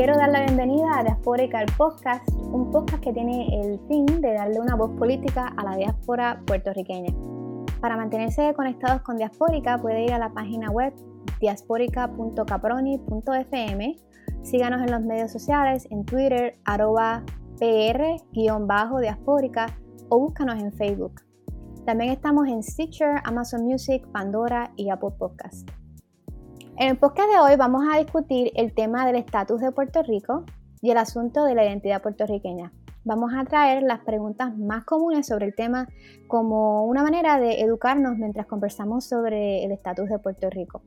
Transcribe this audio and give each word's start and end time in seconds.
Quiero 0.00 0.16
dar 0.16 0.30
la 0.30 0.40
bienvenida 0.40 0.98
a 0.98 1.02
Diaspórica, 1.02 1.60
el 1.60 1.70
podcast, 1.76 2.26
un 2.30 2.70
podcast 2.70 3.04
que 3.04 3.12
tiene 3.12 3.48
el 3.60 3.78
fin 3.86 4.06
de 4.06 4.32
darle 4.32 4.58
una 4.58 4.74
voz 4.74 4.92
política 4.92 5.52
a 5.58 5.62
la 5.62 5.76
diáspora 5.76 6.40
puertorriqueña. 6.46 7.12
Para 7.82 7.98
mantenerse 7.98 8.54
conectados 8.54 9.02
con 9.02 9.18
Diaspórica 9.18 9.76
puede 9.76 10.06
ir 10.06 10.14
a 10.14 10.18
la 10.18 10.32
página 10.32 10.70
web 10.70 10.94
diasporica.caproni.fm, 11.40 13.96
síganos 14.42 14.80
en 14.80 14.90
los 14.90 15.02
medios 15.02 15.32
sociales, 15.32 15.86
en 15.90 16.06
Twitter, 16.06 16.58
arroba 16.64 17.22
pr-diaspórica 17.58 19.66
o 20.08 20.18
búscanos 20.18 20.62
en 20.62 20.72
Facebook. 20.72 21.20
También 21.84 22.12
estamos 22.12 22.48
en 22.48 22.62
Stitcher, 22.62 23.16
Amazon 23.24 23.66
Music, 23.66 24.06
Pandora 24.12 24.72
y 24.76 24.88
Apple 24.88 25.10
Podcast. 25.18 25.68
En 26.80 26.88
el 26.88 26.96
podcast 26.96 27.30
de 27.30 27.38
hoy 27.38 27.56
vamos 27.56 27.84
a 27.92 27.98
discutir 27.98 28.52
el 28.54 28.72
tema 28.72 29.04
del 29.04 29.16
estatus 29.16 29.60
de 29.60 29.70
Puerto 29.70 30.02
Rico 30.02 30.46
y 30.80 30.90
el 30.90 30.96
asunto 30.96 31.44
de 31.44 31.54
la 31.54 31.62
identidad 31.62 32.00
puertorriqueña. 32.00 32.72
Vamos 33.04 33.32
a 33.36 33.44
traer 33.44 33.82
las 33.82 34.00
preguntas 34.00 34.56
más 34.56 34.86
comunes 34.86 35.26
sobre 35.26 35.44
el 35.44 35.54
tema 35.54 35.88
como 36.26 36.86
una 36.86 37.02
manera 37.02 37.38
de 37.38 37.60
educarnos 37.60 38.16
mientras 38.16 38.46
conversamos 38.46 39.06
sobre 39.06 39.62
el 39.62 39.72
estatus 39.72 40.08
de 40.08 40.20
Puerto 40.20 40.48
Rico. 40.48 40.80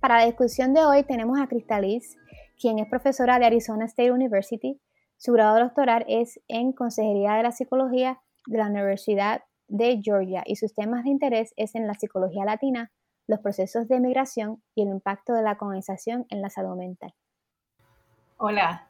Para 0.00 0.18
la 0.18 0.26
discusión 0.26 0.74
de 0.74 0.84
hoy 0.84 1.02
tenemos 1.02 1.40
a 1.40 1.46
Cristaliz, 1.46 2.18
quien 2.60 2.78
es 2.78 2.86
profesora 2.86 3.38
de 3.38 3.46
Arizona 3.46 3.86
State 3.86 4.12
University. 4.12 4.82
Su 5.16 5.32
grado 5.32 5.60
doctoral 5.60 6.04
es 6.08 6.42
en 6.46 6.74
Consejería 6.74 7.36
de 7.36 7.42
la 7.42 7.52
Psicología 7.52 8.20
de 8.46 8.58
la 8.58 8.66
Universidad 8.66 9.44
de 9.66 10.02
Georgia 10.04 10.42
y 10.44 10.56
sus 10.56 10.74
temas 10.74 11.04
de 11.04 11.10
interés 11.10 11.54
es 11.56 11.74
en 11.74 11.86
la 11.86 11.94
psicología 11.94 12.44
latina, 12.44 12.92
los 13.26 13.40
procesos 13.40 13.88
de 13.88 14.00
migración 14.00 14.62
y 14.74 14.82
el 14.82 14.88
impacto 14.88 15.32
de 15.32 15.42
la 15.42 15.56
colonización 15.56 16.26
en 16.30 16.42
la 16.42 16.50
salud 16.50 16.76
mental. 16.76 17.14
Hola. 18.36 18.88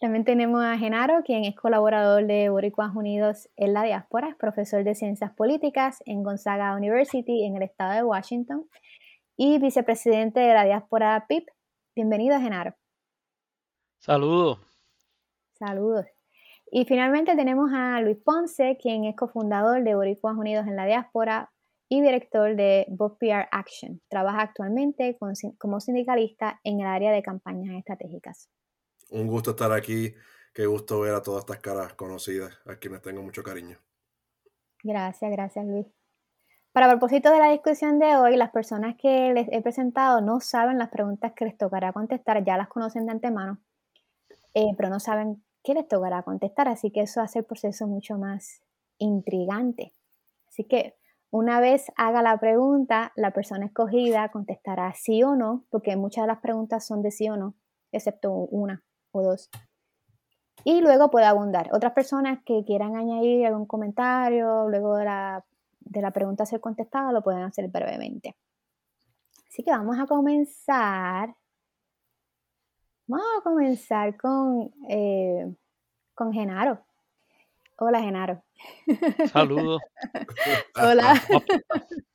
También 0.00 0.24
tenemos 0.24 0.62
a 0.62 0.76
Genaro, 0.76 1.22
quien 1.22 1.44
es 1.44 1.54
colaborador 1.54 2.26
de 2.26 2.48
Boricuas 2.48 2.94
Unidos 2.94 3.48
en 3.56 3.72
la 3.72 3.84
diáspora, 3.84 4.28
es 4.28 4.36
profesor 4.36 4.84
de 4.84 4.94
Ciencias 4.94 5.32
Políticas 5.32 6.02
en 6.04 6.22
Gonzaga 6.22 6.74
University 6.76 7.44
en 7.44 7.56
el 7.56 7.62
estado 7.62 7.92
de 7.92 8.02
Washington 8.02 8.68
y 9.36 9.58
vicepresidente 9.58 10.40
de 10.40 10.52
la 10.52 10.64
diáspora 10.64 11.24
PIP. 11.28 11.48
Bienvenido, 11.94 12.38
Genaro. 12.40 12.74
Saludos. 14.00 14.58
Saludos. 15.52 16.06
Y 16.70 16.84
finalmente 16.84 17.36
tenemos 17.36 17.70
a 17.72 18.00
Luis 18.00 18.18
Ponce, 18.18 18.76
quien 18.82 19.04
es 19.04 19.14
cofundador 19.14 19.84
de 19.84 19.94
Boricuas 19.94 20.36
Unidos 20.36 20.66
en 20.66 20.76
la 20.76 20.86
diáspora, 20.86 21.52
y 21.88 22.00
director 22.00 22.56
de 22.56 22.86
Book 22.88 23.18
PR 23.18 23.48
Action. 23.50 24.00
Trabaja 24.08 24.42
actualmente 24.42 25.18
como 25.58 25.80
sindicalista 25.80 26.60
en 26.64 26.80
el 26.80 26.86
área 26.86 27.12
de 27.12 27.22
campañas 27.22 27.76
estratégicas. 27.76 28.48
Un 29.10 29.26
gusto 29.26 29.50
estar 29.50 29.72
aquí. 29.72 30.14
Qué 30.54 30.66
gusto 30.66 31.00
ver 31.00 31.14
a 31.14 31.22
todas 31.22 31.40
estas 31.40 31.58
caras 31.58 31.94
conocidas, 31.94 32.56
a 32.64 32.76
quienes 32.76 33.02
tengo 33.02 33.22
mucho 33.22 33.42
cariño. 33.42 33.76
Gracias, 34.84 35.30
gracias 35.30 35.66
Luis. 35.66 35.86
Para 36.72 36.88
propósito 36.88 37.30
de 37.30 37.38
la 37.38 37.50
discusión 37.50 37.98
de 37.98 38.16
hoy, 38.16 38.36
las 38.36 38.50
personas 38.50 38.96
que 39.00 39.32
les 39.32 39.48
he 39.52 39.62
presentado 39.62 40.20
no 40.20 40.40
saben 40.40 40.78
las 40.78 40.90
preguntas 40.90 41.32
que 41.34 41.44
les 41.44 41.56
tocará 41.56 41.92
contestar, 41.92 42.44
ya 42.44 42.56
las 42.56 42.68
conocen 42.68 43.06
de 43.06 43.12
antemano, 43.12 43.60
eh, 44.54 44.74
pero 44.76 44.88
no 44.90 45.00
saben 45.00 45.44
qué 45.62 45.74
les 45.74 45.86
tocará 45.86 46.22
contestar, 46.22 46.68
así 46.68 46.90
que 46.90 47.02
eso 47.02 47.20
hace 47.20 47.40
el 47.40 47.44
proceso 47.44 47.86
mucho 47.86 48.18
más 48.18 48.60
intrigante. 48.98 49.94
Así 50.48 50.64
que 50.64 50.96
una 51.34 51.58
vez 51.58 51.90
haga 51.96 52.22
la 52.22 52.38
pregunta, 52.38 53.10
la 53.16 53.32
persona 53.32 53.66
escogida 53.66 54.28
contestará 54.28 54.94
sí 54.94 55.24
o 55.24 55.34
no, 55.34 55.64
porque 55.68 55.96
muchas 55.96 56.22
de 56.22 56.28
las 56.28 56.38
preguntas 56.38 56.86
son 56.86 57.02
de 57.02 57.10
sí 57.10 57.28
o 57.28 57.36
no, 57.36 57.56
excepto 57.90 58.30
una 58.30 58.84
o 59.10 59.20
dos. 59.20 59.50
Y 60.62 60.80
luego 60.80 61.10
puede 61.10 61.26
abundar. 61.26 61.70
Otras 61.72 61.92
personas 61.92 62.38
que 62.46 62.62
quieran 62.64 62.94
añadir 62.94 63.46
algún 63.46 63.66
comentario 63.66 64.68
luego 64.68 64.96
de 64.96 65.06
la, 65.06 65.44
de 65.80 66.02
la 66.02 66.12
pregunta 66.12 66.46
ser 66.46 66.60
contestada 66.60 67.10
lo 67.10 67.24
pueden 67.24 67.42
hacer 67.42 67.68
brevemente. 67.68 68.36
Así 69.48 69.64
que 69.64 69.72
vamos 69.72 69.98
a 69.98 70.06
comenzar. 70.06 71.34
Vamos 73.08 73.26
a 73.40 73.42
comenzar 73.42 74.16
con, 74.16 74.72
eh, 74.88 75.52
con 76.14 76.32
Genaro. 76.32 76.78
Hola, 77.76 78.00
Genaro. 78.00 78.44
Saludos. 79.32 79.82
Hola. 80.76 81.20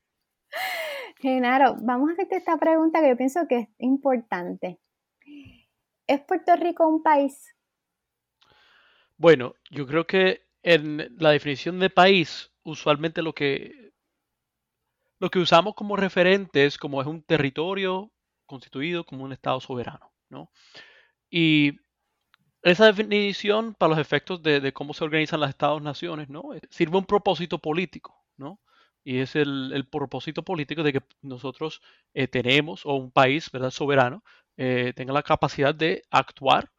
Genaro, 1.19 1.75
vamos 1.81 2.09
a 2.09 2.13
hacerte 2.13 2.37
esta 2.37 2.57
pregunta 2.57 3.01
que 3.01 3.09
yo 3.09 3.17
pienso 3.17 3.47
que 3.47 3.57
es 3.59 3.67
importante. 3.79 4.79
¿Es 6.07 6.21
Puerto 6.21 6.55
Rico 6.55 6.87
un 6.87 7.03
país? 7.03 7.53
Bueno, 9.17 9.53
yo 9.69 9.85
creo 9.85 10.07
que 10.07 10.47
en 10.63 11.13
la 11.17 11.31
definición 11.31 11.79
de 11.79 11.89
país, 11.89 12.51
usualmente 12.63 13.21
lo 13.21 13.33
que, 13.33 13.91
lo 15.19 15.29
que 15.29 15.39
usamos 15.39 15.75
como 15.75 15.97
referente 15.97 16.65
es 16.65 16.77
como 16.77 17.01
es 17.01 17.07
un 17.07 17.21
territorio 17.21 18.11
constituido 18.45 19.05
como 19.05 19.25
un 19.25 19.33
Estado 19.33 19.59
soberano, 19.59 20.13
¿no? 20.29 20.49
Y 21.29 21.73
esa 22.63 22.85
definición, 22.91 23.73
para 23.75 23.91
los 23.91 23.99
efectos 23.99 24.41
de, 24.43 24.73
cómo 24.73 24.93
se 24.93 25.03
organizan 25.03 25.39
las 25.39 25.51
Estados-naciones, 25.51 26.29
¿no? 26.29 26.53
Eh, 26.53 26.61
sirve 26.69 26.97
un 26.97 27.05
propósito 27.05 27.59
político, 27.59 28.23
¿no? 28.37 28.59
Y 29.03 29.19
es 29.19 29.35
el, 29.35 29.87
propósito 29.91 30.43
político 30.43 30.83
de 30.83 30.93
que 30.93 31.01
nosotros 31.21 31.81
eh, 32.13 32.27
tenemos, 32.27 32.85
o 32.85 32.95
un 32.95 33.11
país, 33.11 33.49
¿verdad?, 33.51 33.71
soberano, 33.71 34.23
eh, 34.57 34.93
tenga 34.95 35.13
la 35.13 35.23
capacidad 35.23 35.73
de 35.75 36.03
actuar 36.11 36.69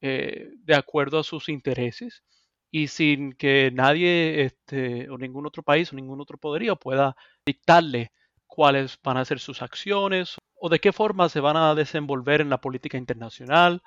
de 0.00 0.74
acuerdo 0.76 1.18
a 1.18 1.24
sus 1.24 1.48
intereses 1.48 2.22
y 2.70 2.86
sin 2.88 3.32
que 3.32 3.70
nadie, 3.74 4.44
este, 4.44 5.10
o 5.10 5.18
ningún 5.18 5.44
otro 5.46 5.64
país, 5.64 5.92
o 5.92 5.96
ningún 5.96 6.20
otro 6.20 6.38
poderío 6.38 6.76
pueda 6.76 7.16
dictarle 7.44 8.12
cuáles 8.46 8.98
van 9.02 9.16
a 9.16 9.24
ser 9.24 9.40
sus 9.40 9.62
acciones 9.62 10.36
o 10.60 10.68
de 10.68 10.80
qué 10.80 10.92
forma 10.92 11.28
se 11.28 11.40
van 11.40 11.56
a 11.56 11.74
desenvolver 11.74 12.40
en 12.40 12.50
la 12.50 12.60
política 12.60 12.98
internacional, 12.98 13.82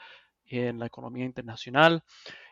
en 0.59 0.79
la 0.79 0.85
economía 0.87 1.25
internacional. 1.25 2.03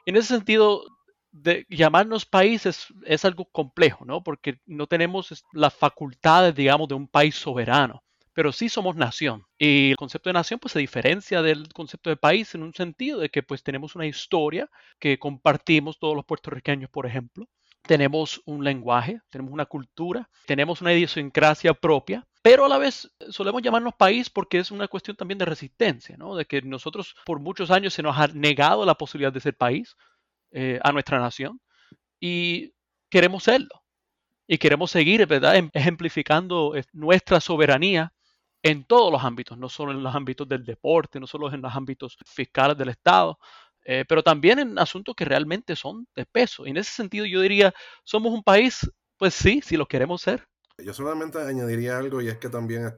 En 0.06 0.16
ese 0.16 0.36
sentido, 0.36 0.86
de 1.32 1.66
llamarnos 1.70 2.26
países 2.26 2.88
es 3.06 3.26
algo 3.26 3.46
complejo, 3.46 4.06
¿no? 4.06 4.24
Porque 4.24 4.60
no 4.66 4.88
tenemos 4.88 5.44
las 5.54 5.74
facultades, 5.74 6.56
digamos, 6.56 6.88
de 6.88 6.96
un 6.96 7.08
país 7.08 7.36
soberano, 7.36 8.04
pero 8.34 8.52
sí 8.52 8.70
somos 8.70 8.96
nación. 8.96 9.46
Y 9.58 9.92
el 9.92 9.98
concepto 9.98 10.30
de 10.30 10.34
nación 10.34 10.59
pues 10.59 10.74
se 10.74 10.80
diferencia 10.80 11.42
del 11.42 11.72
concepto 11.74 12.09
de 12.09 12.18
país 12.18 12.56
en 12.56 12.64
un 12.64 12.74
sentido 12.74 13.20
de 13.20 13.30
que 13.30 13.44
pues 13.44 13.64
tenemos 13.64 13.96
una 13.96 14.08
historia 14.08 14.70
que 15.00 15.20
compartimos 15.20 16.00
todos 16.00 16.16
los 16.16 16.26
puertorriqueños, 16.26 16.90
por 16.90 17.06
ejemplo. 17.06 17.48
Tenemos 17.81 18.41
un 18.45 18.63
lenguaje, 18.63 19.22
tenemos 19.29 19.53
una 19.53 19.66
cultura, 19.66 20.29
tenemos 20.45 20.81
una 20.81 20.94
idiosincrasia 20.94 21.73
propia 21.73 22.25
pero 22.41 22.66
a 22.66 22.69
la 22.69 22.78
vez 22.78 23.12
solemos 23.29 23.62
llamarnos 23.62 23.94
país 23.95 24.29
porque 24.29 24.59
es 24.59 24.72
una 24.72 24.88
cuestión 24.88 25.17
también 25.17 25.38
de 25.38 25.45
resistencia, 25.45 26.16
¿no? 26.17 26.35
De 26.35 26.46
que 26.46 26.61
nosotros 26.61 27.16
por 27.26 27.40
muchos 27.40 27.70
años 27.70 27.93
se 27.93 28.03
nos 28.03 28.17
ha 28.17 28.28
negado 28.28 28.85
la 28.85 28.96
posibilidad 28.96 29.34
de 29.34 29.41
ser 29.41 29.55
país 29.55 29.96
eh, 30.52 30.79
a 30.84 30.91
nuestra 30.91 31.20
nación 31.20 31.59
y 32.20 32.73
queremos 33.09 33.43
serlo. 33.43 33.84
Y 34.47 34.58
queremos 34.58 34.91
seguir, 34.91 35.25
¿verdad? 35.28 35.58
Em, 35.58 35.70
ejemplificando 35.73 36.75
eh, 36.75 36.84
nuestra 36.93 37.40
soberanía 37.40 38.14
en 38.64 38.84
todos 38.85 39.11
los 39.11 39.23
ámbitos, 39.23 39.58
no 39.58 39.70
solo 39.70 39.91
en 39.91 40.03
los 40.03 40.16
ámbitos 40.16 40.47
del 40.47 40.66
deporte, 40.66 41.20
no 41.20 41.28
solo 41.28 41.53
en 41.53 41.61
los 41.61 41.75
ámbitos 41.75 42.17
fiscales 42.25 42.78
del 42.78 42.90
Estado, 42.90 43.37
eh, 43.91 44.06
pero 44.08 44.22
también 44.22 44.59
en 44.59 44.78
asuntos 44.78 45.16
que 45.16 45.26
realmente 45.26 45.76
son 45.76 46.08
de 46.16 46.24
peso. 46.24 46.68
Y 46.68 46.70
en 46.70 46.78
ese 46.78 46.91
sentido 46.91 47.26
yo 47.26 47.41
diría, 47.41 47.74
somos 48.03 48.32
un 48.32 48.44
país, 48.44 48.88
pues 49.18 49.34
sí, 49.34 49.62
si 49.66 49.78
lo 49.78 49.88
queremos 49.88 50.22
ser, 50.22 50.46
yo 50.78 50.94
solamente 50.94 51.40
añadiría 51.41 51.97
algo 51.97 52.22
y 52.22 52.28
es 52.28 52.38
que 52.38 52.50
también 52.50 52.94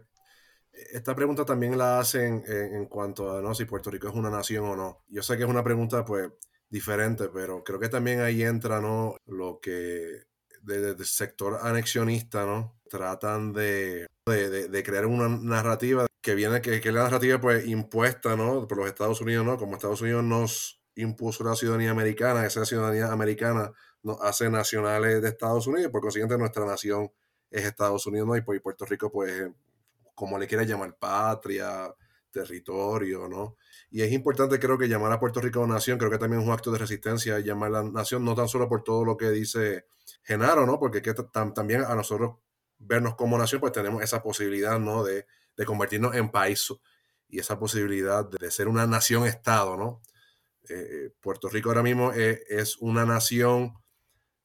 esta 0.73 1.15
pregunta 1.15 1.45
también 1.45 1.77
la 1.77 1.99
hacen 1.99 2.43
en, 2.45 2.87
cuanto 2.87 3.37
a 3.37 3.41
¿no? 3.41 3.55
si 3.55 3.63
Puerto 3.63 3.89
Rico 3.89 4.09
es 4.09 4.15
una 4.15 4.29
nación 4.29 4.65
o 4.65 4.75
no. 4.75 5.05
Yo 5.07 5.23
sé 5.23 5.37
que 5.37 5.43
es 5.43 5.49
una 5.49 5.63
pregunta 5.63 6.03
pues 6.03 6.29
diferente, 6.69 7.29
pero 7.29 7.63
creo 7.63 7.79
que 7.79 7.87
también 7.87 8.19
ahí 8.19 8.43
entra 8.43 8.81
¿no? 8.81 9.15
lo 9.27 9.61
que 9.61 10.23
desde 10.61 10.89
el 10.89 11.05
sector 11.05 11.59
anexionista 11.61 12.45
¿no? 12.45 12.81
tratan 12.89 13.53
de, 13.53 14.07
de, 14.25 14.83
crear 14.83 15.05
una 15.05 15.29
narrativa 15.29 16.05
que 16.21 16.35
viene, 16.35 16.59
que, 16.59 16.81
que 16.81 16.89
es 16.89 16.93
la 16.93 17.03
narrativa 17.03 17.39
pues 17.39 17.65
impuesta, 17.65 18.35
¿no? 18.35 18.67
Por 18.67 18.77
los 18.77 18.87
Estados 18.87 19.21
Unidos, 19.21 19.45
¿no? 19.45 19.57
Como 19.57 19.75
Estados 19.75 20.01
Unidos 20.01 20.23
nos 20.23 20.80
impuso 20.95 21.43
la 21.43 21.55
ciudadanía 21.55 21.91
americana, 21.91 22.45
esa 22.45 22.65
ciudadanía 22.65 23.11
americana 23.11 23.71
nos 24.03 24.21
hace 24.21 24.49
nacionales 24.49 25.21
de 25.21 25.29
Estados 25.29 25.67
Unidos, 25.67 25.91
por 25.91 26.01
consiguiente 26.01 26.37
nuestra 26.37 26.65
nación 26.65 27.11
es 27.49 27.65
Estados 27.65 28.05
Unidos, 28.07 28.27
¿no? 28.27 28.35
Y, 28.35 28.41
pues, 28.41 28.61
Puerto 28.61 28.85
Rico, 28.85 29.11
pues, 29.11 29.49
como 30.15 30.37
le 30.37 30.47
quiera 30.47 30.63
llamar, 30.63 30.97
patria, 30.97 31.93
territorio, 32.31 33.27
¿no? 33.27 33.57
Y 33.91 34.01
es 34.01 34.11
importante, 34.11 34.59
creo 34.59 34.77
que 34.77 34.87
llamar 34.87 35.11
a 35.11 35.19
Puerto 35.19 35.41
Rico 35.41 35.65
nación, 35.67 35.99
creo 35.99 36.09
que 36.09 36.17
también 36.17 36.41
es 36.41 36.47
un 36.47 36.53
acto 36.53 36.71
de 36.71 36.79
resistencia 36.79 37.39
llamar 37.39 37.71
la 37.71 37.83
nación, 37.83 38.23
no 38.23 38.33
tan 38.33 38.47
solo 38.47 38.67
por 38.69 38.83
todo 38.83 39.03
lo 39.05 39.17
que 39.17 39.29
dice 39.29 39.85
Genaro, 40.23 40.65
¿no? 40.65 40.79
Porque 40.79 41.01
que 41.01 41.13
también 41.13 41.83
a 41.83 41.93
nosotros 41.95 42.37
vernos 42.79 43.15
como 43.15 43.37
nación, 43.37 43.61
pues 43.61 43.73
tenemos 43.73 44.01
esa 44.01 44.23
posibilidad, 44.23 44.79
¿no? 44.79 45.03
De, 45.03 45.25
convertirnos 45.63 46.15
en 46.15 46.31
país 46.31 46.73
y 47.29 47.37
esa 47.37 47.59
posibilidad 47.59 48.27
de, 48.27 48.49
ser 48.49 48.67
una 48.67 48.87
nación-estado, 48.87 49.77
¿no? 49.77 50.01
Eh, 50.69 50.73
eh, 50.73 51.09
Puerto 51.19 51.49
Rico 51.49 51.69
ahora 51.69 51.83
mismo 51.83 52.11
es, 52.11 52.77
una 52.77 53.05
nación 53.05 53.73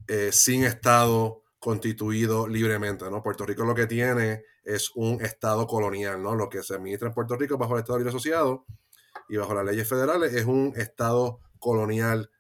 eh, 0.09 0.31
sin 0.33 0.65
estado 0.65 1.43
constituido 1.59 2.47
libremente, 2.47 3.11
¿no? 3.11 3.23
Puerto 3.23 3.45
Rico 3.45 3.65
lo 3.65 3.75
que 3.75 3.87
tiene 3.87 4.45
es 4.65 4.91
un 4.95 5.21
estado 5.21 5.67
colonial, 5.67 6.23
¿no? 6.23 6.35
Lo 6.35 6.49
que 6.49 6.63
se 6.63 6.75
administra 6.75 7.09
en 7.09 7.15
Puerto 7.15 7.37
Rico 7.37 7.59
bajo 7.59 7.75
el 7.75 7.81
Estado 7.81 7.99
Libre 7.99 8.11
Asociado 8.11 8.67
y 9.29 9.37
bajo 9.37 9.55
las 9.55 9.65
leyes 9.65 9.89
federales 9.89 10.33
es 10.35 10.47
un 10.47 10.73
estado 10.77 11.41
colonial 11.59 12.31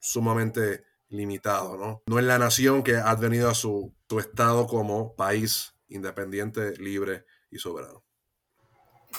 sumamente 0.00 0.84
limitado, 1.08 1.76
¿no? 1.76 2.02
No 2.06 2.18
es 2.18 2.24
la 2.24 2.38
nación 2.38 2.82
que 2.82 2.96
ha 2.96 3.10
advenido 3.10 3.48
a 3.48 3.54
su, 3.54 3.94
su 4.08 4.18
estado 4.18 4.66
como 4.66 5.14
país 5.14 5.74
independiente, 5.88 6.76
libre 6.76 7.24
y 7.50 7.58
soberano. 7.58 8.04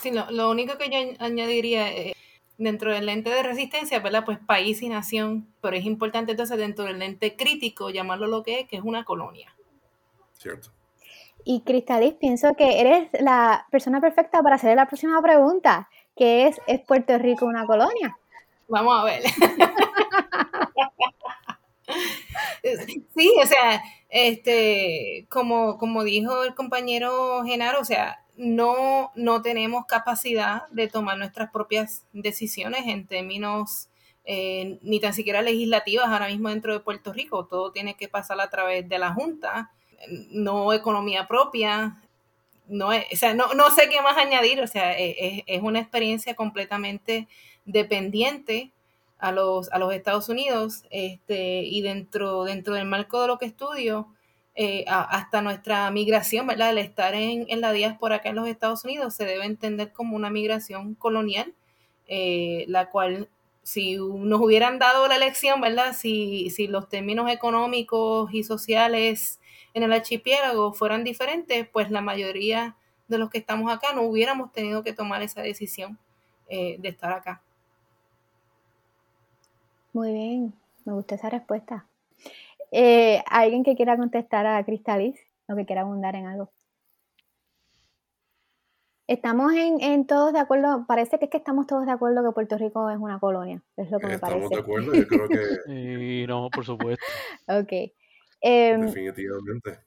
Sí, 0.01 0.11
lo, 0.11 0.29
lo 0.31 0.49
único 0.49 0.77
que 0.77 0.89
yo 0.89 1.15
añadiría 1.23 1.91
es 1.91 2.13
dentro 2.57 2.91
del 2.91 3.05
lente 3.05 3.29
de 3.29 3.43
resistencia, 3.43 3.99
¿verdad? 3.99 4.25
Pues 4.25 4.39
país 4.39 4.81
y 4.81 4.89
nación, 4.89 5.47
pero 5.61 5.75
es 5.75 5.85
importante 5.85 6.31
entonces 6.31 6.57
dentro 6.57 6.85
del 6.85 6.99
lente 6.99 7.35
crítico 7.35 7.89
llamarlo 7.89 8.27
lo 8.27 8.43
que 8.43 8.61
es, 8.61 8.67
que 8.67 8.77
es 8.77 8.83
una 8.83 9.03
colonia. 9.03 9.55
Cierto. 10.37 10.71
Y 11.45 11.61
Cristalis, 11.61 12.13
pienso 12.13 12.53
que 12.55 12.79
eres 12.79 13.09
la 13.19 13.67
persona 13.69 13.99
perfecta 13.99 14.41
para 14.41 14.55
hacer 14.55 14.75
la 14.75 14.85
próxima 14.87 15.21
pregunta, 15.21 15.89
que 16.15 16.47
es, 16.47 16.61
¿es 16.67 16.79
Puerto 16.81 17.17
Rico 17.17 17.45
una 17.45 17.65
colonia? 17.65 18.17
Vamos 18.67 18.97
a 18.97 19.03
ver. 19.03 19.23
sí, 23.15 23.33
o 23.41 23.45
sea, 23.45 23.83
este, 24.09 25.27
como, 25.29 25.77
como 25.77 26.03
dijo 26.03 26.43
el 26.43 26.55
compañero 26.55 27.43
Genaro, 27.43 27.81
o 27.81 27.85
sea, 27.85 28.22
no, 28.35 29.11
no 29.15 29.41
tenemos 29.41 29.85
capacidad 29.85 30.67
de 30.69 30.87
tomar 30.87 31.17
nuestras 31.17 31.51
propias 31.51 32.03
decisiones 32.13 32.87
en 32.87 33.05
términos 33.05 33.89
eh, 34.25 34.79
ni 34.81 34.99
tan 34.99 35.13
siquiera 35.13 35.41
legislativas 35.41 36.07
ahora 36.07 36.27
mismo 36.27 36.49
dentro 36.49 36.73
de 36.73 36.79
Puerto 36.79 37.11
Rico. 37.13 37.45
Todo 37.45 37.71
tiene 37.71 37.95
que 37.95 38.07
pasar 38.07 38.39
a 38.39 38.49
través 38.49 38.87
de 38.87 38.99
la 38.99 39.13
Junta, 39.13 39.71
no 40.29 40.73
economía 40.73 41.27
propia. 41.27 42.01
No, 42.67 42.89
o 42.89 43.15
sea, 43.15 43.33
no, 43.33 43.53
no 43.53 43.69
sé 43.71 43.89
qué 43.89 44.01
más 44.01 44.17
añadir, 44.17 44.61
o 44.61 44.67
sea, 44.67 44.97
e, 44.97 45.09
e, 45.09 45.43
es, 45.47 45.61
una 45.61 45.79
experiencia 45.79 46.33
completamente 46.35 47.27
dependiente 47.65 48.71
a 49.19 49.31
los, 49.31 49.71
a 49.71 49.79
los 49.79 49.93
Estados 49.93 50.29
Unidos 50.29 50.85
este, 50.89 51.63
y 51.63 51.81
dentro, 51.81 52.45
dentro 52.45 52.73
del 52.73 52.85
marco 52.85 53.21
de 53.21 53.27
lo 53.27 53.37
que 53.37 53.45
estudio, 53.45 54.07
eh, 54.55 54.85
hasta 54.87 55.41
nuestra 55.41 55.89
migración, 55.89 56.45
¿verdad? 56.45 56.69
El 56.71 56.77
estar 56.77 57.15
en, 57.15 57.47
la 57.59 57.71
diáspora 57.71 58.17
acá 58.17 58.29
en 58.29 58.35
los 58.35 58.47
Estados 58.47 58.85
Unidos 58.85 59.15
se 59.15 59.25
debe 59.25 59.45
entender 59.45 59.91
como 59.91 60.15
una 60.15 60.29
migración 60.29 60.93
colonial, 60.93 61.53
eh, 62.07 62.65
la 62.67 62.89
cual 62.91 63.29
si 63.63 63.95
nos 63.97 64.41
hubieran 64.41 64.77
dado 64.77 65.07
la 65.07 65.15
elección, 65.15 65.59
¿verdad? 65.59 65.93
Si, 65.93 66.49
si 66.51 66.67
los 66.67 66.87
términos 66.87 67.31
económicos 67.31 68.31
y 68.33 68.43
sociales 68.43 69.39
en 69.73 69.83
el 69.83 69.93
archipiélago 69.93 70.73
fueran 70.73 71.03
diferentes, 71.03 71.67
pues 71.69 71.89
la 71.89 72.01
mayoría 72.01 72.75
de 73.07 73.17
los 73.17 73.29
que 73.29 73.39
estamos 73.39 73.71
acá 73.71 73.93
no 73.93 74.03
hubiéramos 74.03 74.51
tenido 74.51 74.83
que 74.83 74.93
tomar 74.93 75.21
esa 75.23 75.41
decisión 75.41 75.97
eh, 76.47 76.77
de 76.79 76.89
estar 76.89 77.11
acá. 77.11 77.41
Muy 79.93 80.11
bien, 80.11 80.53
me 80.85 80.93
gusta 80.93 81.15
esa 81.15 81.29
respuesta. 81.29 81.87
Eh, 82.75 83.23
¿Alguien 83.29 83.63
que 83.63 83.75
quiera 83.75 83.95
contestar 83.95 84.47
a 84.47 84.63
Cristalis 84.65 85.15
o 85.47 85.55
que 85.55 85.63
quiera 85.63 85.81
abundar 85.81 86.15
en 86.15 86.25
algo? 86.25 86.51
Estamos 89.05 89.53
en, 89.53 90.07
todos 90.07 90.33
de 90.33 90.39
acuerdo, 90.39 90.85
parece 90.87 91.19
que 91.19 91.25
es 91.25 91.31
que 91.31 91.37
estamos 91.37 91.67
todos 91.67 91.85
de 91.85 91.91
acuerdo 91.91 92.23
que 92.23 92.33
Puerto 92.33 92.57
Rico 92.57 92.89
es 92.89 92.97
una 92.97 93.19
colonia, 93.19 93.61
es 93.77 93.91
lo 93.91 93.99
que 93.99 94.07
me 94.07 94.17
parece. 94.17 94.45
Estamos 94.45 94.49
de 94.49 94.59
acuerdo, 94.59 94.93
yo 94.95 95.07
creo 95.07 95.27
que... 95.27 95.37
Sí, 95.67 96.25
no, 96.25 96.49
por 96.49 96.65
supuesto. 96.65 97.05
ok. 97.47 97.71
Em, 98.41 98.81
Definitivamente. 98.81 99.79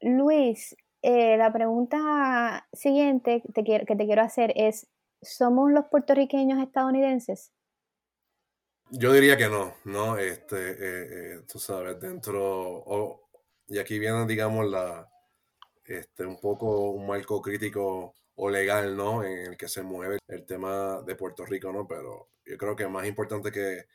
Luis, 0.00 0.74
eh, 1.02 1.36
la 1.36 1.52
pregunta 1.52 2.66
siguiente 2.72 3.42
que 3.54 3.96
te 3.96 4.06
quiero 4.06 4.22
hacer 4.22 4.54
es, 4.56 4.88
¿somos 5.20 5.70
los 5.70 5.84
puertorriqueños 5.86 6.58
estadounidenses? 6.62 7.52
Yo 8.94 9.10
diría 9.10 9.38
que 9.38 9.48
no, 9.48 9.74
¿no? 9.84 10.18
Este, 10.18 10.56
eh, 10.56 11.36
eh, 11.36 11.40
tú 11.50 11.58
sabes, 11.58 11.98
dentro, 11.98 13.22
y 13.66 13.78
aquí 13.78 13.98
viene, 13.98 14.26
digamos, 14.26 14.68
la, 14.70 15.08
este, 15.84 16.26
un 16.26 16.38
poco 16.38 16.90
un 16.90 17.06
marco 17.06 17.40
crítico 17.40 18.14
o 18.34 18.50
legal, 18.50 18.94
¿no? 18.94 19.24
En 19.24 19.52
el 19.52 19.56
que 19.56 19.68
se 19.68 19.82
mueve 19.82 20.18
el 20.28 20.44
tema 20.44 21.00
de 21.06 21.14
Puerto 21.16 21.46
Rico, 21.46 21.72
¿no? 21.72 21.88
Pero 21.88 22.28
yo 22.44 22.58
creo 22.58 22.76
que 22.76 22.86
más 22.86 23.06
importante 23.06 23.50
que, 23.50 23.86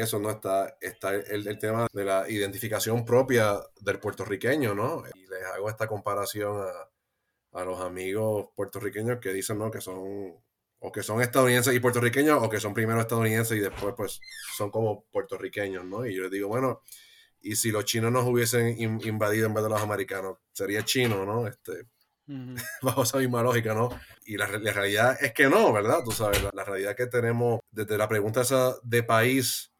eso, 0.00 0.20
¿no? 0.20 0.30
Está, 0.30 0.76
está 0.80 1.14
el, 1.14 1.58
tema 1.58 1.88
de 1.92 2.04
la 2.04 2.30
identificación 2.30 3.04
propia 3.04 3.60
del 3.80 3.98
puertorriqueño, 3.98 4.74
¿no? 4.76 5.02
Y 5.14 5.26
les 5.26 5.42
hago 5.54 5.70
esta 5.70 5.88
comparación 5.88 6.60
a, 6.62 7.60
a 7.60 7.64
los 7.64 7.80
amigos 7.80 8.50
puertorriqueños 8.54 9.18
que 9.20 9.32
dicen, 9.32 9.58
¿no? 9.58 9.70
Que 9.72 9.80
son 9.80 10.36
o 10.78 10.92
que 10.92 11.02
son 11.02 11.20
estadounidenses 11.20 11.74
y 11.74 11.80
puertorriqueños, 11.80 12.42
o 12.42 12.48
que 12.48 12.60
son 12.60 12.74
primero 12.74 13.00
estadounidenses 13.00 13.56
y 13.56 13.60
después 13.60 13.94
pues 13.96 14.20
son 14.56 14.70
como 14.70 15.04
puertorriqueños, 15.10 15.84
¿no? 15.84 16.06
Y 16.06 16.14
yo 16.14 16.22
les 16.22 16.30
digo, 16.30 16.48
bueno, 16.48 16.82
y 17.40 17.56
si 17.56 17.70
los 17.70 17.84
chinos 17.84 18.12
nos 18.12 18.26
hubiesen 18.26 18.78
invadido 18.80 19.46
en 19.46 19.54
vez 19.54 19.64
de 19.64 19.70
los 19.70 19.80
americanos, 19.80 20.38
sería 20.52 20.84
chino, 20.84 21.24
¿no? 21.24 21.46
Este, 21.46 21.86
bajo 22.82 23.02
esa 23.02 23.18
misma 23.18 23.42
lógica, 23.42 23.74
¿no? 23.74 23.88
Y 24.24 24.36
la, 24.36 24.46
realidad 24.46 25.16
es 25.20 25.32
que 25.32 25.48
no, 25.48 25.72
¿verdad? 25.72 26.02
Tú 26.04 26.10
sabes, 26.10 26.42
la, 26.42 26.64
realidad 26.64 26.96
que 26.96 27.06
tenemos 27.06 27.60
desde 27.70 27.96
la 27.96 28.08
pregunta 28.08 28.42
esa 28.42 28.76
de 28.82 29.02
país, 29.02 29.72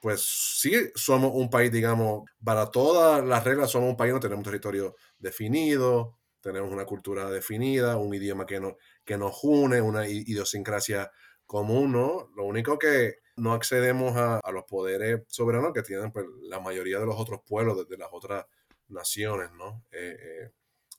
pues 0.00 0.22
sí 0.60 0.74
somos 0.94 1.32
un 1.34 1.50
país, 1.50 1.72
digamos, 1.72 2.28
para 2.42 2.66
todas 2.70 3.24
las 3.24 3.44
reglas 3.44 3.70
somos 3.70 3.90
un 3.90 3.96
país, 3.96 4.12
no 4.12 4.20
tenemos 4.20 4.40
un 4.40 4.44
territorio 4.44 4.94
definido, 5.18 6.18
tenemos 6.40 6.70
una 6.72 6.84
cultura 6.84 7.30
definida, 7.30 7.96
un 7.96 8.14
idioma 8.14 8.46
que, 8.46 8.60
no, 8.60 8.76
que 9.08 9.16
nos 9.16 9.42
une, 9.42 9.80
una 9.80 10.06
idiosincrasia 10.06 11.10
común, 11.46 11.92
¿no? 11.92 12.30
Lo 12.36 12.44
único 12.44 12.78
que 12.78 13.20
no 13.36 13.54
accedemos 13.54 14.14
a, 14.18 14.42
los 14.52 14.64
poderes 14.64 15.22
soberanos 15.28 15.72
que 15.72 15.82
tienen 15.82 16.12
pues, 16.12 16.26
la 16.42 16.60
mayoría 16.60 16.98
de 16.98 17.06
los 17.06 17.18
otros 17.18 17.40
pueblos, 17.40 17.88
de, 17.88 17.96
las 17.96 18.10
otras 18.12 18.44
naciones, 18.88 19.50
¿no? 19.52 19.82
Eh, 19.92 20.14
eh, 20.20 20.50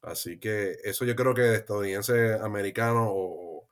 así 0.02 0.40
que 0.40 0.78
eso 0.84 1.06
yo 1.06 1.16
creo 1.16 1.36
que 1.36 1.54
estadounidenses, 1.54 2.42
americanos 2.42 3.10
o, 3.12 3.68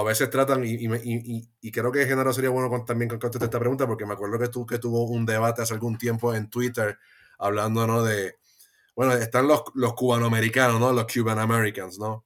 a 0.00 0.04
veces 0.04 0.30
tratan, 0.30 0.64
y, 0.64 0.74
y, 0.74 1.50
y, 1.60 1.72
creo 1.72 1.90
que 1.90 2.06
género 2.06 2.32
sería 2.32 2.50
bueno 2.50 2.84
también 2.84 3.08
contestar 3.08 3.42
esta 3.42 3.58
pregunta, 3.58 3.88
porque 3.88 4.06
me 4.06 4.12
acuerdo 4.12 4.38
que, 4.38 4.46
tú, 4.46 4.64
que 4.64 4.78
tuvo 4.78 5.02
un 5.06 5.26
debate 5.26 5.62
hace 5.62 5.74
algún 5.74 5.98
tiempo 5.98 6.32
en 6.32 6.48
Twitter 6.48 6.96
hablando, 7.38 7.84
¿no? 7.88 8.04
De, 8.04 8.36
bueno, 8.94 9.14
están 9.14 9.48
los, 9.48 9.64
los 9.74 9.94
cubanoamericanos, 9.94 10.78
¿no? 10.78 10.92
Los 10.92 11.12
Cuban 11.12 11.40
Americans, 11.40 11.98
¿no? 11.98 12.24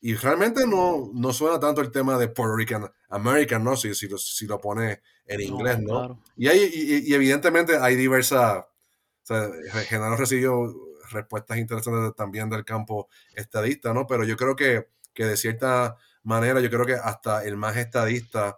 Y 0.00 0.14
realmente 0.14 0.66
no, 0.66 1.10
no 1.12 1.32
suena 1.32 1.60
tanto 1.60 1.80
el 1.80 1.90
tema 1.90 2.18
de 2.18 2.28
Puerto 2.28 2.56
Rican 2.56 2.90
American, 3.08 3.62
¿no? 3.62 3.76
Si, 3.76 3.94
si, 3.94 4.08
lo, 4.08 4.16
si 4.18 4.46
lo 4.46 4.60
pone 4.60 5.02
en 5.26 5.40
inglés, 5.40 5.78
¿no? 5.80 6.22
Y, 6.36 6.48
hay, 6.48 6.70
y, 6.72 7.12
evidentemente 7.12 7.76
hay 7.76 7.96
diversas, 7.96 8.64
o 8.64 8.66
sea, 9.22 9.50
Genaro 9.88 10.16
recibió 10.16 10.74
respuestas 11.10 11.58
interesantes 11.58 12.14
también 12.16 12.48
del 12.48 12.64
campo 12.64 13.08
estadista, 13.34 13.92
¿no? 13.92 14.06
Pero 14.06 14.24
yo 14.24 14.36
creo 14.36 14.56
que, 14.56 14.88
que 15.12 15.26
de 15.26 15.36
cierta 15.36 15.96
manera, 16.22 16.60
yo 16.60 16.70
creo 16.70 16.86
que 16.86 16.94
hasta 16.94 17.44
el 17.44 17.56
más 17.56 17.76
estadista 17.76 18.56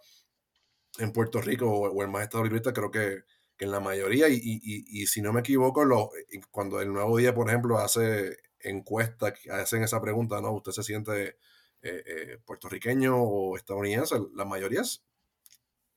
en 0.99 1.13
Puerto 1.13 1.41
Rico 1.41 1.69
o, 1.69 2.03
el 2.03 2.09
más 2.09 2.23
estadista 2.23 2.73
creo 2.73 2.91
que 2.91 3.25
en 3.63 3.71
la 3.71 3.81
mayoría, 3.81 4.29
y, 4.29 4.35
y, 4.35 4.85
y, 5.03 5.07
si 5.07 5.23
no 5.23 5.33
me 5.33 5.41
equivoco, 5.41 5.85
lo, 5.85 6.11
cuando 6.51 6.81
el 6.81 6.93
Nuevo 6.93 7.17
Día, 7.17 7.35
por 7.35 7.49
ejemplo, 7.49 7.79
hace 7.79 8.37
encuestas, 8.65 9.35
hacen 9.51 9.83
esa 9.83 10.01
pregunta, 10.01 10.41
¿no? 10.41 10.53
¿Usted 10.53 10.73
se 10.73 10.83
siente 10.83 11.37
eh, 11.83 12.03
eh, 12.07 12.39
puertorriqueño 12.45 13.17
o 13.17 13.57
estadounidense? 13.57 14.17
La 14.35 14.45
mayoría 14.45 14.83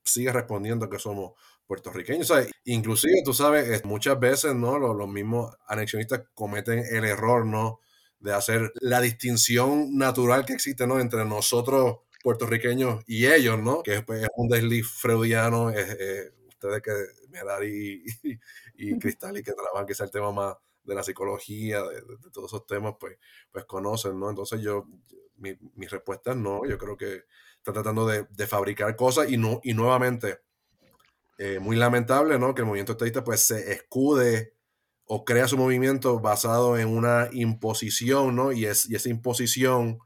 sigue 0.03 0.31
respondiendo 0.31 0.89
que 0.89 0.99
somos 0.99 1.33
puertorriqueños. 1.65 2.29
O 2.31 2.37
inclusive, 2.65 3.21
tú 3.23 3.33
sabes, 3.33 3.83
muchas 3.85 4.19
veces, 4.19 4.55
¿no? 4.55 4.77
Los, 4.77 5.07
mismos 5.09 5.55
anexionistas 5.67 6.23
cometen 6.33 6.83
el 6.89 7.05
error, 7.05 7.45
¿no? 7.45 7.79
de 8.19 8.33
hacer 8.33 8.71
la 8.81 9.01
distinción 9.01 9.97
natural 9.97 10.45
que 10.45 10.53
existe 10.53 10.87
¿no? 10.87 10.99
entre 10.99 11.25
nosotros 11.25 11.97
puertorriqueños 12.23 13.03
y 13.05 13.27
ellos, 13.27 13.59
¿no? 13.59 13.83
Que 13.83 13.97
es, 13.97 14.03
pues, 14.03 14.25
un 14.35 14.49
desliz 14.49 14.87
freudiano, 14.87 15.71
ustedes 16.47 16.81
que 16.81 16.91
Merari 17.29 18.03
y, 18.23 18.39
y, 18.89 18.97
Cristal 18.97 19.37
y 19.37 19.43
que 19.43 19.53
trabajan 19.53 19.85
quizá 19.85 20.05
el 20.05 20.11
tema 20.11 20.31
más 20.31 20.55
de 20.85 20.95
la 20.95 21.03
psicología, 21.03 21.81
de, 21.83 22.01
todos 22.31 22.51
esos 22.51 22.65
temas, 22.65 22.95
pues, 22.99 23.17
pues 23.51 23.65
conocen, 23.65 24.19
¿no? 24.19 24.29
Entonces 24.29 24.61
yo, 24.61 24.87
mi, 25.37 25.57
mi 25.75 25.87
respuesta 25.87 26.31
es 26.31 26.37
no, 26.37 26.65
yo 26.65 26.77
creo 26.77 26.95
que 26.95 27.23
está 27.57 27.73
tratando 27.73 28.07
de, 28.07 28.27
de 28.29 28.47
fabricar 28.47 28.95
cosas 28.95 29.29
y, 29.29 29.37
no, 29.37 29.59
y 29.63 29.73
nuevamente, 29.73 30.39
eh, 31.37 31.59
muy 31.59 31.75
lamentable, 31.75 32.39
¿no? 32.39 32.55
Que 32.55 32.61
el 32.61 32.67
movimiento 32.67 32.93
estadista 32.93 33.23
pues 33.23 33.41
se 33.41 33.73
escude 33.73 34.53
o 35.05 35.25
crea 35.25 35.47
su 35.47 35.57
movimiento 35.57 36.19
basado 36.19 36.77
en 36.77 36.87
una 36.87 37.29
imposición, 37.33 38.35
¿no? 38.35 38.51
Y, 38.51 38.65
es, 38.65 38.89
y 38.89 38.95
esa 38.95 39.09
imposición 39.09 39.99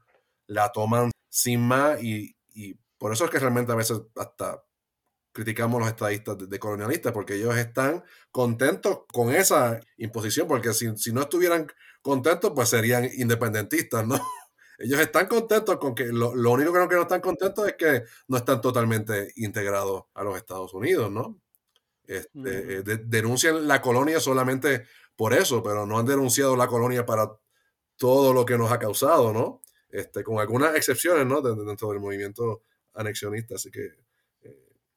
la 0.46 0.72
toman 0.72 1.10
sin 1.28 1.60
más 1.60 2.02
y, 2.02 2.36
y 2.52 2.74
por 2.98 3.12
eso 3.12 3.24
es 3.24 3.30
que 3.30 3.38
realmente 3.38 3.72
a 3.72 3.76
veces 3.76 4.00
hasta 4.16 4.64
criticamos 5.32 5.80
los 5.80 5.88
estadistas 5.88 6.36
de, 6.48 6.58
colonialistas, 6.58 7.12
porque 7.12 7.34
ellos 7.34 7.56
están 7.56 8.04
contentos 8.30 9.00
con 9.12 9.34
esa 9.34 9.80
imposición, 9.96 10.48
porque 10.48 10.72
si, 10.72 10.96
si, 10.96 11.12
no 11.12 11.22
estuvieran 11.22 11.66
contentos, 12.02 12.52
pues 12.54 12.68
serían 12.68 13.08
independentistas, 13.16 14.06
¿no? 14.06 14.18
Ellos 14.78 14.98
están 14.98 15.26
contentos 15.26 15.76
con 15.76 15.94
que 15.94 16.06
lo, 16.06 16.34
lo 16.34 16.52
único 16.52 16.72
que 16.72 16.78
no, 16.78 16.88
que 16.88 16.94
no 16.94 17.02
están 17.02 17.20
contentos 17.20 17.68
es 17.68 17.74
que 17.74 18.04
no 18.28 18.38
están 18.38 18.62
totalmente 18.62 19.30
integrados 19.36 20.04
a 20.14 20.24
los 20.24 20.36
Estados 20.36 20.72
Unidos, 20.72 21.10
¿no? 21.10 21.38
Este, 22.06 22.78
eh, 22.78 22.82
denuncian 22.82 23.68
la 23.68 23.82
colonia 23.82 24.18
solamente 24.18 24.86
por 25.14 25.34
eso, 25.34 25.62
pero 25.62 25.86
no 25.86 25.98
han 25.98 26.06
denunciado 26.06 26.56
la 26.56 26.66
colonia 26.66 27.04
para 27.04 27.30
todo 27.96 28.32
lo 28.32 28.46
que 28.46 28.56
nos 28.56 28.72
ha 28.72 28.78
causado, 28.78 29.32
¿no? 29.34 29.60
Este, 29.90 30.24
con 30.24 30.38
algunas 30.38 30.74
excepciones, 30.74 31.26
¿no? 31.26 31.42
Dentro 31.42 31.90
del 31.90 32.00
movimiento 32.00 32.62
anexionista. 32.94 33.56
Así 33.56 33.70
que 33.70 33.90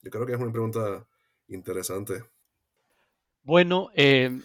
yo 0.03 0.11
creo 0.11 0.25
que 0.25 0.33
es 0.33 0.39
una 0.39 0.51
pregunta 0.51 1.07
interesante. 1.47 2.23
Bueno, 3.41 3.89
eh, 3.95 4.39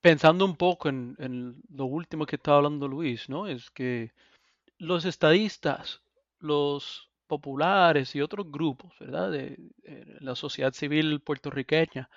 pensando 0.00 0.44
un 0.44 0.56
poco 0.56 0.88
en, 0.88 1.62
lo 1.70 1.86
último 1.86 2.26
que 2.26 2.36
estaba 2.36 2.58
hablando 2.58 2.86
Luis, 2.86 3.28
¿no? 3.28 3.46
Es 3.46 3.70
que 3.70 4.12
los 4.78 5.04
estadistas, 5.06 6.02
los 6.38 7.10
populares 7.26 8.14
y 8.14 8.20
otros 8.20 8.50
grupos, 8.50 8.92
¿verdad? 9.00 9.30
De, 9.30 9.58
la 10.20 10.34
sociedad 10.34 10.72
civil 10.72 11.20
puertorriqueña, 11.20 12.10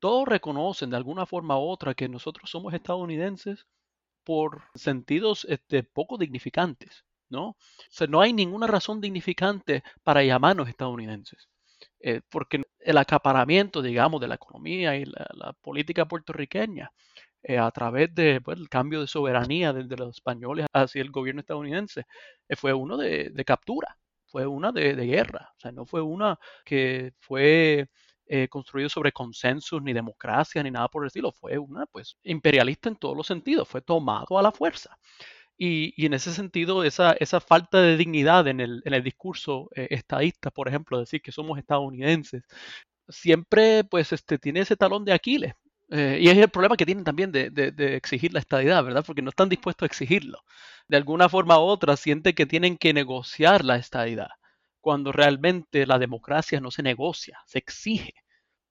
todos 0.00 0.28
reconocen 0.28 0.90
de 0.90 0.96
alguna 0.96 1.26
forma 1.26 1.58
u 1.58 1.62
otra 1.62 1.94
que 1.94 2.08
nosotros 2.08 2.50
somos 2.50 2.74
estadounidenses 2.74 3.66
por 4.24 4.62
sentidos 4.74 5.46
este, 5.48 5.82
poco 5.84 6.18
dignificantes, 6.18 7.04
¿no? 7.28 7.50
O 7.50 7.56
sea, 7.90 8.06
no 8.08 8.20
hay 8.20 8.32
ninguna 8.32 8.66
razón 8.66 9.00
dignificante 9.00 9.82
para 10.02 10.24
llamarnos 10.24 10.68
estadounidenses. 10.68 11.48
Eh, 12.00 12.20
porque 12.28 12.62
el 12.78 12.98
acaparamiento, 12.98 13.82
digamos, 13.82 14.20
de 14.20 14.28
la 14.28 14.36
economía 14.36 14.96
y 14.96 15.04
la, 15.04 15.52
política 15.62 16.06
puertorriqueña 16.06 16.92
eh, 17.42 17.58
a 17.58 17.70
través 17.72 18.14
del 18.14 18.42
pues, 18.42 18.58
cambio 18.68 19.00
de 19.00 19.08
soberanía 19.08 19.72
desde 19.72 19.96
los 19.96 20.16
españoles 20.16 20.66
hacia 20.72 21.02
el 21.02 21.10
gobierno 21.10 21.40
estadounidense 21.40 22.04
eh, 22.48 22.56
fue 22.56 22.72
uno 22.72 22.96
de, 22.96 23.32
captura, 23.44 23.98
fue 24.26 24.46
una 24.46 24.70
de, 24.72 24.94
guerra, 24.94 25.50
o 25.56 25.60
sea, 25.60 25.72
no 25.72 25.86
fue 25.86 26.02
una 26.02 26.38
que 26.64 27.12
fue 27.18 27.88
construido 28.50 28.90
sobre 28.90 29.10
consensos 29.10 29.82
ni 29.82 29.94
democracia 29.94 30.62
ni 30.62 30.70
nada 30.70 30.88
por 30.88 31.02
el 31.02 31.06
estilo, 31.06 31.32
fue 31.32 31.56
una 31.56 31.86
pues 31.86 32.18
imperialista 32.24 32.90
en 32.90 32.96
todos 32.96 33.16
los 33.16 33.26
sentidos, 33.26 33.66
fue 33.66 33.80
tomado 33.80 34.38
a 34.38 34.42
la 34.42 34.52
fuerza. 34.52 34.98
Y, 35.60 36.06
en 36.06 36.14
ese 36.14 36.32
sentido, 36.32 36.84
esa, 36.84 37.12
esa 37.14 37.40
falta 37.40 37.80
de 37.82 37.96
dignidad 37.96 38.46
en 38.46 38.60
el, 38.60 38.80
en 38.84 38.94
el 38.94 39.02
discurso 39.02 39.68
eh, 39.74 39.88
estadista, 39.90 40.50
por 40.52 40.68
ejemplo, 40.68 41.00
decir 41.00 41.20
que 41.20 41.32
somos 41.32 41.58
estadounidenses, 41.58 42.44
siempre 43.08 43.84
pues 43.84 44.12
este, 44.12 44.38
tiene 44.38 44.60
ese 44.60 44.76
talón 44.76 45.04
de 45.04 45.12
Aquiles. 45.12 45.54
Eh, 45.90 46.18
y 46.20 46.28
es 46.28 46.38
el 46.38 46.50
problema 46.50 46.76
que 46.76 46.86
tienen 46.86 47.04
también 47.04 47.32
de, 47.32 47.50
de, 47.50 47.96
exigir 47.96 48.32
la 48.34 48.40
estadidad, 48.40 48.84
¿verdad? 48.84 49.04
Porque 49.06 49.22
no 49.22 49.30
están 49.30 49.48
dispuestos 49.48 49.84
a 49.84 49.86
exigirlo. 49.86 50.40
De 50.88 50.96
alguna 50.96 51.28
forma 51.28 51.58
u 51.58 51.62
otra 51.62 51.96
sienten 51.96 52.34
que 52.34 52.46
tienen 52.46 52.76
que 52.78 52.92
negociar 52.94 53.64
la 53.64 53.76
estadidad, 53.76 54.28
cuando 54.80 55.12
realmente 55.12 55.86
la 55.86 55.98
democracia 55.98 56.60
no 56.60 56.70
se 56.70 56.82
negocia, 56.82 57.40
se 57.46 57.58
exige. 57.58 58.14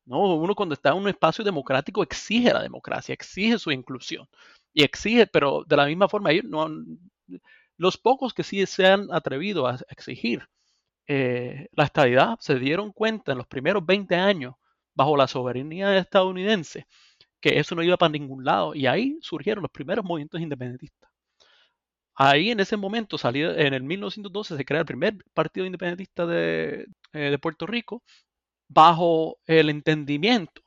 ¿no? 0.06 0.36
Uno 0.36 0.56
cuando 0.56 0.74
está 0.74 0.92
en 0.92 0.98
un 0.98 1.10
espacio 1.10 1.44
democrático 1.44 2.04
exige 2.04 2.54
la 2.54 2.62
democracia, 2.62 3.14
exige 3.14 3.60
su 3.60 3.72
inclusión 3.72 4.28
y 4.78 4.84
exige, 4.84 5.26
pero 5.26 5.64
de 5.68 5.76
la 5.76 5.88
misma 5.88 6.08
forma, 6.08 6.30
no, 6.44 6.70
los 7.78 7.98
pocos 7.98 8.32
que 8.34 8.44
sí 8.44 8.64
se 8.68 8.86
han 8.86 9.08
atrevido 9.12 9.68
a 9.68 9.80
exigir 9.90 10.48
eh, 11.08 11.68
la 11.72 11.86
estabilidad 11.86 12.38
se 12.40 12.60
dieron 12.60 12.92
cuenta 12.92 13.32
en 13.32 13.40
los 13.40 13.48
primeros 13.48 13.86
20 13.86 14.16
años 14.16 14.56
bajo 14.94 15.18
la 15.18 15.28
soberanía 15.28 15.98
estadounidense 15.98 16.86
que 17.42 17.60
eso 17.60 17.76
no 17.76 17.84
iba 17.84 17.98
para 17.98 18.12
ningún 18.12 18.46
lado 18.46 18.76
y 18.76 18.88
ahí 18.88 19.18
surgieron 19.22 19.64
los 19.64 19.72
primeros 19.72 20.06
movimientos 20.06 20.42
independentistas. 20.42 21.10
Ahí 22.16 22.52
en 22.52 22.60
ese 22.60 22.78
momento 22.78 23.18
salió, 23.18 23.56
en 23.56 23.74
el 23.74 23.84
1912 23.84 24.58
se 24.58 24.66
crea 24.66 24.82
el 24.82 24.86
primer 24.86 25.18
partido 25.34 25.66
independentista 25.66 26.26
de, 26.26 26.88
eh, 27.14 27.20
de 27.32 27.40
Puerto 27.40 27.68
Rico 27.68 28.04
bajo 28.70 29.40
el 29.48 29.70
entendimiento 29.70 30.62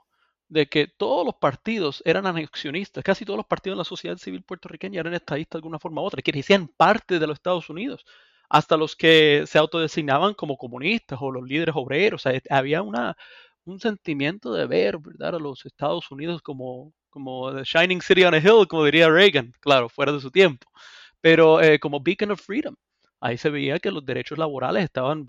de 0.50 0.66
que 0.68 0.88
todos 0.88 1.24
los 1.24 1.36
partidos 1.36 2.02
eran 2.04 2.26
anexionistas, 2.26 3.04
casi 3.04 3.24
todos 3.24 3.38
los 3.38 3.46
partidos 3.46 3.76
de 3.76 3.80
la 3.80 3.84
sociedad 3.84 4.18
civil 4.18 4.42
puertorriqueña 4.42 5.00
eran 5.00 5.14
estadistas 5.14 5.52
de 5.52 5.58
alguna 5.58 5.78
forma 5.78 6.02
u 6.02 6.04
otra, 6.04 6.22
que 6.22 6.38
hacían 6.38 6.68
parte 6.68 7.18
de 7.18 7.26
los 7.26 7.36
Estados 7.38 7.70
Unidos, 7.70 8.04
hasta 8.48 8.76
los 8.76 8.96
que 8.96 9.44
se 9.46 9.58
autodesignaban 9.58 10.34
como 10.34 10.56
comunistas 10.58 11.18
o 11.22 11.30
los 11.30 11.44
líderes 11.44 11.74
obreros. 11.76 12.24
había 12.50 12.82
una, 12.82 13.16
un 13.64 13.78
sentimiento 13.80 14.52
de 14.52 14.66
ver 14.66 14.98
¿verdad? 14.98 15.36
a 15.36 15.38
los 15.38 15.64
Estados 15.66 16.10
Unidos 16.10 16.42
como, 16.42 16.92
como 17.10 17.54
The 17.54 17.62
Shining 17.64 18.02
City 18.02 18.24
on 18.24 18.34
a 18.34 18.38
Hill, 18.38 18.66
como 18.68 18.84
diría 18.84 19.08
Reagan, 19.08 19.52
claro, 19.60 19.88
fuera 19.88 20.12
de 20.12 20.20
su 20.20 20.30
tiempo, 20.32 20.66
pero 21.20 21.60
eh, 21.62 21.78
como 21.78 22.00
Beacon 22.00 22.32
of 22.32 22.40
Freedom. 22.40 22.74
Ahí 23.20 23.36
se 23.38 23.50
veía 23.50 23.78
que 23.78 23.90
los 23.92 24.04
derechos 24.04 24.38
laborales 24.38 24.84
estaban 24.84 25.26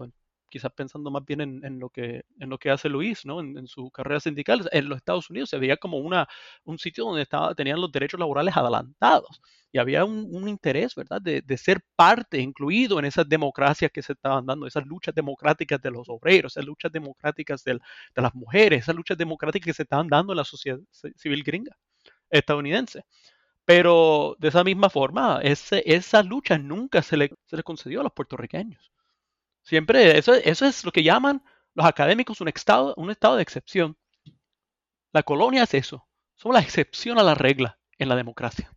quizás 0.51 0.71
pensando 0.73 1.09
más 1.09 1.25
bien 1.25 1.41
en, 1.41 1.79
lo, 1.79 1.89
que, 1.89 2.23
en 2.39 2.49
lo 2.49 2.59
que 2.59 2.69
hace 2.69 2.89
Luis, 2.89 3.25
¿no? 3.25 3.39
En, 3.39 3.67
su 3.67 3.89
carrera 3.89 4.19
sindical. 4.19 4.69
En 4.71 4.89
los 4.89 4.97
Estados 4.97 5.29
Unidos 5.31 5.49
se 5.49 5.57
veía 5.57 5.77
como 5.77 5.97
una, 5.97 6.27
un 6.65 6.77
sitio 6.77 7.05
donde 7.05 7.23
estaba, 7.23 7.55
tenían 7.55 7.81
los 7.81 7.91
derechos 7.91 8.19
laborales 8.19 8.55
adelantados 8.55 9.41
y 9.71 9.79
había 9.79 10.05
un, 10.05 10.47
interés, 10.47 10.93
¿verdad?, 10.95 11.21
de, 11.21 11.57
ser 11.57 11.81
parte, 11.95 12.39
incluido 12.39 12.99
en 12.99 13.05
esas 13.05 13.27
democracias 13.27 13.89
que 13.91 14.01
se 14.01 14.13
estaban 14.13 14.45
dando, 14.45 14.67
esas 14.67 14.85
luchas 14.85 15.15
democráticas 15.15 15.81
de 15.81 15.91
los 15.91 16.09
obreros, 16.09 16.53
esas 16.53 16.65
luchas 16.65 16.91
democráticas 16.91 17.63
de 17.63 17.79
las 18.15 18.35
mujeres, 18.35 18.83
esas 18.83 18.95
luchas 18.95 19.17
democráticas 19.17 19.65
que 19.65 19.73
se 19.73 19.83
estaban 19.83 20.07
dando 20.07 20.33
en 20.33 20.37
la 20.37 20.45
sociedad 20.45 20.79
civil 21.15 21.43
gringa 21.43 21.75
estadounidense. 22.29 23.05
Pero 23.65 24.35
de 24.39 24.49
esa 24.49 24.63
misma 24.63 24.89
forma, 24.89 25.39
ese, 25.43 25.83
esa 25.85 26.23
lucha 26.23 26.57
nunca 26.57 27.01
se 27.01 27.17
le, 27.17 27.31
se 27.45 27.57
le 27.57 27.63
concedió 27.63 28.01
a 28.01 28.03
los 28.03 28.13
puertorriqueños. 28.13 28.91
Siempre, 29.71 30.17
eso, 30.17 30.33
eso 30.33 30.65
es 30.65 30.83
lo 30.83 30.91
que 30.91 31.01
llaman 31.01 31.41
los 31.75 31.85
académicos 31.85 32.41
un 32.41 32.49
estado, 32.49 32.93
un 32.97 33.09
estado 33.09 33.37
de 33.37 33.41
excepción. 33.41 33.95
La 35.13 35.23
colonia 35.23 35.63
es 35.63 35.73
eso. 35.73 36.05
Somos 36.35 36.55
la 36.55 36.61
excepción 36.61 37.17
a 37.17 37.23
la 37.23 37.35
regla 37.35 37.79
en 37.97 38.09
la 38.09 38.17
democracia. 38.17 38.69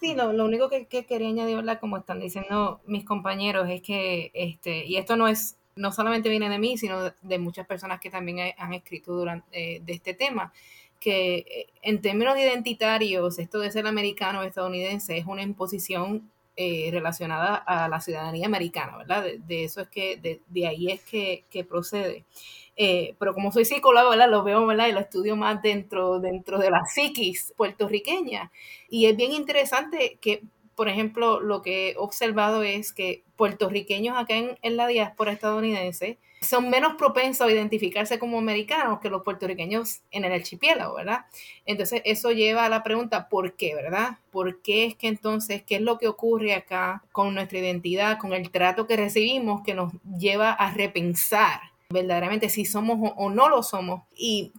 Sí, 0.00 0.14
lo, 0.14 0.30
único 0.30 0.70
que, 0.70 0.86
quería 0.86 1.28
añadir, 1.28 1.62
como 1.80 1.98
están 1.98 2.18
diciendo 2.18 2.80
mis 2.86 3.04
compañeros, 3.04 3.68
es 3.68 3.82
que, 3.82 4.30
este, 4.32 4.86
y 4.86 4.96
esto 4.96 5.16
no 5.16 5.28
es, 5.28 5.58
no 5.76 5.92
solamente 5.92 6.30
viene 6.30 6.48
de 6.48 6.58
mí, 6.58 6.78
sino 6.78 7.12
de, 7.20 7.38
muchas 7.38 7.66
personas 7.66 8.00
que 8.00 8.08
también 8.08 8.54
han 8.56 8.72
escrito 8.72 9.12
durante 9.12 9.46
eh, 9.52 9.82
de 9.84 9.92
este 9.92 10.14
tema, 10.14 10.50
que 10.98 11.44
eh, 11.46 11.66
en 11.82 12.00
términos 12.00 12.38
identitarios, 12.38 13.38
esto 13.38 13.58
de 13.58 13.70
ser 13.70 13.86
americano 13.86 14.40
o 14.40 14.44
estadounidense 14.44 15.18
es 15.18 15.26
una 15.26 15.42
imposición 15.42 16.30
eh, 16.56 16.88
relacionada 16.92 17.54
a 17.54 17.88
la 17.88 18.00
ciudadanía 18.00 18.46
americana, 18.46 18.96
¿verdad? 18.98 19.24
De, 19.38 19.64
eso 19.64 19.80
es 19.80 19.88
que, 19.88 20.40
de, 20.48 20.66
ahí 20.66 20.90
es 20.90 21.02
que, 21.02 21.66
procede. 21.68 22.24
Eh, 22.76 23.14
pero 23.18 23.34
como 23.34 23.52
soy 23.52 23.64
psicólogo, 23.64 24.10
¿verdad? 24.10 24.30
Lo 24.30 24.42
veo, 24.42 24.66
¿verdad? 24.66 24.88
Y 24.88 24.92
lo 24.92 25.00
estudio 25.00 25.36
más 25.36 25.62
dentro, 25.62 26.20
dentro 26.20 26.58
de 26.58 26.70
la 26.70 26.82
psiquis 26.84 27.52
puertorriqueña. 27.56 28.50
Y 28.88 29.06
es 29.06 29.16
bien 29.16 29.32
interesante 29.32 30.18
que, 30.20 30.42
por 30.74 30.88
ejemplo, 30.88 31.40
lo 31.40 31.62
que 31.62 31.90
he 31.90 31.96
observado 31.96 32.62
es 32.62 32.92
que 32.92 33.24
puertorriqueños 33.36 34.16
acá 34.18 34.36
en, 34.36 34.58
en 34.62 34.76
la 34.76 34.86
diáspora 34.86 35.32
estadounidense 35.32 36.18
son 36.40 36.70
menos 36.70 36.94
propensos 36.94 37.46
a 37.46 37.52
identificarse 37.52 38.18
como 38.18 38.38
americanos 38.38 39.00
que 39.00 39.10
los 39.10 39.22
puertorriqueños 39.22 40.00
en 40.10 40.24
el 40.24 40.32
archipiélago, 40.32 40.94
¿verdad? 40.94 41.26
Entonces 41.66 42.00
eso 42.06 42.30
lleva 42.30 42.64
a 42.64 42.70
la 42.70 42.82
pregunta, 42.82 43.28
¿por 43.28 43.56
qué, 43.56 43.74
verdad? 43.74 44.18
¿Por 44.30 44.62
qué 44.62 44.86
es 44.86 44.96
que 44.96 45.08
entonces, 45.08 45.62
qué 45.62 45.76
es 45.76 45.82
lo 45.82 45.98
que 45.98 46.08
ocurre 46.08 46.54
acá 46.54 47.04
con 47.12 47.34
nuestra 47.34 47.58
identidad, 47.58 48.18
con 48.18 48.32
el 48.32 48.50
trato 48.50 48.86
que 48.86 48.96
recibimos 48.96 49.62
que 49.62 49.74
nos 49.74 49.92
lleva 50.18 50.52
a 50.52 50.72
repensar 50.72 51.60
verdaderamente 51.90 52.48
si 52.48 52.64
somos 52.64 53.12
o, 53.16 53.28
no 53.28 53.50
lo 53.50 53.62
somos? 53.62 54.02
Y 54.16 54.52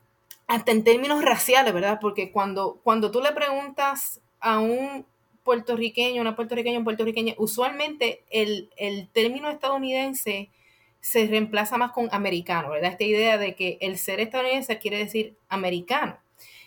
hasta 0.46 0.72
en 0.72 0.84
términos 0.84 1.24
raciales, 1.24 1.74
¿verdad? 1.74 1.98
Porque 2.00 2.32
cuando, 2.32 2.80
cuando 2.84 3.10
tú 3.10 3.22
le 3.22 3.32
preguntas 3.32 4.22
a 4.40 4.60
un 4.60 5.04
puertorriqueño, 5.44 6.22
una 6.22 6.36
puertorriqueña, 6.36 6.78
un 6.78 6.84
puertorriqueña, 6.84 7.34
usualmente 7.40 8.24
el, 8.30 8.70
el 8.78 9.10
término 9.10 9.50
estadounidense 9.50 10.52
se 11.02 11.26
reemplaza 11.26 11.78
más 11.78 11.92
con 11.92 12.08
americano, 12.12 12.70
¿verdad? 12.70 12.92
Esta 12.92 13.04
idea 13.04 13.38
de 13.38 13.56
que 13.56 13.78
el 13.82 13.98
ser 13.98 14.20
estadounidense 14.20 14.78
quiere 14.78 14.98
decir 14.98 15.36
americano. 15.50 16.18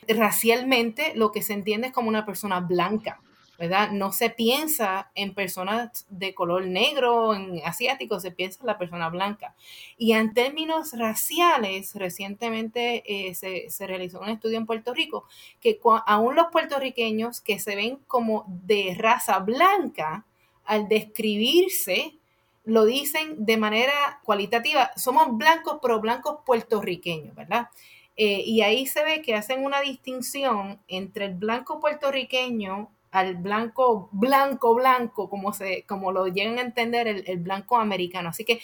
Racialmente 0.07 1.13
lo 1.15 1.33
que 1.33 1.41
se 1.41 1.55
entiende 1.55 1.87
es 1.87 1.93
como 1.93 2.09
una 2.09 2.27
persona 2.27 2.61
blanca, 2.61 3.21
¿verdad? 3.59 3.93
No 3.93 4.13
se 4.13 4.31
piensa 4.31 5.13
en 5.15 5.35
personas 5.35 6.07
de 6.11 6.35
color 6.35 6.67
negro, 6.67 7.35
en 7.35 7.61
asiáticos, 7.65 8.23
se 8.23 8.33
piensa 8.33 8.59
en 8.61 8.67
la 8.67 8.77
persona 8.77 9.09
blanca. 9.09 9.55
Y 9.97 10.13
en 10.13 10.35
términos 10.35 10.93
raciales, 10.99 11.95
recientemente 11.95 13.05
eh, 13.07 13.35
se, 13.35 13.87
realizó 13.87 14.21
un 14.21 14.31
estudio 14.31 14.59
en 14.59 14.67
Puerto 14.67 14.93
Rico 14.93 15.25
que 15.61 15.81
aún 16.07 16.35
los 16.35 16.49
puertorriqueños 16.51 17.41
que 17.41 17.61
se 17.61 17.77
ven 17.77 18.01
como 18.09 18.45
de 18.49 18.97
raza 18.99 19.39
blanca, 19.39 20.27
al 20.65 20.89
describirse, 20.89 22.19
lo 22.65 22.85
dicen 22.85 23.45
de 23.45 23.57
manera 23.57 24.21
cualitativa, 24.25 24.91
somos 24.97 25.37
blancos, 25.37 25.79
pero 25.83 26.01
blancos 26.01 26.39
puertorriqueños, 26.47 27.35
¿verdad? 27.35 27.69
Eh, 28.17 28.43
y 28.47 28.63
ahí 28.63 28.87
se 28.87 29.05
ve 29.05 29.23
que 29.23 29.35
hacen 29.35 29.65
una 29.65 29.81
distinción 29.81 30.81
entre 30.89 31.27
el 31.27 31.35
blanco 31.35 31.81
puertorriqueño 31.81 32.91
al 33.11 33.37
blanco, 33.37 34.09
blanco, 34.13 34.75
blanco, 34.75 35.29
como, 35.29 35.53
se, 35.53 35.85
como 35.85 36.11
lo 36.11 36.27
llegan 36.27 36.59
a 36.59 36.63
entender 36.63 37.07
el, 37.07 37.39
blanco 37.39 37.77
americano. 37.79 38.31
Así 38.31 38.45
que 38.45 38.61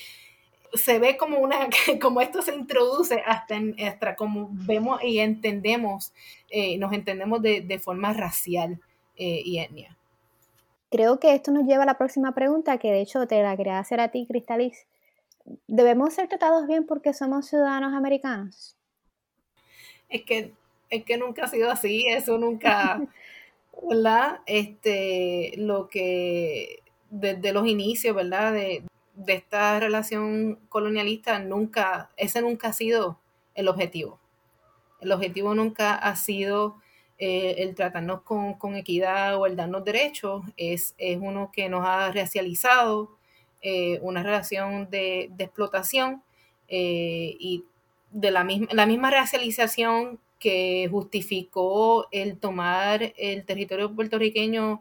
se 0.73 0.99
ve 0.99 1.17
como 1.17 1.39
una, 1.39 1.69
como 2.01 2.21
esto 2.21 2.43
se 2.43 2.55
introduce 2.55 3.23
hasta, 3.27 3.57
en, 3.57 3.77
hasta 3.81 4.17
como 4.17 4.49
vemos 4.51 5.03
y 5.05 5.21
entendemos, 5.21 6.13
eh, 6.49 6.79
nos 6.79 6.93
entendemos 6.93 7.43
de, 7.43 7.81
forma 7.83 8.13
racial 8.13 8.81
eh, 9.17 9.43
y 9.45 9.59
etnia. 9.59 9.97
Creo 10.91 11.21
que 11.21 11.35
esto 11.35 11.53
nos 11.53 11.65
lleva 11.67 11.85
a 11.85 11.87
la 11.87 11.99
próxima 11.99 12.35
pregunta, 12.35 12.79
que 12.79 12.91
de 12.91 13.01
hecho 13.01 13.27
te 13.27 13.43
la 13.43 13.57
quería 13.57 13.79
hacer 13.79 14.01
a 14.01 14.09
ti, 14.09 14.27
Cristalis. 14.27 14.87
¿Debemos 15.69 16.15
ser 16.15 16.29
tratados 16.29 16.67
bien 16.67 16.85
porque 16.87 17.15
somos 17.15 17.47
ciudadanos 17.47 17.95
americanos? 17.95 18.77
Es 20.09 20.23
que, 20.23 20.53
es 20.91 21.05
que 21.05 21.17
nunca 21.17 21.45
ha 21.45 21.49
sido 21.49 21.71
así, 21.71 22.07
eso 22.09 22.39
nunca, 22.39 23.01
¿verdad? 23.89 24.41
Este, 24.47 25.53
lo 25.57 25.89
que 25.89 26.83
desde 27.11 27.53
los 27.53 27.67
inicios, 27.67 28.15
¿verdad? 28.15 28.53
De, 28.53 28.85
esta 29.27 29.79
relación 29.79 30.59
colonialista, 30.71 31.39
nunca, 31.41 32.11
ese 32.17 32.41
nunca 32.41 32.69
ha 32.69 32.73
sido 32.73 33.21
el 33.55 33.69
objetivo. 33.69 34.19
El 35.01 35.13
objetivo 35.13 35.55
nunca 35.55 35.95
ha 35.95 36.17
sido 36.17 36.77
eh, 37.23 37.57
el 37.59 37.75
tratarnos 37.75 38.23
con, 38.23 38.77
equidad 38.77 39.37
o 39.37 39.45
el 39.45 39.55
darnos 39.55 39.85
derechos, 39.85 40.43
es, 40.57 40.95
es 40.97 41.19
uno 41.21 41.51
que 41.53 41.69
nos 41.69 41.87
ha 41.87 42.11
racializado, 42.11 43.19
eh, 43.61 43.99
una 44.01 44.23
relación 44.23 44.89
de, 44.89 45.31
explotación 45.39 46.23
eh, 46.69 47.37
y 47.39 47.65
de 48.11 48.31
la 48.31 48.43
misma, 48.43 48.69
la 48.73 48.87
misma 48.87 49.11
racialización 49.11 50.19
que 50.39 50.89
justificó 50.91 52.09
el 52.11 52.39
tomar 52.39 53.13
el 53.19 53.45
territorio 53.45 53.95
puertorriqueño, 53.95 54.81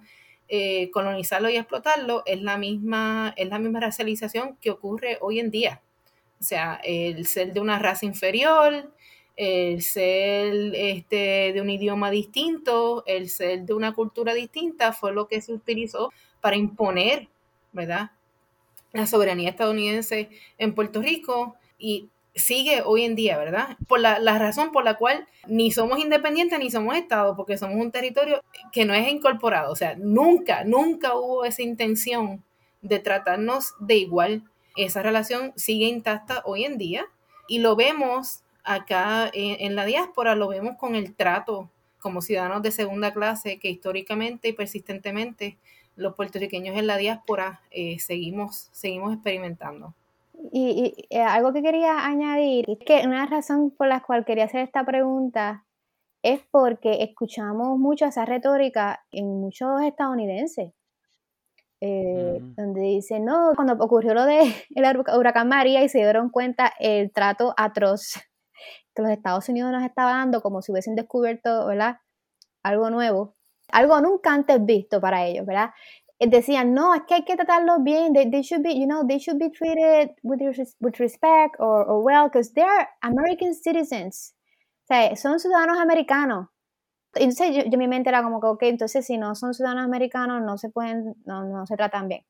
colonizarlo 0.94 1.50
y 1.50 1.58
explotarlo, 1.58 2.24
es 2.26 2.42
la, 2.42 2.58
misma, 2.58 3.34
es 3.36 3.50
la 3.50 3.60
misma 3.60 3.82
racialización 3.82 4.56
que 4.62 4.72
ocurre 4.72 5.18
hoy 5.20 5.40
en 5.40 5.52
día. 5.52 5.82
O 6.40 6.44
sea, 6.44 6.80
el 6.86 7.28
ser 7.28 7.52
de 7.52 7.60
una 7.60 7.80
raza 7.80 8.06
inferior, 8.06 8.94
el 9.40 9.82
ser 9.84 10.76
este, 10.76 11.54
de 11.54 11.62
un 11.62 11.70
idioma 11.70 12.12
distinto, 12.12 13.06
el 13.06 13.30
ser 13.30 13.62
de 13.62 13.74
una 13.74 13.94
cultura 13.94 14.34
distinta, 14.34 14.92
fue 14.92 15.14
lo 15.14 15.30
que 15.30 15.40
se 15.40 15.54
utilizó 15.54 16.12
para 16.42 16.58
imponer, 16.58 17.30
¿verdad? 17.72 18.12
La 18.92 19.08
soberanía 19.08 19.50
estadounidense 19.50 20.30
en 20.58 20.76
Puerto 20.76 21.02
Rico 21.02 21.56
y 21.78 22.10
sigue 22.36 22.82
hoy 22.84 23.06
en 23.06 23.16
día, 23.16 23.38
¿verdad? 23.38 23.78
Por 23.88 24.02
la, 24.02 24.20
razón 24.38 24.74
por 24.74 24.84
la 24.84 24.96
cual 24.96 25.26
ni 25.48 25.72
somos 25.72 26.00
independientes 26.00 26.60
ni 26.60 26.70
somos 26.70 26.98
Estado, 26.98 27.38
porque 27.38 27.58
somos 27.58 27.78
un 27.78 27.94
territorio 27.94 28.44
que 28.74 28.84
no 28.84 28.94
es 28.94 29.08
incorporado. 29.08 29.72
O 29.72 29.76
sea, 29.78 29.96
nunca, 29.96 30.66
nunca 30.66 31.16
hubo 31.16 31.46
esa 31.46 31.62
intención 31.62 32.44
de 32.82 33.00
tratarnos 33.00 33.74
de 33.80 33.96
igual. 33.96 34.44
Esa 34.76 35.02
relación 35.02 35.54
sigue 35.56 35.86
intacta 35.86 36.42
hoy 36.44 36.66
en 36.66 36.78
día 36.78 37.06
y 37.48 37.60
lo 37.60 37.78
vemos 37.78 38.44
acá 38.70 39.32
en, 39.34 39.76
la 39.76 39.84
diáspora, 39.84 40.36
lo 40.36 40.48
vemos 40.48 40.76
con 40.78 40.94
el 40.96 41.16
trato 41.16 41.72
como 42.00 42.22
ciudadanos 42.22 42.62
de 42.62 42.72
segunda 42.72 43.12
clase 43.12 43.58
que 43.60 43.70
históricamente 43.70 44.50
y 44.50 44.54
persistentemente 44.54 45.58
los 45.96 46.14
puertorriqueños 46.16 46.78
en 46.78 46.86
la 46.86 46.98
diáspora 46.98 47.62
eh, 47.72 47.98
seguimos, 48.00 48.70
seguimos 48.72 49.14
experimentando. 49.14 49.96
Y, 50.54 51.08
eh, 51.10 51.20
algo 51.20 51.52
que 51.52 51.64
quería 51.64 52.06
añadir 52.06 52.66
es 52.70 52.78
que 52.86 53.02
una 53.06 53.26
razón 53.26 53.72
por 53.72 53.88
la 53.88 54.02
cual 54.02 54.24
quería 54.24 54.46
hacer 54.46 54.62
esta 54.62 54.86
pregunta 54.86 55.66
es 56.22 56.40
porque 56.52 57.04
escuchamos 57.04 57.78
mucho 57.80 58.06
esa 58.06 58.24
retórica 58.24 59.04
en 59.12 59.26
muchos 59.42 59.82
estadounidenses, 59.82 60.72
eh, 61.82 62.40
mm. 62.40 62.56
donde 62.56 62.82
dicen, 62.82 63.26
no, 63.26 63.52
cuando 63.56 63.74
ocurrió 63.84 64.14
lo 64.14 64.26
del 64.26 64.54
huracán 65.18 65.50
María 65.50 65.84
y 65.84 65.90
se 65.90 65.98
dieron 65.98 66.30
cuenta 66.30 66.72
el 66.80 67.12
trato 67.12 67.54
atroz 67.58 68.14
que 69.00 69.04
los 69.04 69.12
Estados 69.12 69.48
Unidos 69.50 69.72
nos 69.72 69.84
estaba 69.84 70.12
dando, 70.12 70.42
como 70.42 70.62
si 70.62 70.72
hubiesen 70.72 70.96
descubierto, 70.96 71.68
¿verdad? 71.68 71.98
Algo 72.64 72.90
nuevo, 72.90 73.34
algo 73.72 74.02
nunca 74.02 74.34
antes 74.34 74.64
visto 74.66 75.00
para 75.00 75.26
ellos, 75.26 75.46
¿verdad? 75.46 75.72
decían, 76.20 76.74
no, 76.74 76.94
es 76.94 77.04
que 77.08 77.14
hay 77.14 77.24
que 77.24 77.38
tratarlos 77.38 77.82
bien, 77.82 78.12
they, 78.12 78.30
they 78.30 78.42
should 78.42 78.62
be, 78.62 78.78
you 78.78 78.86
know, 78.86 79.08
they 79.08 79.20
should 79.20 79.40
be 79.40 79.50
treated 79.50 80.12
with, 80.22 80.42
with 80.82 81.00
respect 81.00 81.56
or, 81.60 81.90
or 81.90 82.04
well, 82.04 82.26
because 82.26 82.52
they're 82.54 82.90
American 83.02 83.54
citizens. 83.54 84.36
O 84.84 84.88
sea, 84.88 85.16
son 85.16 85.40
ciudadanos 85.40 85.80
americanos. 85.80 86.50
Entonces 87.14 87.56
yo, 87.56 87.64
yo, 87.72 87.78
mi 87.78 87.88
mente 87.88 88.10
era 88.10 88.22
como 88.22 88.42
que, 88.42 88.48
ok, 88.48 88.64
entonces 88.64 89.06
si 89.06 89.18
no 89.18 89.34
son 89.34 89.54
ciudadanos 89.54 89.86
americanos, 89.86 90.42
no 90.42 90.58
se 90.58 90.70
pueden, 90.70 91.16
no, 91.26 91.46
no 91.46 91.66
se 91.66 91.78
tratan 91.78 92.10
bien. 92.10 92.26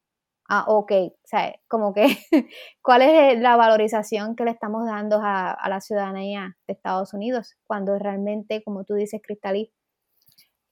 Ah, 0.51 0.65
ok, 0.67 0.91
o 0.91 1.27
sea, 1.27 1.55
como 1.67 1.93
que, 1.93 2.05
¿cuál 2.81 3.03
es 3.03 3.39
la 3.39 3.55
valorización 3.55 4.35
que 4.35 4.45
le 4.45 4.51
estamos 4.51 4.85
dando 4.85 5.21
a, 5.21 5.51
a 5.51 5.69
la 5.69 5.79
ciudadanía 5.79 6.57
de 6.67 6.73
Estados 6.73 7.13
Unidos? 7.13 7.55
Cuando 7.67 7.99
realmente, 7.99 8.63
como 8.63 8.83
tú 8.83 8.95
dices, 8.95 9.21
Cristalí, 9.23 9.71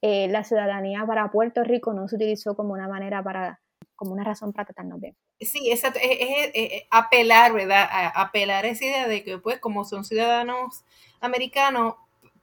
eh, 0.01 0.27
la 0.29 0.43
ciudadanía 0.43 1.05
para 1.05 1.29
Puerto 1.31 1.63
Rico 1.63 1.93
no 1.93 2.07
se 2.07 2.15
utilizó 2.15 2.55
como 2.55 2.73
una 2.73 2.87
manera 2.87 3.23
para, 3.23 3.61
como 3.95 4.13
una 4.13 4.23
razón 4.23 4.53
para 4.53 4.65
tratarnos 4.65 4.99
bien. 4.99 5.15
Sí, 5.39 5.71
exacto, 5.71 5.99
es, 6.01 6.83
apelar, 6.91 7.53
¿verdad? 7.53 7.87
apelar 8.15 8.65
esa 8.65 8.85
idea 8.85 9.07
de 9.07 9.23
que, 9.23 9.37
pues, 9.37 9.59
como 9.59 9.85
son 9.85 10.05
ciudadanos 10.05 10.83
americanos, 11.19 11.95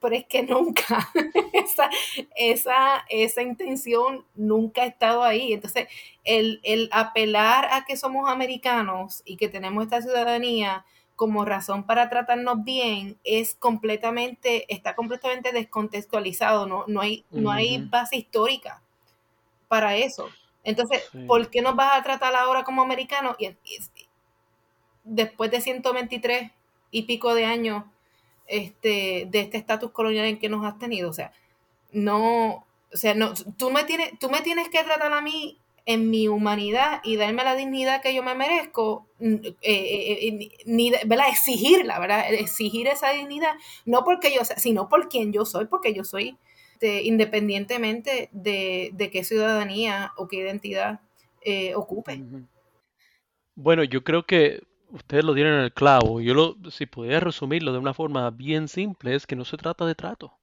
pero 0.05 0.17
es 0.17 0.25
que 0.25 0.43
nunca, 0.43 1.09
esa, 1.53 1.89
esa, 2.35 3.05
esa 3.09 3.41
intención 3.41 4.23
nunca 4.35 4.83
ha 4.83 4.85
estado 4.85 5.23
ahí. 5.23 5.51
Entonces, 5.51 5.87
el, 6.23 6.59
el 6.61 6.89
apelar 6.91 7.67
a 7.71 7.85
que 7.85 7.97
somos 7.97 8.29
americanos 8.29 9.23
y 9.25 9.35
que 9.35 9.49
tenemos 9.49 9.83
esta 9.83 10.03
ciudadanía, 10.03 10.85
como 11.15 11.43
razón 11.43 11.87
para 11.87 12.07
tratarnos 12.11 12.63
bien 12.63 13.17
es 13.23 13.55
completamente, 13.55 14.71
está 14.71 14.93
completamente 14.93 15.51
descontextualizado, 15.51 16.67
no, 16.67 16.83
no, 16.85 17.01
hay, 17.01 17.25
no 17.31 17.51
hay 17.51 17.79
base 17.79 18.17
histórica 18.17 18.83
para 19.67 19.95
eso. 19.95 20.29
Entonces, 20.63 21.01
¿por 21.25 21.49
qué 21.49 21.63
nos 21.63 21.75
vas 21.75 21.97
a 21.97 22.03
tratar 22.03 22.35
ahora 22.35 22.63
como 22.63 22.83
americanos? 22.83 23.37
Y, 23.39 23.49
después 25.03 25.49
de 25.49 25.61
123 25.61 26.51
y 26.91 27.01
pico 27.03 27.33
de 27.33 27.45
años 27.45 27.85
este, 28.47 29.27
de 29.29 29.39
este 29.39 29.57
estatus 29.57 29.91
colonial 29.91 30.25
en 30.25 30.39
que 30.39 30.49
nos 30.49 30.65
has 30.65 30.77
tenido, 30.77 31.09
o 31.09 31.13
sea, 31.13 31.31
no, 31.91 32.65
o 32.93 32.97
sea, 32.97 33.13
no, 33.13 33.33
tú 33.57 33.71
me 33.71 33.83
tienes, 33.83 34.17
tú 34.19 34.29
me 34.29 34.41
tienes 34.41 34.69
que 34.69 34.83
tratar 34.83 35.11
a 35.11 35.21
mí 35.21 35.59
en 35.85 36.09
mi 36.09 36.27
humanidad 36.27 36.99
y 37.03 37.15
darme 37.15 37.43
la 37.43 37.55
dignidad 37.55 38.01
que 38.01 38.13
yo 38.13 38.23
me 38.23 38.33
merezco, 38.33 39.07
eh, 39.19 39.55
eh, 39.61 40.27
eh, 40.27 40.49
ni, 40.65 40.89
¿verdad? 40.89 41.29
exigirla, 41.29 41.99
¿verdad? 41.99 42.33
Exigir 42.33 42.87
esa 42.87 43.11
dignidad, 43.11 43.53
no 43.85 44.03
porque 44.03 44.33
yo 44.33 44.43
sea, 44.43 44.57
sino 44.57 44.89
por 44.89 45.09
quien 45.09 45.31
yo 45.31 45.45
soy, 45.45 45.65
porque 45.65 45.93
yo 45.93 46.03
soy 46.03 46.37
este, 46.73 47.03
independientemente 47.03 48.29
de, 48.31 49.09
qué 49.11 49.23
ciudadanía 49.23 50.11
o 50.17 50.27
qué 50.27 50.37
identidad 50.37 51.01
ocupe. 51.75 52.23
Bueno, 53.53 53.83
yo 53.83 54.03
creo 54.03 54.25
que 54.25 54.63
ustedes 54.95 55.23
lo 55.23 55.33
dieron 55.33 55.53
en 55.53 55.61
el 55.61 55.73
clavo. 55.73 56.21
Yo 56.21 56.33
lo, 56.33 56.57
si 56.71 56.85
pudiera 56.85 57.19
resumirlo 57.19 57.73
de 57.73 57.79
una 57.79 57.93
forma 57.93 58.29
bien 58.31 58.67
simple, 58.67 59.15
es 59.15 59.27
que 59.27 59.35
no 59.35 59.45
se 59.45 59.57
trata 59.57 59.85
de 59.85 59.95
trato. 59.95 60.33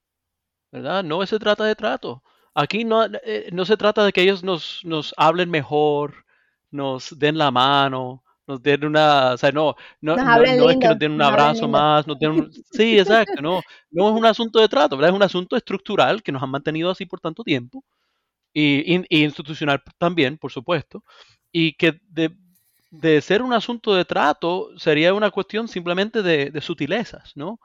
¿Verdad? 0.70 1.04
No 1.04 1.24
se 1.26 1.38
trata 1.38 1.64
de 1.64 1.74
trato. 1.74 2.22
Aquí 2.54 2.84
no, 2.84 3.04
eh, 3.04 3.48
no 3.52 3.64
se 3.64 3.76
trata 3.76 4.04
de 4.04 4.12
que 4.12 4.22
ellos 4.22 4.44
nos, 4.44 4.80
nos 4.84 5.14
hablen 5.16 5.50
mejor, 5.50 6.24
nos 6.70 7.18
den 7.18 7.38
la 7.38 7.50
mano, 7.50 8.22
nos 8.46 8.62
den 8.62 8.84
una, 8.84 9.32
o 9.32 9.38
sea, 9.38 9.52
no, 9.52 9.74
no, 10.00 10.16
no, 10.16 10.70
es 10.70 10.76
que 10.78 10.88
nos 10.88 10.98
den 10.98 11.12
un 11.12 11.22
abrazo 11.22 11.68
más, 11.68 12.06
nos 12.06 12.18
den 12.18 12.50
sí, 12.72 12.98
exacto, 12.98 13.40
no, 13.40 13.62
no 13.90 14.10
es 14.10 14.14
un 14.14 14.26
asunto 14.26 14.58
de 14.58 14.68
trato, 14.68 14.96
¿verdad? 14.96 15.10
Es 15.10 15.16
un 15.16 15.22
asunto 15.22 15.56
estructural 15.56 16.22
que 16.22 16.32
nos 16.32 16.42
han 16.42 16.50
mantenido 16.50 16.90
así 16.90 17.06
por 17.06 17.20
tanto 17.20 17.42
tiempo 17.44 17.84
y, 18.52 19.02
institucional 19.08 19.82
también, 19.98 20.36
por 20.38 20.52
supuesto, 20.52 21.04
y 21.50 21.74
que 21.74 22.00
de, 22.08 22.34
ser 23.20 23.42
un 23.42 23.52
asunto 23.52 23.94
de 23.94 24.04
trato 24.04 24.70
sería 24.76 25.14
una 25.14 25.30
cuestión 25.30 25.68
simplemente 25.68 26.22
de, 26.22 26.60
sutilezas, 26.60 27.32
¿no? 27.36 27.60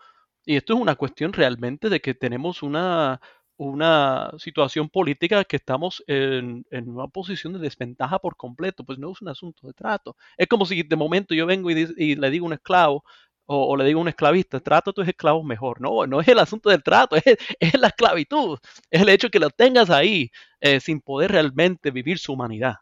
Y 0.46 0.56
esto 0.56 0.74
es 0.74 0.80
una 0.80 0.96
cuestión 0.96 1.34
realmente 1.34 1.90
de 1.90 2.00
que 2.00 2.14
tenemos 2.14 2.64
una, 2.64 3.20
una 3.58 4.32
situación 4.38 4.90
política 4.90 5.44
que 5.44 5.58
estamos 5.58 6.04
en, 6.08 6.66
una 6.72 7.08
posición 7.08 7.54
de 7.54 7.60
desventaja 7.60 8.20
por 8.20 8.38
completo, 8.38 8.86
pues 8.86 9.00
no 9.00 9.12
es 9.12 9.22
un 9.22 9.30
asunto 9.30 9.68
de 9.68 9.74
trato. 9.74 10.16
Es 10.38 10.48
como 10.48 10.66
si 10.66 10.84
de 10.84 10.96
momento 10.96 11.34
yo 11.36 11.46
vengo 11.46 11.70
y, 11.72 12.16
le 12.16 12.30
digo 12.30 12.46
a 12.46 12.48
un 12.48 12.54
esclavo, 12.54 13.04
o, 13.46 13.76
le 13.78 13.86
digo 13.86 14.00
a 14.00 14.04
un 14.04 14.10
esclavista, 14.10 14.60
trata 14.60 14.92
a 14.92 14.94
tus 14.94 15.08
esclavos 15.08 15.44
mejor. 15.46 15.82
No, 15.82 16.06
no 16.08 16.22
es 16.22 16.28
el 16.28 16.40
asunto 16.40 16.70
del 16.70 16.84
trato, 16.84 17.16
es, 17.16 17.80
la 17.80 17.88
esclavitud, 17.88 18.60
es 18.92 19.02
el 19.02 19.10
hecho 19.10 19.30
que 19.30 19.40
lo 19.40 19.50
tengas 19.50 19.90
ahí 19.90 20.32
eh, 20.62 20.80
sin 20.80 21.02
poder 21.02 21.32
realmente 21.32 21.92
vivir 21.92 22.20
su 22.20 22.34
humanidad. 22.34 22.76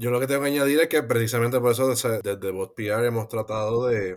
Yo 0.00 0.12
lo 0.12 0.20
que 0.20 0.28
tengo 0.28 0.42
que 0.42 0.48
añadir 0.48 0.78
es 0.78 0.88
que 0.88 1.02
precisamente 1.02 1.58
por 1.58 1.72
eso 1.72 1.88
desde, 1.88 2.20
desde 2.22 2.52
BotPR 2.52 3.04
hemos 3.04 3.26
tratado 3.26 3.88
de, 3.88 4.16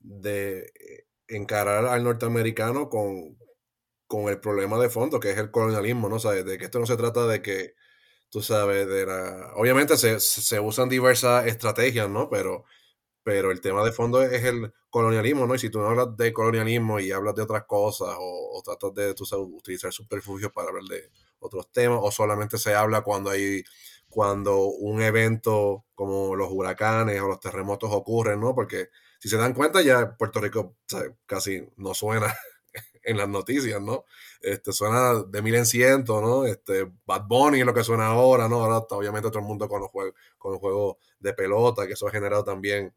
de 0.00 0.72
encarar 1.28 1.86
al 1.86 2.02
norteamericano 2.02 2.88
con, 2.90 3.38
con 4.08 4.28
el 4.28 4.40
problema 4.40 4.80
de 4.80 4.90
fondo, 4.90 5.20
que 5.20 5.30
es 5.30 5.38
el 5.38 5.52
colonialismo, 5.52 6.08
¿no? 6.08 6.18
¿Sabes? 6.18 6.44
De 6.44 6.58
que 6.58 6.64
esto 6.64 6.80
no 6.80 6.86
se 6.86 6.96
trata 6.96 7.24
de 7.28 7.40
que, 7.40 7.74
tú 8.30 8.42
sabes, 8.42 8.88
de 8.88 9.06
la... 9.06 9.52
Obviamente 9.56 9.96
se, 9.96 10.18
se 10.18 10.58
usan 10.58 10.88
diversas 10.88 11.46
estrategias, 11.46 12.10
¿no? 12.10 12.28
Pero, 12.28 12.64
pero 13.22 13.52
el 13.52 13.60
tema 13.60 13.84
de 13.84 13.92
fondo 13.92 14.22
es 14.22 14.44
el 14.44 14.72
colonialismo, 14.90 15.46
¿no? 15.46 15.54
Y 15.54 15.60
si 15.60 15.70
tú 15.70 15.80
no 15.80 15.88
hablas 15.88 16.16
de 16.16 16.32
colonialismo 16.32 17.00
y 17.00 17.12
hablas 17.12 17.36
de 17.36 17.42
otras 17.42 17.64
cosas 17.66 18.16
o, 18.18 18.60
tratas 18.64 18.94
de, 18.94 19.14
tú 19.14 19.24
sabes, 19.24 19.46
utilizar 19.48 19.92
subterfugios 19.92 20.52
para 20.52 20.70
hablar 20.70 20.84
de 20.84 21.10
otros 21.38 21.70
temas, 21.72 22.00
o 22.02 22.10
solamente 22.10 22.58
se 22.58 22.74
habla 22.74 23.02
cuando 23.02 23.30
hay 23.30 23.62
cuando 24.12 24.66
un 24.66 25.00
evento 25.00 25.86
como 25.94 26.36
los 26.36 26.50
huracanes 26.50 27.18
o 27.22 27.28
los 27.28 27.40
terremotos 27.40 27.90
ocurren, 27.90 28.40
¿no? 28.40 28.54
Porque 28.54 28.90
si 29.18 29.30
se 29.30 29.38
dan 29.38 29.54
cuenta 29.54 29.80
ya 29.80 30.16
Puerto 30.18 30.38
Rico 30.38 30.76
casi 31.24 31.66
no 31.76 31.94
suena 31.94 32.34
en 33.02 33.16
las 33.16 33.28
noticias, 33.28 33.80
¿no? 33.80 34.04
Este, 34.42 34.70
suena 34.72 35.22
de 35.22 35.40
mil 35.40 35.54
en 35.54 35.64
ciento, 35.64 36.20
¿no? 36.20 36.44
Este, 36.44 36.92
Bad 37.06 37.26
Bunny 37.26 37.60
es 37.60 37.66
lo 37.66 37.72
que 37.72 37.84
suena 37.84 38.08
ahora, 38.08 38.48
¿no? 38.48 38.62
Ahora 38.62 38.84
obviamente 38.90 39.30
todo 39.30 39.38
el 39.38 39.46
mundo 39.46 39.66
con 39.66 39.80
los 39.80 39.90
juegos, 39.90 40.14
con 40.36 40.52
los 40.52 40.60
juegos 40.60 40.96
de 41.18 41.32
pelota, 41.32 41.86
que 41.86 41.94
eso 41.94 42.06
ha 42.06 42.10
generado 42.10 42.44
también 42.44 42.92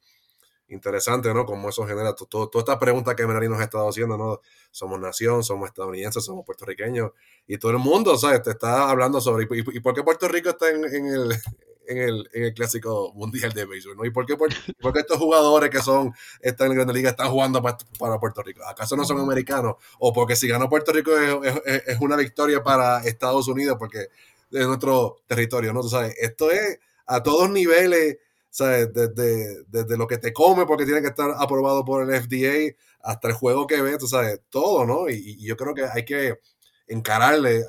interesante, 0.69 1.33
¿no? 1.33 1.45
Como 1.45 1.69
eso 1.69 1.85
genera 1.85 2.15
todas 2.15 2.49
estas 2.55 2.77
preguntas 2.77 3.15
que 3.15 3.27
Melanie 3.27 3.49
nos 3.49 3.59
ha 3.59 3.65
estado 3.65 3.87
haciendo, 3.87 4.17
¿no? 4.17 4.41
Somos 4.71 4.99
nación, 4.99 5.43
somos 5.43 5.69
estadounidenses, 5.69 6.23
somos 6.23 6.45
puertorriqueños, 6.45 7.11
y 7.47 7.57
todo 7.57 7.71
el 7.71 7.77
mundo, 7.77 8.17
¿sabes? 8.17 8.41
Te 8.41 8.51
está 8.51 8.89
hablando 8.89 9.21
sobre, 9.21 9.47
¿y, 9.49 9.79
por 9.79 9.93
qué 9.93 10.03
Puerto 10.03 10.27
Rico 10.27 10.49
está 10.49 10.69
en, 10.69 10.83
el, 10.83 11.31
en 11.87 11.97
el, 11.97 12.29
en 12.33 12.43
el 12.43 12.53
clásico 12.53 13.11
mundial 13.13 13.53
de 13.53 13.65
béisbol, 13.65 13.97
¿no? 13.97 14.05
¿Y 14.05 14.09
por 14.09 14.25
qué, 14.25 14.35
por, 14.35 14.49
estos 14.97 15.17
jugadores 15.17 15.69
que 15.69 15.81
son, 15.81 16.13
están 16.41 16.71
en 16.71 16.79
la 16.79 16.93
Liga 16.93 17.11
están 17.11 17.29
jugando 17.29 17.61
para, 17.61 18.19
Puerto 18.19 18.41
Rico? 18.41 18.63
¿Acaso 18.65 18.95
no 18.95 19.05
son 19.05 19.19
americanos? 19.19 19.75
¿O 19.99 20.13
porque 20.13 20.35
si 20.35 20.47
ganó 20.47 20.67
Puerto 20.67 20.91
Rico 20.91 21.11
es, 21.15 21.83
es, 21.85 22.01
una 22.01 22.15
victoria 22.15 22.63
para 22.63 23.03
Estados 23.03 23.47
Unidos 23.47 23.77
porque 23.77 24.07
es 24.51 24.67
nuestro 24.67 25.17
territorio, 25.27 25.73
¿no? 25.73 25.81
Tú 25.81 25.89
sabes, 25.89 26.15
esto 26.19 26.49
es 26.49 26.79
a 27.05 27.21
todos 27.21 27.49
niveles, 27.49 28.17
¿sabes? 28.55 28.93
Desde, 28.93 29.65
desde 29.67 29.97
lo 29.97 30.07
que 30.07 30.17
te 30.17 30.31
come 30.31 30.65
porque 30.65 30.85
tiene 30.85 31.01
que 31.01 31.09
estar 31.09 31.29
aprobado 31.37 31.83
por 31.83 32.09
el 32.09 32.21
FDA 32.21 32.73
hasta 33.01 33.27
el 33.27 33.33
juego 33.33 33.67
que 33.67 33.81
ves, 33.81 33.97
tú 33.97 34.07
sabes, 34.07 34.39
todo, 34.49 34.85
¿no? 34.85 35.09
Y, 35.09 35.45
yo 35.45 35.57
creo 35.57 35.73
que 35.73 35.83
hay 35.83 36.05
que 36.05 36.39
encararle 36.87 37.65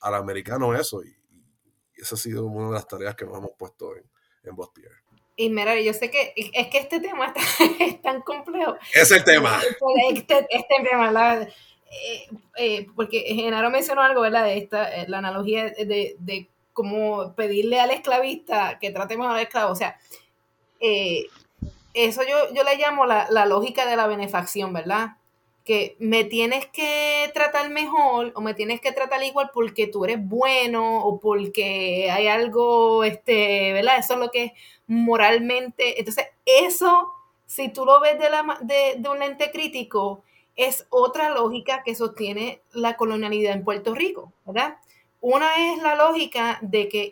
al 0.00 0.14
americano 0.14 0.72
eso. 0.76 1.02
Y, 1.02 1.16
esa 1.96 2.14
ha 2.14 2.18
sido 2.18 2.46
una 2.46 2.68
de 2.68 2.74
las 2.74 2.86
tareas 2.86 3.16
que 3.16 3.24
nos 3.24 3.38
hemos 3.38 3.50
puesto 3.58 3.96
en, 3.96 4.04
en 4.44 4.54
Y 5.34 5.50
mira, 5.50 5.80
yo 5.80 5.92
sé 5.92 6.12
que 6.12 6.32
es 6.36 6.68
que 6.68 6.78
este 6.78 7.00
tema 7.00 7.34
es 7.80 8.00
tan 8.00 8.22
complejo. 8.22 8.76
Es 8.94 9.10
el 9.10 9.24
tema. 9.24 9.60
Este, 10.12 10.46
este 10.48 10.74
tema, 10.88 11.10
la, 11.10 11.42
eh, 11.42 12.28
eh, 12.56 12.86
porque 12.94 13.22
Genaro 13.22 13.68
mencionó 13.70 14.02
algo, 14.02 14.20
¿verdad? 14.20 14.44
De 14.44 14.58
esta, 14.58 14.94
eh, 14.94 15.06
la 15.08 15.18
analogía 15.18 15.70
de, 15.70 16.14
de 16.20 16.48
cómo 16.78 17.34
pedirle 17.34 17.80
al 17.80 17.90
esclavista 17.90 18.78
que 18.78 18.92
tratemos 18.92 19.26
al 19.26 19.40
esclavo. 19.40 19.72
O 19.72 19.74
sea, 19.74 19.98
eso 20.78 22.22
yo, 22.22 22.54
yo 22.54 22.62
le 22.62 22.76
llamo 22.76 23.04
la, 23.04 23.26
la 23.30 23.46
lógica 23.46 23.84
de 23.84 23.96
la 23.96 24.06
benefacción, 24.06 24.72
¿verdad? 24.72 25.16
que 25.64 25.96
me 25.98 26.24
tienes 26.24 26.66
que 26.66 27.30
tratar 27.34 27.68
mejor 27.68 28.32
o 28.34 28.40
me 28.40 28.54
tienes 28.54 28.80
que 28.80 28.92
tratar 28.92 29.22
igual 29.22 29.50
porque 29.52 29.86
tú 29.86 30.04
eres 30.04 30.18
bueno 30.18 31.04
o 31.04 31.20
porque 31.20 32.10
hay 32.10 32.26
algo, 32.26 33.04
este, 33.04 33.74
¿verdad? 33.74 33.98
Eso 33.98 34.14
es 34.14 34.20
lo 34.20 34.30
que 34.30 34.44
es 34.44 34.52
moralmente. 34.86 35.98
Entonces, 35.98 36.28
eso, 36.46 37.12
si 37.44 37.68
tú 37.70 37.84
lo 37.84 38.00
ves 38.00 38.18
de, 38.18 38.30
la, 38.30 38.58
de, 38.62 38.94
de 38.96 39.08
un 39.10 39.22
ente 39.22 39.50
crítico, 39.50 40.22
es 40.56 40.86
otra 40.88 41.28
lógica 41.30 41.82
que 41.84 41.94
sostiene 41.94 42.62
la 42.72 42.96
colonialidad 42.96 43.52
en 43.52 43.64
Puerto 43.64 43.94
Rico, 43.94 44.32
¿verdad? 44.46 44.78
Una 45.20 45.72
es 45.72 45.82
la 45.82 45.96
lógica 45.96 46.58
de 46.62 46.88
que, 46.88 47.10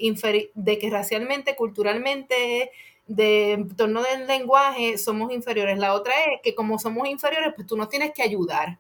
de 0.55 0.79
que 0.79 0.91
racialmente, 0.91 1.57
culturalmente, 1.57 2.71
de 3.07 3.67
torno 3.77 4.03
del 4.03 4.27
lenguaje 4.27 4.99
somos 4.99 5.33
inferiores. 5.33 5.79
La 5.79 5.95
otra 5.95 6.13
es 6.25 6.41
que 6.43 6.55
como 6.55 6.79
somos 6.79 7.09
inferiores, 7.09 7.53
pues 7.55 7.67
tú 7.67 7.77
nos 7.77 7.89
tienes 7.89 8.13
que 8.13 8.23
ayudar, 8.23 8.79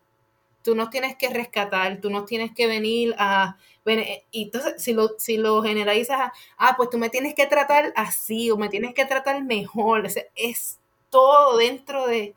tú 0.63 0.75
nos 0.75 0.91
tienes 0.91 1.17
que 1.17 1.29
rescatar, 1.31 2.01
tú 2.01 2.11
nos 2.11 2.27
tienes 2.27 2.53
que 2.53 2.67
venir 2.67 3.15
a... 3.19 3.57
Y 4.33 4.45
entonces, 4.45 4.83
si 4.83 4.93
lo, 4.93 5.11
si 5.19 5.37
lo 5.37 5.63
generalizas 5.63 6.33
ah, 6.59 6.75
pues 6.77 6.91
tú 6.91 6.99
me 6.99 7.09
tienes 7.09 7.35
que 7.35 7.47
tratar 7.47 7.93
así 7.95 8.51
o 8.51 8.57
me 8.57 8.69
tienes 8.69 8.93
que 8.93 9.05
tratar 9.05 9.45
mejor, 9.45 10.07
es, 10.35 10.81
todo 11.11 11.57
dentro 11.57 12.07
de... 12.07 12.35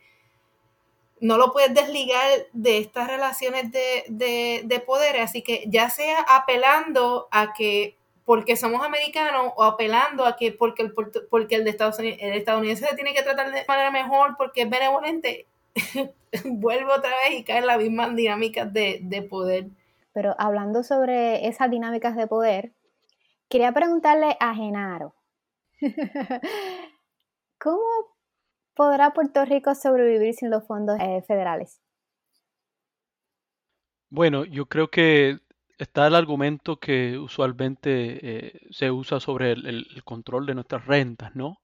No 1.21 1.37
lo 1.37 1.51
puedes 1.51 1.73
desligar 1.73 2.47
de 2.53 2.77
estas 2.77 3.07
relaciones 3.07 3.71
de, 3.71 4.05
de, 4.07 4.61
de 4.65 4.79
poder, 4.79 5.17
así 5.17 5.41
que 5.41 5.65
ya 5.67 5.89
sea 5.89 6.21
apelando 6.21 7.27
a 7.31 7.53
que 7.53 7.97
porque 8.29 8.55
somos 8.55 8.85
americanos 8.85 9.53
o 9.55 9.63
apelando 9.63 10.23
a 10.23 10.35
que 10.35 10.51
porque 10.51 10.83
el, 10.83 10.93
porque 11.31 11.55
el, 11.55 11.63
de 11.63 11.71
Estados 11.71 11.97
Unidos, 11.97 12.19
el 12.21 12.33
estadounidense 12.33 12.85
se 12.85 12.95
tiene 12.95 13.15
que 13.15 13.23
tratar 13.23 13.51
de 13.51 13.65
manera 13.67 13.89
mejor 13.89 14.35
porque 14.37 14.61
es 14.61 14.69
benevolente, 14.69 15.47
vuelve 16.45 16.93
otra 16.93 17.09
vez 17.23 17.39
y 17.39 17.43
cae 17.43 17.57
en 17.57 17.65
la 17.65 17.79
misma 17.79 18.09
dinámica 18.09 18.65
de, 18.65 18.99
de 19.01 19.23
poder. 19.23 19.69
Pero 20.13 20.35
hablando 20.37 20.83
sobre 20.83 21.47
esas 21.47 21.71
dinámicas 21.71 22.15
de 22.15 22.27
poder, 22.27 22.71
quería 23.47 23.71
preguntarle 23.71 24.37
a 24.39 24.53
Genaro, 24.53 25.15
¿cómo 27.57 27.81
podrá 28.73 29.13
Puerto 29.13 29.43
Rico 29.45 29.75
sobrevivir 29.75 30.33
sin 30.33 30.49
los 30.49 30.65
fondos 30.65 30.97
eh, 30.99 31.21
federales? 31.27 31.81
Bueno, 34.09 34.43
yo 34.45 34.65
creo 34.65 34.89
que 34.89 35.39
está 35.77 36.07
el 36.07 36.15
argumento 36.15 36.79
que 36.79 37.17
usualmente 37.17 38.47
eh, 38.57 38.61
se 38.71 38.91
usa 38.91 39.19
sobre 39.19 39.51
el, 39.53 40.03
control 40.03 40.45
de 40.45 40.55
nuestras 40.55 40.85
rentas, 40.85 41.35
¿no? 41.35 41.61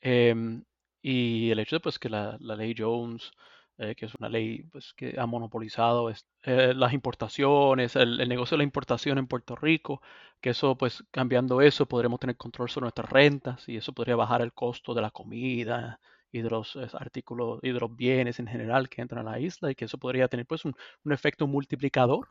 Em, 0.00 0.64
y 1.02 1.50
el 1.50 1.58
hecho 1.60 1.76
de 1.76 1.80
pues, 1.80 1.98
que 1.98 2.08
la, 2.10 2.38
ley 2.40 2.74
Jones, 2.76 3.30
eh, 3.78 3.94
que 3.94 4.06
es 4.06 4.14
una 4.16 4.28
ley 4.28 4.64
pues, 4.72 4.94
que 4.94 5.14
ha 5.18 5.26
monopolizado 5.26 6.10
las 6.42 6.92
importaciones, 6.92 7.96
el, 7.96 8.20
el, 8.20 8.28
negocio 8.28 8.56
de 8.56 8.58
la 8.58 8.64
importación 8.64 9.18
en 9.18 9.26
Puerto 9.28 9.56
Rico, 9.56 10.02
que 10.40 10.50
eso, 10.50 10.76
pues 10.76 11.04
cambiando 11.10 11.60
eso, 11.60 11.86
podremos 11.86 12.20
tener 12.20 12.36
control 12.36 12.70
sobre 12.70 12.84
nuestras 12.84 13.10
rentas 13.10 13.68
y 13.68 13.76
eso 13.76 13.92
podría 13.92 14.16
bajar 14.16 14.42
el 14.42 14.52
costo 14.52 14.94
de 14.94 15.02
la 15.02 15.10
comida 15.10 16.00
y 16.32 16.42
de 16.42 16.50
los 16.50 16.76
artículos 16.94 17.60
y 17.62 17.72
de 17.72 17.80
los 17.80 17.94
bienes 17.94 18.38
en 18.38 18.46
general 18.46 18.88
que 18.88 19.02
entran 19.02 19.26
a 19.26 19.30
la 19.32 19.40
isla 19.40 19.70
y 19.70 19.74
que 19.74 19.86
eso 19.86 19.98
podría 19.98 20.28
tener 20.28 20.46
pues 20.46 20.64
un, 20.64 20.74
un 21.04 21.12
efecto 21.12 21.46
multiplicador 21.46 22.28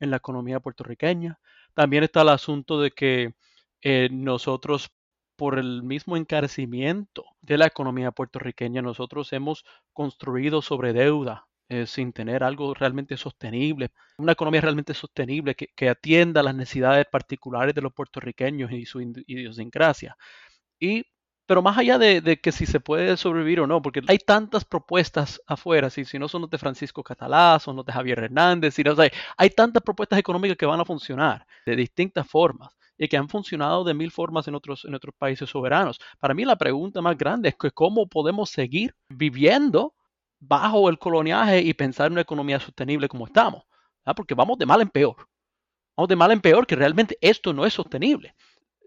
en 0.00 0.10
la 0.10 0.18
economía 0.18 0.60
puertorriqueña. 0.60 1.38
También 1.74 2.04
está 2.04 2.22
el 2.22 2.30
asunto 2.30 2.80
de 2.80 2.90
que 2.90 3.34
eh, 3.82 4.08
nosotros, 4.10 4.90
por 5.36 5.58
el 5.58 5.82
mismo 5.82 6.16
encarecimiento 6.16 7.24
de 7.40 7.58
la 7.58 7.66
economía 7.66 8.10
puertorriqueña, 8.10 8.82
nosotros 8.82 9.32
hemos 9.32 9.64
construido 9.92 10.62
sobre 10.62 10.92
deuda 10.92 11.46
eh, 11.68 11.86
sin 11.86 12.12
tener 12.12 12.42
algo 12.42 12.74
realmente 12.74 13.16
sostenible, 13.16 13.90
una 14.18 14.32
economía 14.32 14.62
realmente 14.62 14.94
sostenible 14.94 15.54
que, 15.54 15.68
que 15.76 15.88
atienda 15.90 16.42
las 16.42 16.54
necesidades 16.54 17.06
particulares 17.10 17.74
de 17.74 17.82
los 17.82 17.92
puertorriqueños 17.92 18.72
y 18.72 18.86
su 18.86 19.00
idiosincrasia. 19.00 20.16
Y 20.80 21.04
pero 21.48 21.62
más 21.62 21.78
allá 21.78 21.96
de, 21.96 22.38
que 22.42 22.52
si 22.52 22.66
se 22.66 22.78
puede 22.78 23.16
sobrevivir 23.16 23.60
o 23.60 23.66
no, 23.66 23.80
porque 23.80 24.02
hay 24.06 24.18
tantas 24.18 24.66
propuestas 24.66 25.40
afuera, 25.46 25.88
si, 25.88 26.04
si 26.04 26.18
no 26.18 26.28
son 26.28 26.42
los 26.42 26.50
de 26.50 26.58
Francisco 26.58 27.02
Catalá, 27.02 27.58
son 27.58 27.74
los 27.74 27.86
de 27.86 27.92
Javier 27.94 28.18
Hernández, 28.18 28.74
si 28.74 28.84
no, 28.84 28.94
hay 29.38 29.50
tantas 29.50 29.82
propuestas 29.82 30.18
económicas 30.18 30.58
que 30.58 30.66
van 30.66 30.78
a 30.78 30.84
funcionar 30.84 31.46
de 31.64 31.74
distintas 31.74 32.28
formas 32.28 32.76
y 32.98 33.08
que 33.08 33.16
han 33.16 33.30
funcionado 33.30 33.82
de 33.82 33.94
mil 33.94 34.10
formas 34.10 34.46
en 34.46 34.56
otros, 34.56 34.84
en 34.84 34.94
otros 34.94 35.14
países 35.16 35.48
soberanos. 35.48 35.98
Para 36.18 36.34
mí 36.34 36.44
la 36.44 36.56
pregunta 36.56 37.00
más 37.00 37.16
grande 37.16 37.48
es 37.48 37.56
que 37.56 37.70
cómo 37.70 38.06
podemos 38.08 38.50
seguir 38.50 38.94
viviendo 39.08 39.94
bajo 40.40 40.90
el 40.90 40.98
coloniaje 40.98 41.62
y 41.62 41.72
pensar 41.72 42.08
en 42.08 42.12
una 42.12 42.20
economía 42.20 42.60
sostenible 42.60 43.08
como 43.08 43.24
estamos, 43.24 43.64
porque 44.14 44.34
vamos 44.34 44.58
de 44.58 44.66
mal 44.66 44.82
en 44.82 44.90
peor. 44.90 45.16
vamos 45.96 46.10
de 46.10 46.16
mal 46.16 46.30
en 46.30 46.42
peor, 46.42 46.66
que 46.66 46.76
realmente 46.76 47.16
esto 47.22 47.54
no 47.54 47.64
es 47.64 47.72
sostenible. 47.72 48.34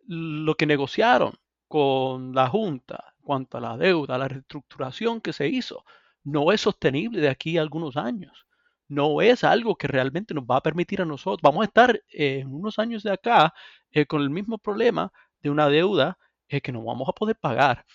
Lo 0.06 0.54
que 0.54 0.68
negociaron 0.68 1.41
con 1.72 2.36
la 2.36 2.50
Junta 2.50 3.14
cuanto 3.24 3.58
a 3.58 3.62
la 3.62 3.78
deuda, 3.78 4.18
la 4.18 4.28
reestructuración 4.28 5.22
que 5.22 5.32
se 5.32 5.48
hizo, 5.48 5.86
no 6.22 6.52
es 6.52 6.60
sostenible 6.60 7.22
de 7.22 7.30
aquí 7.30 7.58
a 7.58 7.62
algunos 7.62 7.96
años. 7.96 8.46
No 8.90 9.22
es 9.22 9.46
algo 9.46 9.78
que 9.78 9.88
realmente 9.88 10.34
nos 10.34 10.44
va 10.44 10.58
a 10.58 10.64
permitir 10.64 11.02
a 11.02 11.06
nosotros. 11.06 11.40
Vamos 11.42 11.62
a 11.62 11.66
estar 11.68 11.96
eh, 12.12 12.40
en 12.42 12.54
unos 12.54 12.78
años 12.78 13.04
de 13.04 13.12
acá 13.14 13.54
eh, 13.92 14.06
con 14.06 14.22
el 14.22 14.30
mismo 14.30 14.58
problema 14.58 15.14
de 15.42 15.50
una 15.50 15.70
deuda 15.70 16.18
eh, 16.50 16.60
que 16.60 16.74
no 16.74 16.84
vamos 16.84 17.08
a 17.08 17.14
poder 17.14 17.38
pagar. 17.38 17.86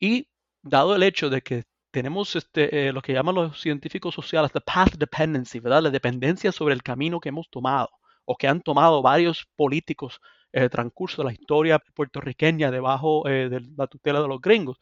Y 0.00 0.28
dado 0.62 0.96
el 0.96 1.04
hecho 1.04 1.30
de 1.30 1.42
que 1.42 1.64
tenemos 1.92 2.34
este, 2.34 2.92
lo 2.92 3.02
que 3.02 3.12
llaman 3.12 3.36
los 3.36 3.60
científicos 3.60 4.16
sociales, 4.16 4.50
the 4.50 4.60
path 4.60 4.94
dependency. 4.96 5.60
La 5.60 5.80
dependencia 5.82 6.50
sobre 6.50 6.74
el 6.74 6.82
camino 6.82 7.20
que 7.20 7.28
hemos 7.28 7.48
tomado 7.50 7.90
o 8.24 8.36
que 8.36 8.48
han 8.48 8.62
tomado 8.62 9.00
varios 9.00 9.46
políticos 9.54 10.20
el 10.52 10.70
transcurso 10.70 11.22
de 11.22 11.26
la 11.26 11.32
historia 11.32 11.78
puertorriqueña 11.78 12.70
debajo 12.70 13.28
eh, 13.28 13.48
de 13.48 13.60
la 13.76 13.86
tutela 13.86 14.20
de 14.22 14.28
los 14.28 14.40
gringos. 14.40 14.78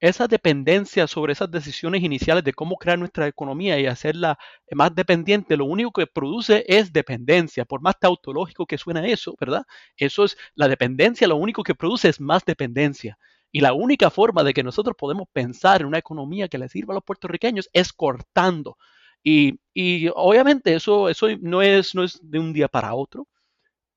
Esa 0.00 0.26
dependencia 0.28 1.06
sobre 1.06 1.34
esas 1.34 1.50
decisiones 1.50 2.02
iniciales 2.02 2.42
de 2.42 2.54
cómo 2.54 2.76
crear 2.76 2.98
nuestra 2.98 3.26
economía 3.26 3.78
y 3.78 3.86
hacerla 3.86 4.38
más 4.72 4.94
dependiente, 4.94 5.58
lo 5.58 5.66
único 5.66 5.92
que 5.92 6.06
produce 6.06 6.64
es 6.66 6.90
dependencia. 6.90 7.66
Por 7.66 7.82
más 7.82 7.98
tautológico 8.00 8.64
que 8.64 8.78
suena 8.78 9.06
eso, 9.06 9.34
¿verdad? 9.38 9.64
Eso 9.98 10.24
es 10.24 10.38
la 10.54 10.68
dependencia, 10.68 11.28
lo 11.28 11.36
único 11.36 11.62
que 11.62 11.74
produce 11.74 12.08
es 12.08 12.18
más 12.18 12.44
dependencia. 12.46 13.18
Y 13.52 13.60
la 13.60 13.74
única 13.74 14.10
forma 14.10 14.42
de 14.42 14.54
que 14.54 14.62
nosotros 14.62 14.96
podemos 14.96 15.28
pensar 15.32 15.82
en 15.82 15.88
una 15.88 15.98
economía 15.98 16.48
que 16.48 16.58
le 16.58 16.68
sirva 16.70 16.94
a 16.94 16.96
los 16.96 17.04
puertorriqueños 17.04 17.68
es 17.74 17.92
cortando. 17.92 18.78
Y, 19.22 19.60
y 19.74 20.08
obviamente 20.14 20.74
eso, 20.74 21.10
eso 21.10 21.26
no, 21.40 21.60
es, 21.60 21.94
no 21.94 22.04
es 22.04 22.18
de 22.22 22.38
un 22.38 22.52
día 22.54 22.68
para 22.68 22.94
otro. 22.94 23.26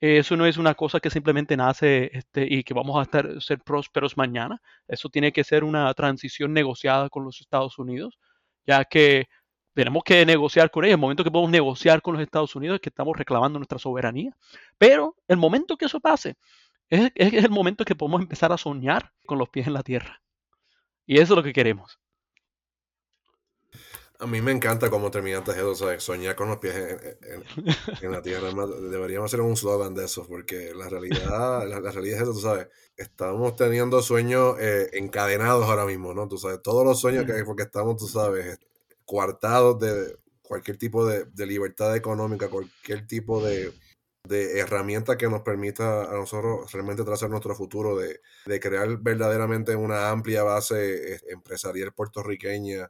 Eso 0.05 0.35
no 0.35 0.45
es 0.45 0.57
una 0.57 0.75
cosa 0.75 0.99
que 0.99 1.09
simplemente 1.09 1.55
nace 1.55 2.09
este, 2.11 2.45
y 2.53 2.65
que 2.65 2.73
vamos 2.73 2.99
a 2.99 3.03
estar, 3.03 3.41
ser 3.41 3.61
prósperos 3.61 4.17
mañana. 4.17 4.61
Eso 4.85 5.07
tiene 5.07 5.31
que 5.31 5.45
ser 5.45 5.63
una 5.63 5.93
transición 5.93 6.51
negociada 6.51 7.09
con 7.09 7.23
los 7.23 7.39
Estados 7.39 7.79
Unidos, 7.79 8.19
ya 8.67 8.83
que 8.83 9.27
tenemos 9.73 10.03
que 10.03 10.25
negociar 10.25 10.71
con 10.71 10.83
ellos. 10.83 10.95
El 10.95 10.99
momento 10.99 11.23
que 11.23 11.31
podemos 11.31 11.51
negociar 11.51 12.01
con 12.01 12.15
los 12.15 12.21
Estados 12.21 12.53
Unidos 12.53 12.75
es 12.75 12.81
que 12.81 12.89
estamos 12.89 13.15
reclamando 13.15 13.59
nuestra 13.59 13.79
soberanía. 13.79 14.35
Pero 14.77 15.15
el 15.29 15.37
momento 15.37 15.77
que 15.77 15.85
eso 15.85 16.01
pase, 16.01 16.35
es, 16.89 17.09
es 17.15 17.33
el 17.45 17.51
momento 17.51 17.85
que 17.85 17.95
podemos 17.95 18.21
empezar 18.21 18.51
a 18.51 18.57
soñar 18.57 19.13
con 19.25 19.37
los 19.37 19.47
pies 19.47 19.67
en 19.67 19.73
la 19.73 19.83
tierra. 19.83 20.21
Y 21.05 21.15
eso 21.15 21.33
es 21.33 21.37
lo 21.37 21.43
que 21.43 21.53
queremos. 21.53 21.97
A 24.19 24.27
mí 24.27 24.41
me 24.41 24.51
encanta 24.51 24.89
cómo 24.89 25.11
terminaste 25.11 25.51
eso, 25.51 25.75
¿sabes? 25.75 26.03
Soñar 26.03 26.35
con 26.35 26.47
los 26.47 26.57
pies 26.57 26.75
en, 28.01 28.11
la 28.11 28.21
tierra. 28.21 28.49
Deberíamos 28.89 29.29
hacer 29.29 29.41
un 29.41 29.57
slogan 29.57 29.95
de 29.95 30.05
eso, 30.05 30.25
porque 30.27 30.73
la 30.73 30.87
realidad, 30.87 31.67
la, 31.67 31.91
realidad 31.91 32.17
es 32.17 32.23
eso, 32.23 32.33
tú 32.33 32.39
sabes. 32.39 32.67
Estamos 32.95 33.55
teniendo 33.55 34.01
sueños 34.01 34.55
eh, 34.59 34.91
encadenados 34.93 35.65
ahora 35.65 35.85
mismo, 35.85 36.13
¿no? 36.13 36.27
Tú 36.27 36.37
sabes, 36.37 36.61
todos 36.61 36.85
los 36.85 37.01
sueños 37.01 37.25
que 37.25 37.33
hay, 37.33 37.43
porque 37.43 37.63
estamos, 37.63 37.97
tú 37.97 38.07
sabes, 38.07 38.59
coartados 39.03 39.79
de 39.79 40.15
cualquier 40.41 40.77
tipo 40.77 41.05
de, 41.05 41.25
libertad 41.45 41.95
económica, 41.95 42.49
cualquier 42.49 43.07
tipo 43.07 43.43
de, 43.43 43.73
herramienta 44.29 45.17
que 45.17 45.27
nos 45.27 45.41
permita 45.41 46.03
a 46.03 46.13
nosotros 46.13 46.71
realmente 46.71 47.03
trazar 47.03 47.29
nuestro 47.29 47.55
futuro, 47.55 47.97
de, 47.97 48.21
de 48.45 48.59
crear 48.59 48.97
verdaderamente 48.99 49.75
una 49.75 50.11
amplia 50.11 50.43
base 50.43 51.15
eh, 51.15 51.19
empresarial 51.29 51.93
puertorriqueña 51.93 52.89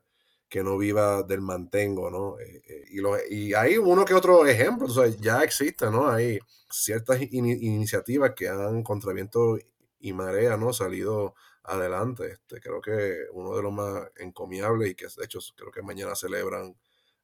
que 0.53 0.63
no 0.63 0.77
viva 0.77 1.23
del 1.23 1.41
mantengo, 1.41 2.11
¿no? 2.11 2.39
Eh, 2.39 2.61
eh, 2.67 2.83
y, 2.91 3.35
y, 3.35 3.53
hay 3.55 3.79
uno 3.79 4.05
que 4.05 4.13
otro 4.13 4.45
ejemplo, 4.45 4.85
o 4.85 4.89
sea, 4.91 5.07
ya 5.07 5.43
existe, 5.43 5.89
¿no? 5.89 6.07
Hay 6.07 6.37
ciertas 6.69 7.19
iniciativas 7.23 8.33
que 8.35 8.49
han 8.49 8.83
contra 8.83 9.13
viento 9.13 9.57
y 9.99 10.13
marea, 10.13 10.55
¿no? 10.55 10.71
Salido 10.71 11.33
adelante. 11.63 12.33
Este, 12.33 12.61
creo 12.61 12.79
que 12.81 13.15
uno 13.31 13.55
de 13.55 13.63
los 13.63 13.73
más 13.73 14.03
encomiables 14.17 14.91
y 14.91 14.93
que 14.93 15.07
de 15.07 15.25
hecho 15.25 15.39
creo 15.55 15.71
que 15.71 15.81
mañana 15.81 16.13
celebran 16.13 16.77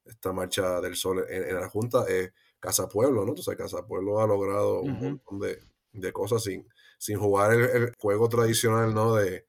esta 0.04 0.32
marcha 0.32 0.80
del 0.80 0.96
sol 0.96 1.24
en, 1.28 1.54
la 1.54 1.68
Junta 1.68 2.06
es 2.08 2.32
Casa 2.58 2.88
Pueblo, 2.88 3.22
¿no? 3.24 3.28
Entonces 3.28 3.56
Casa 3.56 3.86
Pueblo 3.86 4.20
ha 4.20 4.26
logrado 4.26 4.80
un 4.80 5.00
montón 5.00 5.38
de, 5.38 5.60
de, 5.92 6.12
cosas 6.12 6.42
sin, 6.42 6.66
sin 6.98 7.16
jugar 7.16 7.52
el, 7.52 7.62
el, 7.62 7.94
juego 7.96 8.28
tradicional, 8.28 8.92
¿no? 8.92 9.14
De, 9.14 9.46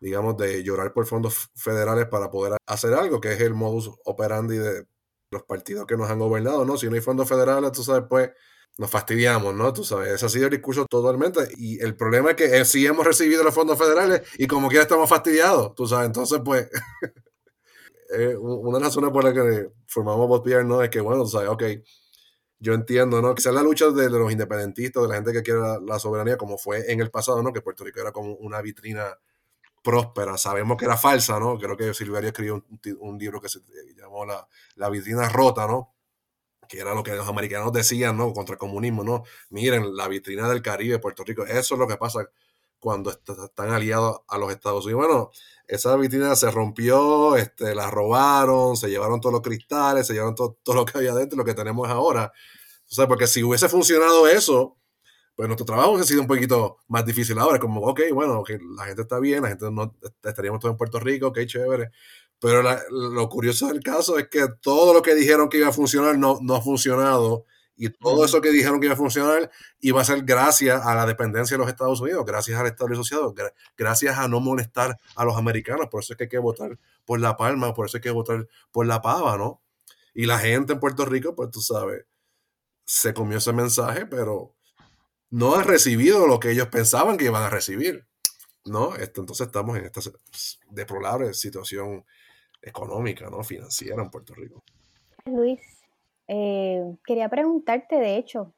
digamos, 0.00 0.36
de 0.36 0.62
llorar 0.64 0.92
por 0.92 1.06
fondos 1.06 1.50
federales 1.54 2.06
para 2.06 2.30
poder 2.30 2.56
hacer 2.66 2.94
algo, 2.94 3.20
que 3.20 3.32
es 3.32 3.40
el 3.40 3.54
modus 3.54 3.90
operandi 4.04 4.56
de 4.56 4.86
los 5.30 5.44
partidos 5.44 5.86
que 5.86 5.96
nos 5.96 6.10
han 6.10 6.18
gobernado, 6.18 6.64
¿no? 6.64 6.76
Si 6.76 6.88
no 6.88 6.94
hay 6.94 7.00
fondos 7.00 7.28
federales, 7.28 7.70
tú 7.72 7.84
sabes, 7.84 8.04
pues 8.08 8.30
nos 8.78 8.90
fastidiamos, 8.90 9.54
¿no? 9.54 9.72
Tú 9.72 9.84
sabes, 9.84 10.12
ese 10.12 10.26
ha 10.26 10.28
sido 10.28 10.46
el 10.46 10.52
discurso 10.52 10.86
totalmente. 10.86 11.40
Y 11.56 11.80
el 11.82 11.94
problema 11.96 12.30
es 12.30 12.36
que 12.36 12.58
eh, 12.58 12.64
sí 12.64 12.86
hemos 12.86 13.06
recibido 13.06 13.44
los 13.44 13.54
fondos 13.54 13.78
federales 13.78 14.22
y 14.38 14.46
como 14.46 14.68
quiera 14.68 14.82
estamos 14.82 15.08
fastidiados, 15.08 15.74
tú 15.74 15.86
sabes. 15.86 16.06
Entonces, 16.06 16.40
pues, 16.44 16.68
una 18.40 18.78
de 18.78 18.84
las 18.84 18.88
razones 18.88 19.10
por 19.10 19.24
las 19.24 19.34
que 19.34 19.68
formamos 19.86 20.28
Botpier, 20.28 20.64
¿no? 20.64 20.82
Es 20.82 20.90
que, 20.90 21.00
bueno, 21.00 21.22
tú 21.22 21.28
sabes, 21.28 21.48
ok, 21.48 21.62
yo 22.58 22.74
entiendo, 22.74 23.22
¿no? 23.22 23.36
Sea 23.36 23.52
la 23.52 23.62
lucha 23.62 23.90
de, 23.90 24.10
los 24.10 24.32
independentistas, 24.32 25.02
de 25.02 25.08
la 25.08 25.14
gente 25.16 25.32
que 25.32 25.42
quiere 25.42 25.60
la, 25.82 25.98
soberanía, 25.98 26.36
como 26.36 26.58
fue 26.58 26.90
en 26.92 27.00
el 27.00 27.10
pasado, 27.10 27.42
¿no? 27.42 27.52
Que 27.52 27.62
Puerto 27.62 27.84
Rico 27.84 28.00
era 28.00 28.12
como 28.12 28.34
una 28.34 28.60
vitrina 28.60 29.18
próspera. 29.82 30.36
Sabemos 30.38 30.76
que 30.76 30.84
era 30.84 30.96
falsa, 30.96 31.38
¿no? 31.38 31.58
Creo 31.58 31.76
que 31.76 31.94
Silverio 31.94 32.28
escribió 32.28 32.54
un, 32.54 32.80
un 33.00 33.18
libro 33.18 33.40
que 33.40 33.48
se 33.48 33.60
llamó 33.96 34.24
La, 34.24 34.46
la 34.76 34.88
vitrina 34.88 35.28
rota, 35.28 35.66
¿no? 35.66 35.94
Que 36.68 36.80
era 36.80 36.94
lo 36.94 37.02
que 37.02 37.14
los 37.14 37.28
americanos 37.28 37.72
decían, 37.72 38.16
¿no? 38.16 38.32
Contra 38.32 38.54
el 38.54 38.58
comunismo, 38.58 39.04
¿no? 39.04 39.24
Miren, 39.50 39.96
la 39.96 40.08
vitrina 40.08 40.48
del 40.48 40.62
Caribe, 40.62 40.98
Puerto 40.98 41.24
Rico, 41.24 41.44
eso 41.44 41.74
es 41.74 41.78
lo 41.78 41.86
que 41.86 41.96
pasa 41.96 42.28
cuando 42.80 43.10
están 43.10 43.70
aliados 43.70 44.22
a 44.26 44.38
los 44.38 44.50
Estados 44.50 44.86
Unidos. 44.86 45.06
Bueno, 45.06 45.30
esa 45.68 45.94
vitrina 45.96 46.34
se 46.34 46.50
rompió, 46.50 47.36
este, 47.36 47.74
la 47.74 47.90
robaron, 47.90 48.76
se 48.76 48.88
llevaron 48.88 49.20
todos 49.20 49.34
los 49.34 49.42
cristales, 49.42 50.06
se 50.06 50.14
llevaron 50.14 50.34
todo, 50.34 50.58
todo 50.62 50.76
lo 50.76 50.84
que 50.84 50.98
había 50.98 51.14
dentro, 51.14 51.36
lo 51.36 51.44
que 51.44 51.54
tenemos 51.54 51.88
ahora. 51.88 52.32
O 52.90 52.94
sea, 52.94 53.06
porque 53.06 53.26
si 53.26 53.42
hubiese 53.44 53.68
funcionado 53.68 54.26
eso, 54.26 54.78
pues 55.40 55.48
nuestro 55.48 55.64
trabajo 55.64 55.96
ha 55.96 56.02
sido 56.02 56.20
un 56.20 56.26
poquito 56.26 56.80
más 56.88 57.02
difícil 57.06 57.38
ahora. 57.38 57.58
Como, 57.58 57.80
ok, 57.80 58.02
bueno, 58.12 58.40
okay, 58.40 58.58
la 58.76 58.84
gente 58.84 59.00
está 59.00 59.18
bien, 59.18 59.42
la 59.42 59.48
gente 59.48 59.70
no 59.70 59.96
estaríamos 60.22 60.60
todos 60.60 60.74
en 60.74 60.76
Puerto 60.76 61.00
Rico, 61.00 61.28
ok, 61.28 61.46
chévere. 61.46 61.92
Pero 62.38 62.62
lo 62.90 63.26
curioso 63.30 63.68
del 63.68 63.82
caso 63.82 64.18
es 64.18 64.28
que 64.28 64.48
todo 64.60 64.92
lo 64.92 65.00
que 65.00 65.14
dijeron 65.14 65.48
que 65.48 65.56
iba 65.56 65.68
a 65.68 65.72
funcionar 65.72 66.18
no, 66.18 66.40
no 66.42 66.56
ha 66.56 66.60
funcionado. 66.60 67.46
Y 67.74 67.88
todo 67.88 68.22
eso 68.26 68.42
que 68.42 68.50
dijeron 68.50 68.80
que 68.80 68.88
iba 68.88 68.92
a 68.92 68.98
funcionar 68.98 69.50
iba 69.80 70.02
a 70.02 70.04
ser 70.04 70.24
gracias 70.24 70.84
a 70.84 70.94
la 70.94 71.06
dependencia 71.06 71.56
de 71.56 71.62
los 71.62 71.70
Estados 71.70 72.02
Unidos, 72.02 72.22
gracias 72.26 72.60
al 72.60 72.66
Estado 72.66 72.92
asociado, 72.92 73.34
gracias 73.78 74.18
a 74.18 74.28
no 74.28 74.40
molestar 74.40 74.98
a 75.16 75.24
los 75.24 75.38
americanos. 75.38 75.86
Por 75.90 76.02
eso 76.02 76.12
es 76.12 76.18
que 76.18 76.24
hay 76.24 76.28
que 76.28 76.38
votar 76.38 76.78
por 77.06 77.18
La 77.18 77.38
Palma, 77.38 77.72
por 77.72 77.86
eso 77.86 77.96
hay 77.96 78.02
que 78.02 78.10
votar 78.10 78.46
por 78.72 78.86
La 78.86 79.00
Pava, 79.00 79.38
¿no? 79.38 79.62
Y 80.12 80.26
la 80.26 80.38
gente 80.38 80.74
en 80.74 80.80
Puerto 80.80 81.06
Rico, 81.06 81.34
pues 81.34 81.50
tú 81.50 81.62
sabes, 81.62 82.04
se 82.84 83.14
comió 83.14 83.38
ese 83.38 83.54
mensaje, 83.54 84.04
pero 84.04 84.54
no 85.30 85.54
han 85.54 85.64
recibido 85.64 86.26
lo 86.26 86.40
que 86.40 86.50
ellos 86.50 86.68
pensaban 86.68 87.16
que 87.16 87.26
iban 87.26 87.42
a 87.42 87.50
recibir. 87.50 88.06
¿no? 88.64 88.96
Entonces 88.96 89.46
estamos 89.46 89.76
en 89.78 89.86
esta 89.86 90.00
deplorable 90.70 91.32
situación 91.34 92.04
económica, 92.62 93.28
¿no? 93.30 93.42
Financiera 93.42 94.02
en 94.02 94.10
Puerto 94.10 94.34
Rico. 94.34 94.62
Luis, 95.24 95.60
eh, 96.28 96.82
quería 97.04 97.28
preguntarte, 97.28 97.96
de 97.96 98.16
hecho, 98.16 98.54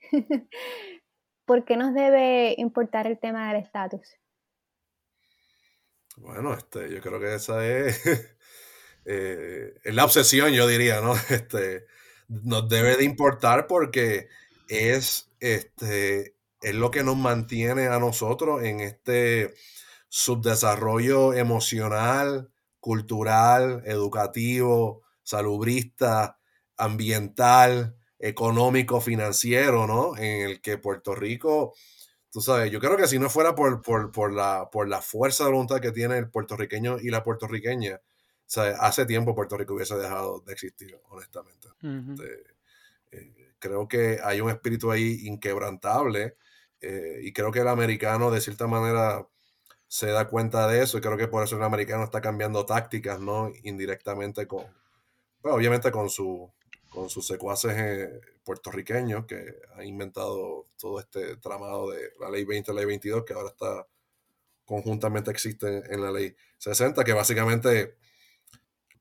¿por 1.44 1.64
qué 1.64 1.76
nos 1.76 1.94
debe 1.94 2.54
importar 2.58 3.06
el 3.06 3.18
tema 3.18 3.48
del 3.52 3.62
estatus? 3.62 4.16
Bueno, 6.16 6.54
este, 6.54 6.92
yo 6.92 7.00
creo 7.00 7.20
que 7.20 7.34
esa 7.34 7.66
es, 7.66 8.04
eh, 9.04 9.74
es 9.82 9.94
la 9.94 10.04
obsesión, 10.04 10.52
yo 10.52 10.66
diría, 10.66 11.00
¿no? 11.00 11.14
Este, 11.30 11.86
nos 12.28 12.68
debe 12.68 12.96
de 12.96 13.04
importar 13.04 13.66
porque 13.66 14.28
es, 14.72 15.30
este, 15.40 16.34
es 16.62 16.74
lo 16.74 16.90
que 16.90 17.04
nos 17.04 17.16
mantiene 17.16 17.88
a 17.88 17.98
nosotros 17.98 18.62
en 18.62 18.80
este 18.80 19.54
subdesarrollo 20.08 21.34
emocional, 21.34 22.50
cultural, 22.80 23.82
educativo, 23.84 25.02
salubrista, 25.22 26.38
ambiental, 26.76 27.96
económico, 28.18 29.00
financiero, 29.00 29.86
¿no? 29.86 30.16
En 30.16 30.48
el 30.48 30.60
que 30.60 30.78
Puerto 30.78 31.14
Rico, 31.14 31.74
tú 32.30 32.40
sabes, 32.40 32.70
yo 32.70 32.80
creo 32.80 32.96
que 32.96 33.06
si 33.08 33.18
no 33.18 33.28
fuera 33.28 33.54
por, 33.54 33.82
por, 33.82 34.32
la, 34.32 34.68
por 34.70 34.88
la 34.88 35.02
fuerza 35.02 35.44
de 35.44 35.50
voluntad 35.50 35.80
que 35.80 35.92
tiene 35.92 36.18
el 36.18 36.30
puertorriqueño 36.30 36.98
y 36.98 37.10
la 37.10 37.22
puertorriqueña, 37.22 38.00
hace 38.80 39.06
tiempo 39.06 39.34
Puerto 39.34 39.56
Rico 39.56 39.74
hubiese 39.74 39.96
dejado 39.96 40.40
de 40.40 40.52
existir, 40.52 40.98
honestamente. 41.08 41.68
Este, 41.80 42.44
eh, 43.12 43.41
creo 43.62 43.86
que 43.88 44.18
hay 44.22 44.40
un 44.40 44.50
espíritu 44.50 44.90
ahí 44.90 45.20
inquebrantable 45.26 46.36
eh, 46.80 47.20
y 47.22 47.32
creo 47.32 47.52
que 47.52 47.60
el 47.60 47.68
americano 47.68 48.30
de 48.30 48.40
cierta 48.40 48.66
manera 48.66 49.26
se 49.86 50.08
da 50.08 50.28
cuenta 50.28 50.66
de 50.66 50.82
eso 50.82 50.98
y 50.98 51.00
creo 51.00 51.16
que 51.16 51.28
por 51.28 51.44
eso 51.44 51.56
el 51.56 51.62
americano 51.62 52.02
está 52.02 52.20
cambiando 52.20 52.66
tácticas, 52.66 53.20
¿no? 53.20 53.52
Indirectamente 53.62 54.48
con, 54.48 54.64
bueno, 55.40 55.56
obviamente 55.56 55.92
con 55.92 56.10
su, 56.10 56.52
con 56.90 57.08
sus 57.08 57.24
secuaces 57.26 57.72
eh, 57.76 58.20
puertorriqueños 58.44 59.26
que 59.26 59.54
han 59.76 59.86
inventado 59.86 60.66
todo 60.76 60.98
este 60.98 61.36
tramado 61.36 61.90
de 61.90 62.10
la 62.18 62.30
ley 62.30 62.44
20, 62.44 62.72
la 62.72 62.80
ley 62.80 62.86
22, 62.86 63.24
que 63.24 63.34
ahora 63.34 63.50
está 63.50 63.86
conjuntamente 64.64 65.30
existe 65.30 65.82
en 65.94 66.02
la 66.02 66.10
ley 66.10 66.34
60, 66.58 67.04
que 67.04 67.12
básicamente 67.12 67.96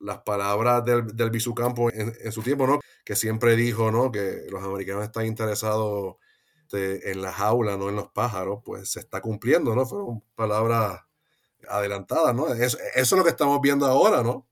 las 0.02 0.20
palabras 0.20 0.84
del, 0.84 1.16
del 1.16 1.30
Bisucampo 1.30 1.92
en, 1.92 2.14
en, 2.20 2.32
su 2.32 2.42
tiempo, 2.42 2.68
¿no? 2.68 2.80
Que 3.06 3.16
siempre 3.16 3.56
dijo, 3.56 3.92
¿no? 3.92 4.12
Que 4.12 4.48
los 4.50 4.64
americanos 4.64 5.04
están 5.04 5.26
interesados 5.26 6.16
de, 6.72 7.12
en 7.12 7.22
la 7.22 7.32
jaula, 7.32 7.78
no 7.78 7.90
en 7.90 7.96
los 7.96 8.10
pájaros, 8.10 8.62
pues 8.66 8.92
se 8.92 9.00
está 9.00 9.22
cumpliendo, 9.22 9.76
¿no? 9.76 9.86
Fueron 9.86 10.24
palabras 10.36 11.02
adelantadas, 11.70 12.34
¿no? 12.34 12.48
Eso, 12.54 12.78
eso 12.96 13.16
es 13.16 13.20
lo 13.20 13.24
que 13.24 13.30
estamos 13.30 13.60
viendo 13.62 13.86
ahora, 13.86 14.24
¿no? 14.24 14.48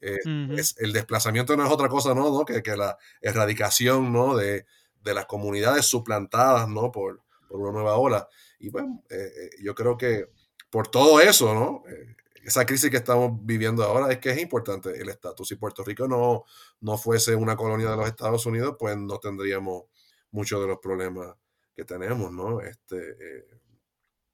Eh, 0.00 0.18
uh 0.24 0.28
-huh. 0.28 0.58
es, 0.58 0.76
el 0.78 0.92
desplazamiento 0.92 1.56
no 1.56 1.64
es 1.64 1.72
otra 1.72 1.88
cosa, 1.88 2.14
¿no? 2.14 2.30
¿no? 2.30 2.44
Que, 2.44 2.62
que, 2.62 2.76
la 2.76 2.96
erradicación, 3.20 4.12
¿no? 4.12 4.36
De, 4.36 4.66
de, 5.02 5.14
las 5.14 5.26
comunidades 5.26 5.86
suplantadas, 5.86 6.68
¿no? 6.68 6.92
Por, 6.92 7.22
por 7.48 7.60
una 7.60 7.72
nueva 7.72 7.96
ola. 7.96 8.28
Y 8.58 8.68
bueno, 8.68 9.02
eh, 9.10 9.32
eh 9.36 9.50
yo 9.62 9.74
creo 9.74 9.96
que 9.96 10.26
por 10.70 10.88
todo 10.88 11.20
eso, 11.20 11.54
¿no? 11.54 11.82
Eh, 11.90 12.16
esa 12.46 12.64
crisis 12.64 12.90
que 12.90 12.98
estamos 12.98 13.32
viviendo 13.42 13.82
ahora 13.82 14.12
es 14.12 14.18
que 14.18 14.30
es 14.30 14.38
importante 14.38 14.90
el 14.90 15.08
estatus. 15.08 15.48
Si 15.48 15.56
Puerto 15.56 15.82
Rico 15.82 16.06
no, 16.06 16.44
no 16.80 16.96
fuese 16.96 17.34
una 17.34 17.56
colonia 17.56 17.90
de 17.90 17.96
los 17.96 18.06
Estados 18.06 18.46
Unidos, 18.46 18.76
pues 18.78 18.96
no 18.96 19.18
tendríamos 19.18 19.86
muchos 20.30 20.60
de 20.60 20.68
los 20.68 20.78
problemas 20.78 21.34
que 21.74 21.84
tenemos, 21.84 22.30
¿no? 22.30 22.60
Este, 22.60 22.96
eh, 22.96 23.46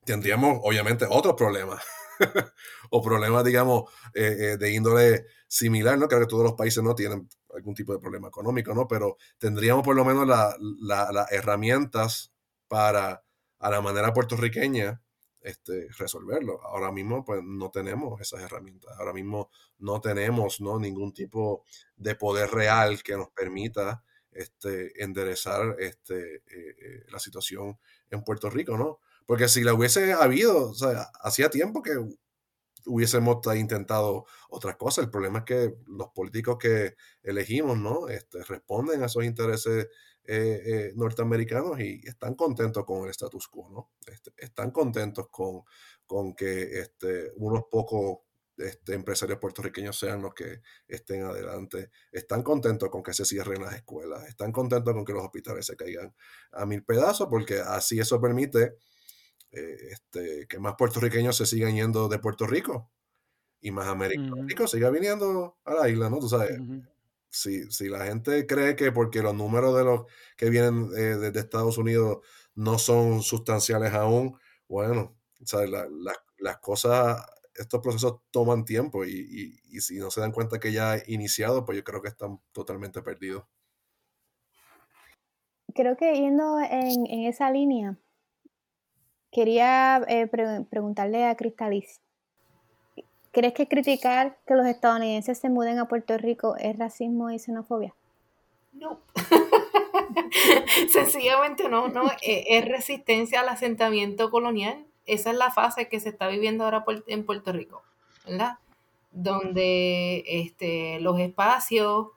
tendríamos, 0.05 0.61
obviamente, 0.63 1.07
otros 1.09 1.35
problemas. 1.35 1.83
o 2.91 3.01
problemas, 3.01 3.45
digamos, 3.45 3.91
eh, 4.13 4.37
eh, 4.39 4.57
de 4.59 4.73
índole 4.73 5.25
similar, 5.49 5.99
¿no? 5.99 6.07
Creo 6.07 6.21
que 6.21 6.27
todos 6.27 6.45
los 6.45 6.53
países 6.53 6.85
no 6.85 6.95
tienen 6.95 7.27
algún 7.55 7.75
tipo 7.75 7.95
de 7.95 7.99
problema 7.99 8.29
económico, 8.29 8.75
¿no? 8.75 8.87
Pero 8.87 9.17
tendríamos 9.39 9.85
por 9.85 9.97
lo 9.97 10.05
menos 10.05 10.29
las 10.29 10.55
la, 10.61 11.11
la 11.13 11.27
herramientas 11.31 12.31
para, 12.69 13.25
a 13.59 13.71
la 13.71 13.81
manera 13.81 14.13
puertorriqueña, 14.13 15.01
este, 15.43 15.89
resolverlo. 15.99 16.63
Ahora 16.63 16.93
mismo, 16.93 17.25
pues, 17.25 17.43
no 17.45 17.71
tenemos 17.71 18.21
esas 18.21 18.43
herramientas. 18.43 18.97
Ahora 18.99 19.13
mismo 19.13 19.51
no 19.79 20.01
tenemos, 20.01 20.61
¿no? 20.61 20.79
Ningún 20.79 21.13
tipo 21.13 21.65
de 21.97 22.15
poder 22.15 22.51
real 22.51 23.03
que 23.03 23.17
nos 23.17 23.31
permita 23.31 24.05
este, 24.31 25.03
enderezar 25.03 25.77
este, 25.79 26.37
eh, 26.37 26.43
eh, 26.47 27.05
la 27.11 27.19
situación 27.19 27.79
en 28.11 28.23
Puerto 28.25 28.49
Rico, 28.51 28.79
¿no? 28.79 29.01
Porque 29.27 29.49
si 29.49 29.63
la 29.63 29.75
hubiese 29.75 30.13
habido, 30.13 30.71
o 30.71 30.75
sea, 30.75 31.11
hacía 31.23 31.51
tiempo 31.51 31.83
que 31.83 31.93
hubiésemos 32.87 33.39
intentado 33.55 34.27
otras 34.49 34.77
cosas. 34.77 35.05
El 35.05 35.11
problema 35.11 35.41
es 35.41 35.45
que 35.45 35.75
los 35.87 36.09
políticos 36.09 36.57
que 36.59 36.97
elegimos, 37.23 37.79
¿no? 37.79 38.09
Este, 38.09 38.43
responden 38.45 39.03
a 39.03 39.07
esos 39.07 39.25
intereses 39.25 39.89
eh, 40.25 40.63
eh, 40.65 40.93
norteamericanos 40.95 41.81
y 41.81 42.01
están 42.07 42.35
contentos 42.35 42.85
con 42.85 43.05
el 43.05 43.11
status 43.11 43.49
quo, 43.49 43.69
¿no? 43.71 43.91
Este, 44.07 44.33
están 44.37 44.71
contentos 44.71 45.29
con, 45.31 45.63
con 46.07 46.35
que 46.35 46.81
este, 46.81 47.33
unos 47.37 47.65
pocos 47.71 48.19
este, 48.57 48.95
empresarios 48.95 49.39
puertorriqueños 49.39 49.99
sean 49.99 50.23
los 50.23 50.35
que 50.35 50.61
estén 50.87 51.23
adelante. 51.25 51.91
Están 52.13 52.43
contentos 52.43 52.89
con 52.91 53.03
que 53.03 53.13
se 53.13 53.25
cierren 53.25 53.63
las 53.63 53.75
escuelas, 53.75 54.29
están 54.29 54.53
contentos 54.53 54.95
con 54.95 55.05
que 55.05 55.13
los 55.13 55.25
hospitales 55.25 55.67
se 55.67 55.77
caigan 55.77 56.15
a 56.53 56.67
mil 56.67 56.85
pedazos, 56.85 57.29
porque 57.29 57.59
así 57.61 57.99
eso 57.99 58.21
permite 58.21 58.77
eh, 59.51 59.77
este, 59.91 60.47
que 60.47 60.59
más 60.59 60.75
puertorriqueños 60.79 61.37
se 61.37 61.47
sigan 61.47 61.75
yendo 61.75 62.09
de 62.09 62.19
Puerto 62.19 62.47
Rico 62.47 62.91
y 63.61 63.71
más 63.71 63.87
americanos 63.87 64.39
uh 64.39 64.43
-huh. 64.45 64.67
siga 64.69 64.91
viniendo 64.91 65.59
a 65.65 65.75
la 65.75 65.89
isla, 65.89 66.11
¿no? 66.11 66.19
Tú 66.19 66.29
sabes, 66.29 66.59
uh 66.59 66.63
-huh. 66.63 66.92
Si, 67.33 67.71
si, 67.71 67.89
la 67.89 68.05
gente 68.07 68.47
cree 68.47 68.77
que 68.77 68.93
porque 68.93 69.23
los 69.23 69.35
números 69.35 69.77
de 69.77 69.85
los 69.85 70.03
que 70.37 70.51
vienen 70.51 70.91
eh, 70.97 71.17
de, 71.17 71.31
de, 71.33 71.41
Estados 71.41 71.79
Unidos 71.79 72.19
no 72.55 72.79
son 72.79 73.23
sustanciales 73.23 73.93
aún, 73.95 74.39
bueno, 74.69 75.17
¿sabes? 75.45 75.71
La, 75.71 75.89
la, 75.91 76.13
las 76.39 76.59
cosas, 76.59 77.25
estos 77.55 77.81
procesos 77.81 78.21
toman 78.31 78.65
tiempo 78.65 79.05
y, 79.05 79.11
y, 79.11 79.77
y, 79.77 79.81
si 79.81 79.99
no 79.99 80.11
se 80.11 80.21
dan 80.21 80.33
cuenta 80.33 80.61
que 80.61 80.73
ya 80.73 80.93
ha 80.93 81.03
iniciado, 81.07 81.65
pues 81.65 81.77
yo 81.79 81.85
creo 81.85 82.03
que 82.03 82.09
están 82.09 82.41
totalmente 82.53 83.03
perdidos. 83.03 83.45
Creo 85.75 85.97
que 85.97 86.15
yendo 86.15 86.61
en, 86.61 87.07
en 87.07 87.27
esa 87.27 87.51
línea, 87.51 87.99
Quería 89.33 90.05
eh, 90.09 90.27
pre 90.27 90.67
preguntarle 90.69 91.25
a 91.25 91.37
Cristalis, 91.37 92.03
¿crees 93.33 93.55
que 93.55 93.67
criticar 93.67 94.37
que 94.47 94.55
los 94.55 94.67
estadounidenses 94.67 95.39
se 95.39 95.49
muden 95.49 95.79
a 95.79 95.89
Puerto 95.89 96.17
Rico 96.19 96.55
es 96.57 96.79
racismo 96.79 97.31
y 97.31 97.39
xenofobia? 97.39 97.95
No. 98.73 99.01
Sencillamente 100.93 101.69
no, 101.69 101.89
no, 101.89 102.11
eh, 102.23 102.45
es 102.49 102.65
resistencia 102.67 103.41
al 103.41 103.49
asentamiento 103.49 104.31
colonial. 104.31 104.85
Esa 105.07 105.31
es 105.31 105.37
la 105.37 105.51
fase 105.51 105.89
que 105.89 105.99
se 105.99 106.11
está 106.11 106.29
viviendo 106.29 106.65
ahora 106.65 106.85
en 107.07 107.25
Puerto 107.25 107.53
Rico, 107.53 107.83
¿verdad? 108.27 108.59
Donde 109.11 110.23
este, 110.27 111.01
los 111.01 111.19
espacios, 111.19 112.09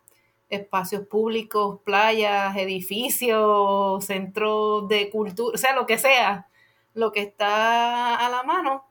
espacios 0.50 1.08
públicos, 1.08 1.80
playas, 1.84 2.56
edificios, 2.58 4.06
centros 4.06 4.88
de 4.88 5.10
cultura, 5.10 5.56
o 5.56 5.58
sea, 5.58 5.74
lo 5.74 5.86
que 5.86 5.98
sea, 5.98 6.48
lo 6.94 7.12
que 7.12 7.22
está 7.22 8.16
a 8.16 8.30
la 8.30 8.44
mano 8.44 8.86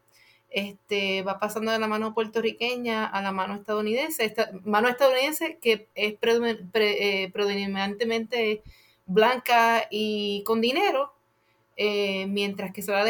este, 0.55 1.23
va 1.23 1.41
pasando 1.41 1.73
de 1.73 1.81
la 1.81 1.89
mano 1.89 2.15
puertorriqueña 2.15 3.07
a 3.07 3.21
la 3.23 3.33
mano 3.33 3.57
estadounidense, 3.57 4.25
esta, 4.25 4.53
mano 4.63 4.89
estadounidense 4.89 5.59
que 5.61 5.89
es 5.97 6.15
eh, 6.23 7.31
predominantemente 7.33 8.63
blanca 9.05 9.89
y 9.91 10.45
con 10.47 10.61
dinero, 10.61 11.13
eh, 11.77 12.27
mientras 12.29 12.73
que 12.73 12.83
se 12.83 12.93
va 12.93 13.03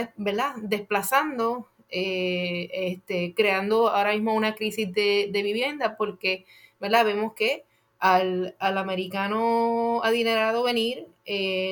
desplazando, 0.63 1.69
eh, 1.91 2.71
este, 2.73 3.35
creando 3.35 3.91
ahora 3.91 4.15
mismo 4.15 4.33
una 4.33 4.55
crisis 4.55 4.91
de, 4.91 5.29
vivienda, 5.31 5.99
porque 5.99 6.47
vemos 6.81 7.35
que 7.35 7.65
al, 7.99 8.57
al 8.59 8.79
americano 8.79 10.01
adinerado 10.03 10.63
venir 10.63 11.09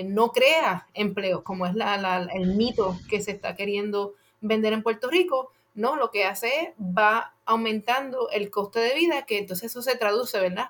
no 0.05 0.33
crea 0.33 0.87
empleos, 0.93 1.43
como 1.43 1.65
es 1.65 1.75
la, 1.75 1.97
la, 1.97 2.29
el 2.35 2.57
mito 2.57 2.99
que 3.09 3.23
se 3.23 3.31
está 3.31 3.57
queriendo 3.57 4.15
vender 4.43 4.75
en 4.75 4.83
Puerto 4.83 5.09
Rico, 5.09 5.51
no, 5.75 5.97
lo 5.97 6.11
que 6.11 6.25
hace 6.25 6.75
va 6.79 7.35
aumentando 7.45 8.31
el 8.31 8.51
coste 8.51 8.81
de 8.81 8.95
vida, 8.95 9.27
que 9.27 9.39
entonces 9.39 9.71
eso 9.71 9.83
se 9.83 9.97
traduce, 9.97 10.39
¿verdad? 10.39 10.67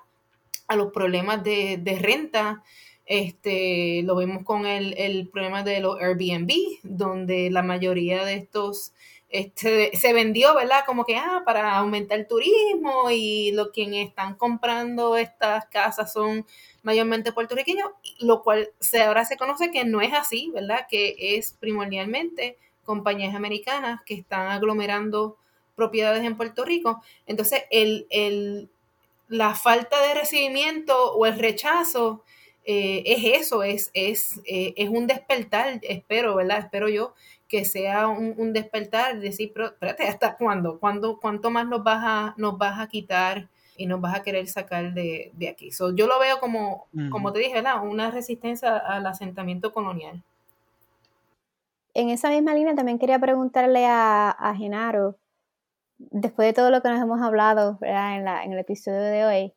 A 0.67 0.75
los 0.75 0.91
problemas 0.91 1.43
de, 1.43 1.77
de 1.77 1.99
renta, 1.99 2.63
este, 3.05 4.01
lo 4.03 4.15
vemos 4.15 4.43
con 4.43 4.65
el, 4.65 4.93
el, 4.97 5.29
problema 5.29 5.63
de 5.63 5.81
los 5.81 5.99
Airbnb, 5.99 6.51
donde 6.83 7.51
la 7.51 7.61
mayoría 7.61 8.23
de 8.23 8.35
estos 8.35 8.93
este, 9.33 9.97
se 9.97 10.13
vendió, 10.13 10.53
¿verdad? 10.55 10.85
Como 10.85 11.05
que, 11.05 11.17
ah, 11.17 11.41
para 11.43 11.77
aumentar 11.77 12.19
el 12.19 12.27
turismo 12.27 13.09
y 13.11 13.51
lo 13.51 13.71
quienes 13.71 14.07
están 14.07 14.35
comprando 14.35 15.17
estas 15.17 15.65
casas 15.65 16.13
son 16.13 16.45
mayormente 16.83 17.33
puertorriqueños, 17.33 17.89
lo 18.19 18.43
cual 18.43 18.69
se, 18.79 19.01
ahora 19.01 19.25
se 19.25 19.35
conoce 19.35 19.71
que 19.71 19.85
no 19.85 20.01
es 20.01 20.13
así, 20.13 20.51
¿verdad? 20.53 20.85
Que 20.87 21.15
es 21.17 21.53
primordialmente 21.59 22.59
compañías 22.83 23.35
americanas 23.35 24.01
que 24.05 24.13
están 24.13 24.47
aglomerando 24.47 25.37
propiedades 25.75 26.23
en 26.23 26.37
Puerto 26.37 26.65
Rico. 26.65 27.01
Entonces, 27.25 27.63
el, 27.71 28.05
el, 28.09 28.69
la 29.27 29.55
falta 29.55 30.01
de 30.01 30.13
recibimiento 30.13 31.13
o 31.13 31.25
el 31.25 31.39
rechazo 31.39 32.23
eh, 32.65 33.03
es 33.05 33.41
eso, 33.41 33.63
es, 33.63 33.91
es, 33.93 34.39
eh, 34.45 34.73
es 34.77 34.89
un 34.89 35.07
despertar, 35.07 35.79
espero, 35.81 36.35
¿verdad? 36.35 36.59
Espero 36.59 36.87
yo 36.87 37.13
que 37.47 37.65
sea 37.65 38.07
un, 38.07 38.33
un 38.37 38.53
despertar, 38.53 39.19
decir, 39.19 39.51
pero 39.53 39.67
espérate, 39.67 40.07
¿hasta 40.07 40.37
cuándo? 40.37 40.79
¿Cuándo? 40.79 41.19
¿Cuánto 41.19 41.51
más 41.51 41.67
nos 41.67 41.83
vas 41.83 42.01
a, 42.03 42.33
nos 42.37 42.57
vas 42.57 42.79
a 42.79 42.87
quitar 42.87 43.47
y 43.75 43.85
nos 43.85 44.01
vas 44.01 44.15
a 44.15 44.23
querer 44.23 44.47
sacar 44.47 44.93
de, 44.93 45.31
de 45.33 45.49
aquí? 45.49 45.71
So, 45.71 45.93
yo 45.93 46.07
lo 46.07 46.19
veo 46.19 46.39
como, 46.39 46.87
como 47.11 47.31
te 47.33 47.39
dije, 47.39 47.55
¿verdad? 47.55 47.83
Una 47.83 48.11
resistencia 48.11 48.77
al 48.77 49.05
asentamiento 49.05 49.73
colonial. 49.73 50.23
En 51.93 52.09
esa 52.09 52.29
misma 52.29 52.53
línea 52.53 52.75
también 52.75 52.97
quería 52.97 53.19
preguntarle 53.19 53.85
a, 53.87 54.55
Genaro, 54.57 55.19
después 55.97 56.47
de 56.47 56.53
todo 56.53 56.71
lo 56.71 56.81
que 56.81 56.89
nos 56.89 57.01
hemos 57.01 57.21
hablado. 57.21 57.77
En, 57.81 58.25
la, 58.25 58.43
en 58.43 58.53
el 58.53 58.59
episodio 58.59 59.01
de 59.01 59.25
hoy, 59.25 59.53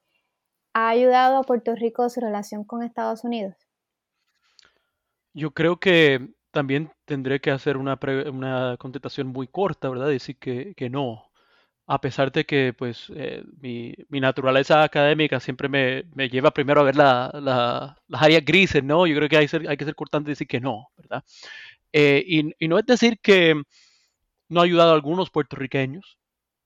¿ha 0.75 0.89
ayudado 0.89 1.39
a 1.39 1.43
Puerto 1.43 1.75
Rico 1.75 2.09
su 2.11 2.21
relación 2.21 2.65
con 2.65 2.83
Estados 2.83 3.25
Unidos? 3.25 3.55
Yo 5.33 5.53
creo 5.53 5.79
que 5.79 6.31
también 6.51 6.91
tendré 7.05 7.41
que 7.41 7.51
hacer 7.51 7.77
una, 7.77 7.99
una 8.33 8.77
contestación 8.79 9.27
muy 9.27 9.47
corta, 9.47 9.91
¿verdad? 9.91 10.09
Decir 10.09 10.39
que, 10.39 10.89
no. 10.91 11.31
A 11.87 12.01
pesar 12.01 12.33
de 12.33 12.45
que 12.47 12.75
pues 12.77 13.13
eh, 13.15 13.45
mi, 13.61 13.95
mi, 14.09 14.19
naturaleza 14.21 14.83
académica 14.83 15.39
siempre 15.39 15.69
me, 15.69 16.05
me 16.15 16.29
lleva 16.29 16.51
primero 16.51 16.81
a 16.81 16.85
ver 16.85 16.97
la, 16.97 17.31
la, 17.35 17.97
las 18.09 18.23
áreas 18.23 18.45
grises, 18.45 18.83
¿no? 18.83 19.07
Yo 19.07 19.15
creo 19.15 19.29
que 19.29 19.37
hay, 19.37 19.47
ser, 19.49 19.69
hay 19.69 19.77
que 19.77 19.85
ser 19.85 19.95
cortante 19.95 20.31
y 20.31 20.33
decir 20.33 20.49
que 20.49 20.59
no, 20.59 20.89
¿verdad? 20.97 21.23
Eh, 21.99 22.23
y, 22.27 22.53
y, 22.59 22.69
no 22.69 22.79
es 22.79 22.85
decir 22.85 23.19
que 23.23 23.55
no 24.51 24.61
ha 24.61 24.65
ayudado 24.65 24.93
a 24.93 24.95
algunos 24.95 25.31
puertorriqueños, 25.31 26.19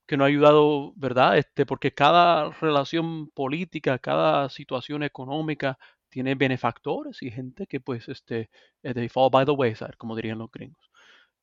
que 0.07 0.17
no 0.17 0.25
ha 0.25 0.29
ayudado, 0.29 0.93
¿verdad? 0.97 1.39
Este, 1.39 1.67
porque 1.67 1.95
cada 1.95 2.51
relación 2.61 3.31
política, 3.31 3.99
cada 4.01 4.51
situación 4.51 5.05
económica 5.05 5.79
tiene 6.11 6.35
benefactores 6.35 7.23
y 7.23 7.31
gente 7.31 7.67
que 7.69 7.81
pues 7.81 8.09
este, 8.09 8.51
eh, 8.83 8.95
they 8.95 9.09
fall 9.09 9.31
by 9.31 9.45
the 9.47 9.53
wayside, 9.53 9.97
como 9.99 10.17
dirían 10.17 10.39
los 10.39 10.51
gringos. 10.51 10.91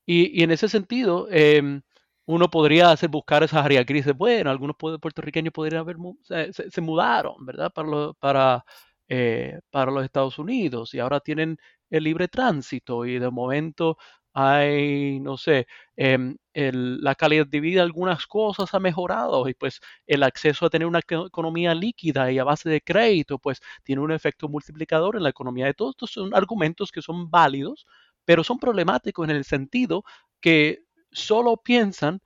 Y, 0.05 0.39
y 0.39 0.43
en 0.43 0.51
ese 0.51 0.69
sentido, 0.69 1.27
em, 1.31 1.81
uno 2.25 2.49
podría 2.49 2.91
hacer 2.91 3.09
buscar 3.09 3.43
esas 3.43 3.65
áreas 3.65 3.85
grises. 3.85 4.15
Bueno, 4.17 4.51
algunos 4.51 4.75
puertorriqueños 4.77 5.53
podrían 5.53 5.81
haber, 5.81 5.97
se, 6.23 6.53
se, 6.71 6.81
mudaron, 6.81 7.45
¿verdad? 7.45 7.71
Para, 7.73 8.13
para, 8.19 8.65
eh, 9.09 9.59
para 9.71 9.91
los 9.91 10.03
Estados 10.05 10.39
Unidos 10.39 10.93
y 10.93 10.99
ahora 10.99 11.21
tienen 11.21 11.57
el 11.89 12.03
libre 12.03 12.27
tránsito 12.27 13.05
y 13.05 13.19
de 13.19 13.29
momento 13.29 13.97
hay, 14.33 15.19
no 15.19 15.35
sé, 15.38 15.65
em, 15.95 16.38
la 16.53 17.15
calidad 17.15 17.47
de 17.47 17.59
vida, 17.59 17.81
algunas 17.81 18.27
cosas 18.27 18.71
ha 18.73 18.79
mejorado 18.79 19.49
y 19.49 19.55
pues 19.55 19.79
el 20.05 20.21
acceso 20.21 20.65
a 20.65 20.69
tener 20.69 20.88
una 20.88 20.99
economía 20.99 21.73
líquida 21.73 22.31
y 22.31 22.38
a 22.38 22.43
base 22.43 22.69
de 22.69 22.81
crédito, 22.81 23.39
pues 23.39 23.61
tiene 23.83 24.01
un 24.01 24.11
efecto 24.11 24.47
multiplicador 24.47 25.15
en 25.15 25.23
la 25.23 25.29
economía 25.29 25.65
de 25.65 25.73
todos. 25.73 25.95
Estos 25.95 26.11
son 26.11 26.35
argumentos 26.35 26.91
que 26.91 27.01
son 27.01 27.31
válidos, 27.31 27.88
pero 28.25 28.43
son 28.43 28.59
problemáticos 28.59 29.27
en 29.27 29.35
el 29.35 29.43
sentido 29.43 30.03
que 30.39 30.83
solo 31.11 31.57
piensan 31.57 32.19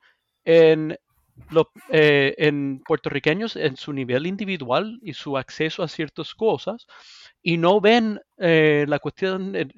en, 0.44 0.98
los, 1.50 1.66
eh, 1.88 2.34
en 2.38 2.82
puertorriqueños 2.86 3.56
en 3.56 3.76
su 3.76 3.92
nivel 3.92 4.26
individual 4.26 4.98
y 5.02 5.14
su 5.14 5.38
acceso 5.38 5.82
a 5.82 5.88
ciertas 5.88 6.34
cosas 6.34 6.86
y 7.42 7.58
no 7.58 7.80
ven 7.80 8.20
eh, 8.38 8.84
la 8.88 8.98
cuestión 9.00 9.56
en, 9.56 9.72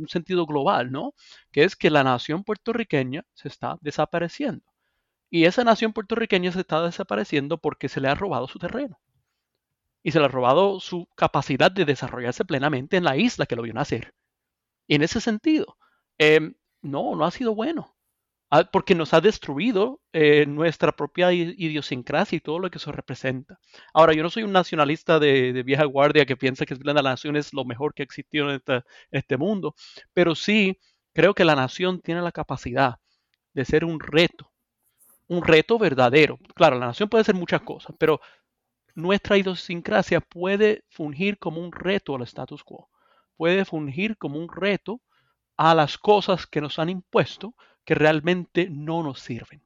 un 0.00 0.08
sentido 0.08 0.46
global, 0.46 0.90
¿no? 0.90 1.14
Que 1.50 1.64
es 1.64 1.76
que 1.76 1.90
la 1.90 2.02
nación 2.02 2.42
puertorriqueña 2.42 3.24
se 3.34 3.48
está 3.48 3.78
desapareciendo. 3.82 4.64
Y 5.30 5.44
esa 5.44 5.64
nación 5.64 5.92
puertorriqueña 5.92 6.52
se 6.52 6.60
está 6.60 6.82
desapareciendo 6.82 7.58
porque 7.58 7.88
se 7.88 8.00
le 8.00 8.08
ha 8.08 8.14
robado 8.14 8.48
su 8.48 8.58
terreno. 8.58 9.00
Y 10.02 10.12
se 10.12 10.18
le 10.18 10.26
ha 10.26 10.28
robado 10.28 10.80
su 10.80 11.06
capacidad 11.16 11.70
de 11.70 11.84
desarrollarse 11.84 12.44
plenamente 12.44 12.96
en 12.96 13.04
la 13.04 13.16
isla 13.16 13.46
que 13.46 13.56
lo 13.56 13.62
vio 13.62 13.74
nacer. 13.74 14.14
Y 14.86 14.96
en 14.96 15.02
ese 15.02 15.20
sentido, 15.20 15.76
em, 16.18 16.54
no, 16.82 17.14
no 17.16 17.24
ha 17.24 17.30
sido 17.30 17.54
bueno. 17.54 17.94
Porque 18.70 18.94
nos 18.94 19.14
ha 19.14 19.22
destruido 19.22 20.02
eh, 20.12 20.44
nuestra 20.44 20.92
propia 20.92 21.32
idiosincrasia 21.32 22.36
y 22.36 22.40
todo 22.40 22.58
lo 22.58 22.70
que 22.70 22.76
eso 22.76 22.92
representa. 22.92 23.58
Ahora, 23.94 24.12
yo 24.12 24.22
no 24.22 24.28
soy 24.28 24.42
un 24.42 24.52
nacionalista 24.52 25.18
de, 25.18 25.62
vieja 25.62 25.84
guardia 25.84 26.26
que 26.26 26.36
piensa 26.36 26.66
que 26.66 26.76
la 26.82 26.92
nación 26.92 27.36
es 27.36 27.54
lo 27.54 27.64
mejor 27.64 27.94
que 27.94 28.02
ha 28.02 28.04
existido 28.04 28.50
en, 28.50 28.62
este 29.10 29.38
mundo, 29.38 29.74
pero 30.12 30.34
sí 30.34 30.78
creo 31.14 31.32
que 31.32 31.46
la 31.46 31.56
nación 31.56 32.00
tiene 32.02 32.20
la 32.20 32.30
capacidad 32.32 32.96
de 33.54 33.64
ser 33.64 33.86
un 33.86 33.98
reto, 34.00 34.50
un 35.28 35.42
reto 35.42 35.78
verdadero. 35.78 36.38
Claro, 36.54 36.78
la 36.78 36.86
nación 36.86 37.08
puede 37.08 37.24
ser 37.24 37.34
muchas 37.34 37.62
cosas, 37.62 37.96
pero 37.98 38.20
nuestra 38.94 39.38
idiosincrasia 39.38 40.20
puede 40.20 40.84
fungir 40.90 41.38
como 41.38 41.62
un 41.62 41.72
reto 41.72 42.14
al 42.16 42.22
status 42.22 42.62
quo, 42.64 42.90
puede 43.36 43.64
fungir 43.64 44.18
como 44.18 44.38
un 44.38 44.48
reto 44.48 45.00
a 45.56 45.74
las 45.74 45.96
cosas 45.96 46.46
que 46.46 46.60
nos 46.60 46.78
han 46.78 46.90
impuesto 46.90 47.54
que 47.84 47.94
realmente 47.94 48.68
no 48.70 49.02
nos 49.02 49.20
sirven. 49.20 49.62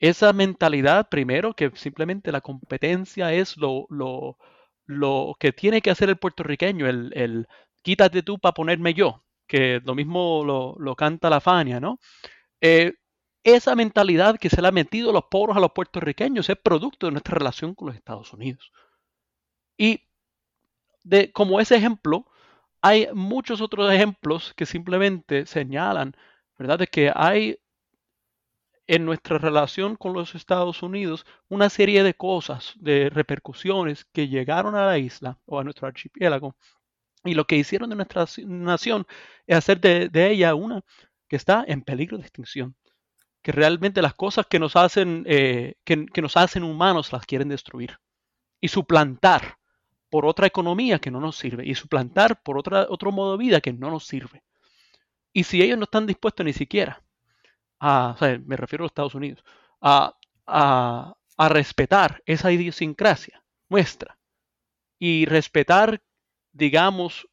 Esa 0.00 0.32
mentalidad, 0.32 1.08
primero, 1.08 1.54
que 1.54 1.70
simplemente 1.74 2.32
la 2.32 2.40
competencia 2.40 3.32
es 3.32 3.56
lo, 3.56 3.86
lo, 3.88 4.36
lo 4.84 5.36
que 5.38 5.52
tiene 5.52 5.80
que 5.80 5.90
hacer 5.90 6.08
el 6.08 6.16
puertorriqueño, 6.16 6.88
el, 6.88 7.12
el 7.14 7.46
quítate 7.82 8.22
tú 8.22 8.38
para 8.38 8.54
ponerme 8.54 8.94
yo, 8.94 9.22
que 9.46 9.80
lo 9.84 9.94
mismo 9.94 10.42
lo, 10.44 10.74
lo 10.78 10.96
canta 10.96 11.30
la 11.30 11.40
Fania, 11.40 11.78
¿no? 11.78 11.98
Eh, 12.60 12.94
esa 13.44 13.74
mentalidad 13.74 14.38
que 14.38 14.50
se 14.50 14.62
le 14.62 14.68
ha 14.68 14.72
metido 14.72 15.12
los 15.12 15.24
pobres 15.24 15.56
a 15.56 15.60
los 15.60 15.72
puertorriqueños 15.72 16.48
es 16.48 16.56
producto 16.56 17.06
de 17.06 17.12
nuestra 17.12 17.36
relación 17.36 17.74
con 17.74 17.88
los 17.88 17.96
Estados 17.96 18.32
Unidos. 18.32 18.72
Y 19.76 20.02
de, 21.02 21.32
como 21.32 21.60
ese 21.60 21.76
ejemplo, 21.76 22.26
hay 22.80 23.08
muchos 23.14 23.60
otros 23.60 23.92
ejemplos 23.92 24.54
que 24.56 24.66
simplemente 24.66 25.46
señalan 25.46 26.16
¿verdad? 26.58 26.78
De 26.78 26.86
que 26.86 27.12
hay 27.14 27.58
en 28.86 29.04
nuestra 29.04 29.38
relación 29.38 29.96
con 29.96 30.12
los 30.12 30.34
Estados 30.34 30.82
Unidos 30.82 31.24
una 31.48 31.70
serie 31.70 32.02
de 32.02 32.14
cosas, 32.14 32.74
de 32.76 33.10
repercusiones 33.10 34.04
que 34.12 34.28
llegaron 34.28 34.74
a 34.74 34.86
la 34.86 34.98
isla 34.98 35.38
o 35.46 35.58
a 35.58 35.64
nuestro 35.64 35.86
archipiélago. 35.86 36.56
Y 37.24 37.34
lo 37.34 37.46
que 37.46 37.56
hicieron 37.56 37.90
de 37.90 37.96
nuestra 37.96 38.26
nación 38.46 39.06
es 39.46 39.56
hacer 39.56 39.80
de, 39.80 40.30
ella 40.30 40.54
una 40.54 40.82
que 41.28 41.36
está 41.36 41.64
en 41.66 41.82
peligro 41.82 42.18
de 42.18 42.24
extinción. 42.24 42.76
Que 43.42 43.52
realmente 43.52 44.02
las 44.02 44.14
cosas 44.14 44.46
que 44.46 44.58
nos 44.58 44.76
hacen, 44.76 45.24
eh, 45.26 45.74
que, 45.84 46.06
nos 46.20 46.36
hacen 46.36 46.62
humanos 46.62 47.12
las 47.12 47.26
quieren 47.26 47.48
destruir. 47.48 47.98
Y 48.60 48.68
suplantar 48.68 49.56
por 50.10 50.26
otra 50.26 50.46
economía 50.46 50.98
que 50.98 51.10
no 51.10 51.20
nos 51.20 51.36
sirve. 51.36 51.66
Y 51.66 51.74
suplantar 51.74 52.42
por 52.42 52.58
otra, 52.58 52.86
otro 52.88 53.12
modo 53.12 53.32
de 53.32 53.44
vida 53.44 53.60
que 53.60 53.72
no 53.72 53.90
nos 53.90 54.06
sirve. 54.06 54.42
Y 55.32 55.44
si 55.44 55.62
ellos 55.62 55.78
no 55.78 55.84
están 55.84 56.06
dispuestos 56.06 56.44
ni 56.44 56.52
siquiera 56.52 57.02
a, 57.80 58.16
me 58.44 58.56
refiero 58.56 58.82
a 58.82 58.86
los 58.86 58.90
Estados 58.90 59.14
Unidos, 59.14 59.44
a, 59.80 60.14
respetar 61.48 62.22
esa 62.24 62.52
idiosincrasia 62.52 63.42
nuestra 63.68 64.16
y 64.98 65.24
respetar, 65.24 66.00
digamos, 66.52 67.26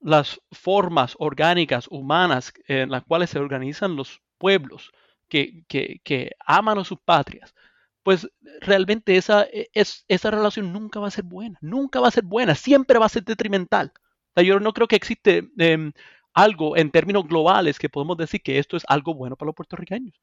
las 0.00 0.40
formas 0.50 1.14
orgánicas, 1.18 1.86
humanas, 1.90 2.54
en 2.66 2.90
las 2.90 3.04
cuales 3.04 3.30
se 3.30 3.38
organizan 3.38 3.96
los 3.96 4.22
pueblos 4.38 4.92
que, 5.28 5.64
que, 5.68 6.30
aman 6.46 6.78
a 6.78 6.84
sus 6.84 6.98
patrias, 7.00 7.54
pues 8.02 8.28
realmente 8.60 9.16
esa, 9.16 9.44
e, 9.44 9.68
es, 9.74 10.04
esa 10.08 10.30
relación 10.30 10.72
nunca 10.72 11.00
va 11.00 11.08
a 11.08 11.10
ser 11.10 11.24
buena, 11.24 11.58
nunca 11.60 12.00
va 12.00 12.08
a 12.08 12.12
ser 12.12 12.24
buena, 12.24 12.54
siempre 12.54 12.98
va 12.98 13.06
a 13.06 13.10
ser 13.10 13.24
detrimental. 13.24 13.92
yo 14.36 14.60
no 14.60 14.72
creo 14.72 14.88
que 14.88 14.96
existe 14.96 15.50
em, 15.58 15.92
algo 16.34 16.76
en 16.76 16.90
términos 16.90 17.26
globales 17.26 17.78
que 17.78 17.88
podemos 17.88 18.16
decir 18.18 18.42
que 18.42 18.58
esto 18.58 18.76
es 18.76 18.84
algo 18.88 19.14
bueno 19.14 19.36
para 19.36 19.46
los 19.46 19.54
puertorriqueños. 19.54 20.14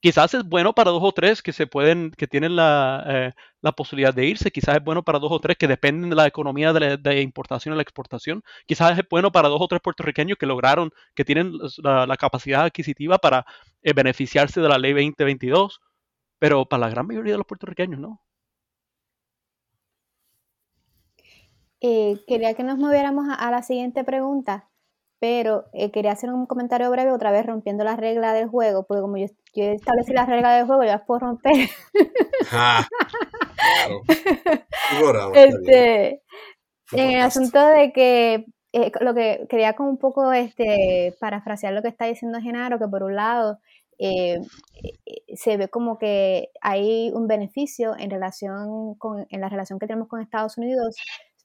Quizás 0.00 0.32
es 0.32 0.44
bueno 0.44 0.72
para 0.74 0.90
dos 0.90 1.02
o 1.02 1.12
tres 1.12 1.42
que 1.42 1.52
se 1.52 1.66
pueden, 1.66 2.10
que 2.12 2.26
tienen 2.26 2.56
la, 2.56 3.04
eh, 3.06 3.32
la 3.60 3.72
posibilidad 3.72 4.14
de 4.14 4.26
irse. 4.26 4.50
Quizás 4.50 4.76
es 4.76 4.82
bueno 4.84 5.02
para 5.02 5.18
dos 5.18 5.30
o 5.30 5.40
tres 5.40 5.58
que 5.58 5.68
dependen 5.68 6.08
de 6.08 6.16
la 6.16 6.26
economía 6.26 6.72
de, 6.72 6.98
la, 7.02 7.20
importación 7.20 7.74
y 7.74 7.76
la 7.76 7.82
exportación. 7.82 8.42
Quizás 8.66 8.98
es 8.98 9.04
bueno 9.10 9.30
para 9.30 9.48
dos 9.48 9.60
o 9.60 9.68
tres 9.68 9.82
puertorriqueños 9.82 10.38
que 10.38 10.46
lograron, 10.46 10.90
que 11.14 11.24
tienen 11.26 11.52
la, 11.82 12.16
capacidad 12.16 12.64
adquisitiva 12.64 13.18
para 13.18 13.44
eh, 13.82 13.92
beneficiarse 13.92 14.62
de 14.62 14.68
la 14.70 14.78
ley 14.78 14.92
2022. 14.92 15.80
Pero 16.38 16.64
para 16.66 16.80
la 16.80 16.90
gran 16.90 17.06
mayoría 17.06 17.32
de 17.32 17.38
los 17.38 17.46
puertorriqueños 17.46 18.00
no. 18.00 18.22
Eh, 21.82 22.22
quería 22.26 22.54
que 22.54 22.62
nos 22.62 22.78
moviéramos 22.78 23.26
a 23.38 23.50
la 23.50 23.62
siguiente 23.62 24.04
pregunta 24.04 24.69
pero 25.20 25.66
eh, 25.74 25.90
quería 25.90 26.12
hacer 26.12 26.30
un 26.30 26.46
comentario 26.46 26.90
breve, 26.90 27.12
otra 27.12 27.30
vez 27.30 27.44
rompiendo 27.44 27.84
las 27.84 27.98
reglas 27.98 28.32
del 28.32 28.48
juego, 28.48 28.86
porque 28.86 29.02
como 29.02 29.18
yo, 29.18 29.26
yo 29.54 29.64
establecí 29.64 30.14
las 30.14 30.26
reglas 30.26 30.56
del 30.56 30.66
juego, 30.66 30.82
ya 30.82 30.92
las 30.92 31.06
puedo 31.06 31.20
romper. 31.20 31.68
Ah, 32.50 32.86
este, 35.34 36.22
en 36.92 37.10
el 37.10 37.20
asunto 37.20 37.64
de 37.66 37.92
que 37.92 38.46
eh, 38.72 38.92
lo 39.00 39.14
que 39.14 39.46
quería 39.50 39.74
como 39.74 39.90
un 39.90 39.98
poco 39.98 40.32
este, 40.32 41.14
parafrasear 41.20 41.74
lo 41.74 41.82
que 41.82 41.88
está 41.88 42.06
diciendo 42.06 42.40
Genaro, 42.40 42.78
que 42.78 42.88
por 42.88 43.02
un 43.02 43.14
lado 43.14 43.58
eh, 43.98 44.40
se 45.34 45.58
ve 45.58 45.68
como 45.68 45.98
que 45.98 46.48
hay 46.62 47.10
un 47.12 47.26
beneficio 47.26 47.94
en 47.98 48.10
relación 48.10 48.94
con 48.94 49.26
en 49.28 49.40
la 49.42 49.50
relación 49.50 49.78
que 49.78 49.86
tenemos 49.86 50.08
con 50.08 50.22
Estados 50.22 50.56
Unidos, 50.56 50.96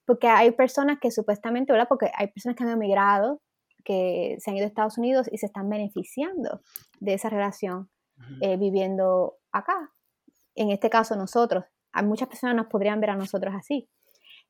porque 0.05 0.27
hay 0.27 0.51
personas 0.51 0.97
que 1.01 1.11
supuestamente, 1.11 1.73
¿verdad? 1.73 1.89
Porque 1.89 2.09
hay 2.15 2.27
personas 2.27 2.55
que 2.55 2.63
han 2.63 2.69
emigrado 2.69 3.41
que 3.85 4.35
se 4.39 4.49
han 4.49 4.57
ido 4.57 4.65
a 4.65 4.67
Estados 4.67 4.97
Unidos 4.97 5.29
y 5.31 5.37
se 5.37 5.45
están 5.45 5.69
beneficiando 5.69 6.61
de 6.99 7.13
esa 7.13 7.29
relación 7.29 7.89
eh, 8.41 8.57
viviendo 8.57 9.37
acá. 9.51 9.93
En 10.55 10.71
este 10.71 10.89
caso 10.89 11.15
nosotros, 11.15 11.63
muchas 12.03 12.27
personas 12.27 12.55
nos 12.55 12.67
podrían 12.67 12.99
ver 12.99 13.11
a 13.11 13.15
nosotros 13.15 13.53
así. 13.55 13.89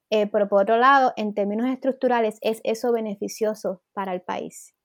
Eh, 0.09 0.27
pero 0.27 0.47
por 0.47 0.63
otro 0.63 0.77
lado, 0.77 1.13
en 1.17 1.33
términos 1.33 1.67
estructurales, 1.67 2.37
es 2.41 2.61
eso 2.63 2.91
beneficioso 2.91 3.81
para 3.93 4.13
el 4.13 4.21
país 4.21 4.75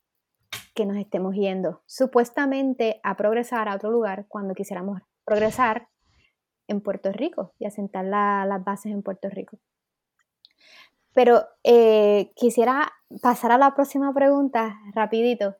que 0.75 0.87
nos 0.87 0.97
estemos 0.97 1.35
yendo 1.35 1.83
supuestamente 1.87 3.01
a 3.03 3.17
progresar 3.17 3.69
a 3.69 3.75
otro 3.75 3.91
lugar 3.91 4.27
cuando 4.29 4.55
quisiéramos 4.55 5.01
progresar 5.25 5.89
en 6.69 6.81
Puerto 6.81 7.13
Rico 7.13 7.53
y 7.59 7.67
asentar 7.67 8.05
las 8.05 8.65
bases 8.65 8.93
en 8.93 9.03
Puerto 9.03 9.29
Rico. 9.29 9.59
Pero 11.15 11.45
eh, 11.65 12.31
quisiera 12.37 12.93
pasar 13.23 13.53
a 13.53 13.59
la 13.59 13.75
próxima 13.75 14.13
pregunta 14.15 14.79
rapidito 14.95 15.57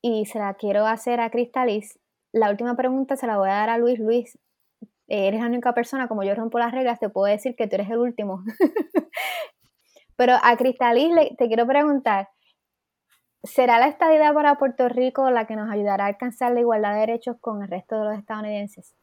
y 0.00 0.26
se 0.26 0.38
la 0.38 0.54
quiero 0.54 0.86
hacer 0.86 1.20
a 1.20 1.30
Cristalis. 1.30 1.98
La 2.32 2.50
última 2.50 2.76
pregunta 2.76 3.16
se 3.16 3.26
la 3.26 3.36
voy 3.36 3.48
a 3.48 3.54
dar 3.54 3.70
a 3.70 3.78
Luis. 3.78 3.98
Luis, 3.98 4.38
eres 5.08 5.40
la 5.40 5.46
única 5.46 5.74
persona, 5.74 6.08
como 6.08 6.22
yo 6.22 6.34
rompo 6.34 6.58
las 6.58 6.72
reglas, 6.72 6.98
te 6.98 7.08
puedo 7.08 7.26
decir 7.26 7.54
que 7.56 7.66
tú 7.66 7.76
eres 7.76 7.90
el 7.90 7.98
último. 7.98 8.42
Pero 10.16 10.34
a 10.42 10.56
Cristalis 10.56 11.36
te 11.36 11.46
quiero 11.46 11.66
preguntar, 11.66 12.30
¿será 13.42 13.78
la 13.78 13.88
estadidad 13.88 14.32
para 14.32 14.56
Puerto 14.56 14.88
Rico 14.88 15.30
la 15.30 15.46
que 15.46 15.56
nos 15.56 15.70
ayudará 15.70 16.04
a 16.04 16.08
alcanzar 16.08 16.52
la 16.52 16.60
igualdad 16.60 16.94
de 16.94 17.00
derechos 17.00 17.36
con 17.40 17.62
el 17.62 17.68
resto 17.68 17.98
de 17.98 18.04
los 18.04 18.18
estadounidenses? 18.18 18.94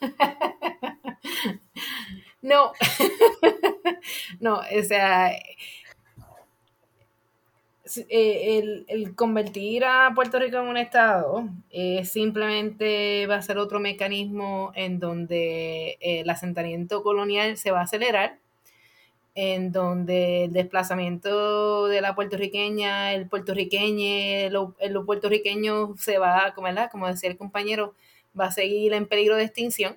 no, 2.42 2.72
no, 4.40 4.60
o 4.60 4.82
sea, 4.82 5.32
eh, 8.08 8.84
el, 8.88 9.14
convertir 9.16 9.84
a 9.84 10.12
Puerto 10.14 10.38
Rico 10.38 10.58
en 10.58 10.68
un 10.68 10.76
estado 10.76 11.48
eh, 11.70 12.04
simplemente 12.04 13.26
va 13.26 13.36
a 13.36 13.42
ser 13.42 13.58
otro 13.58 13.80
mecanismo 13.80 14.70
en 14.74 15.00
donde 15.00 15.98
el 16.00 16.28
asentamiento 16.30 17.02
colonial 17.02 17.56
se 17.56 17.72
va 17.72 17.80
a 17.80 17.84
acelerar, 17.84 18.38
en 19.34 19.72
donde 19.72 20.44
el 20.44 20.52
desplazamiento 20.52 21.86
de 21.88 22.00
la 22.00 22.14
puertorriqueña, 22.14 23.12
el 23.14 23.28
puertorriqueño, 23.28 24.04
el, 24.78 25.04
puertorriqueño 25.04 25.96
se 25.96 26.18
va, 26.18 26.54
como 26.90 27.08
decía 27.08 27.30
el 27.30 27.36
compañero, 27.36 27.94
va 28.38 28.46
a 28.46 28.52
seguir 28.52 28.92
en 28.92 29.06
peligro 29.06 29.36
de 29.36 29.44
extinción 29.44 29.96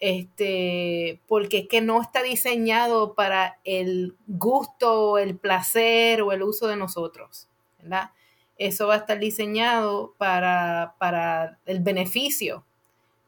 este, 0.00 1.20
porque 1.26 1.58
es 1.58 1.68
que 1.68 1.80
no 1.80 2.00
está 2.00 2.22
diseñado 2.22 3.14
para 3.14 3.58
el 3.64 4.16
gusto, 4.26 5.18
el 5.18 5.36
placer 5.36 6.22
o 6.22 6.32
el 6.32 6.42
uso 6.42 6.68
de 6.68 6.76
nosotros, 6.76 7.48
¿verdad? 7.80 8.10
Eso 8.56 8.88
va 8.88 8.94
a 8.94 8.98
estar 8.98 9.18
diseñado 9.18 10.14
para, 10.18 10.94
para 10.98 11.58
el 11.66 11.80
beneficio 11.80 12.64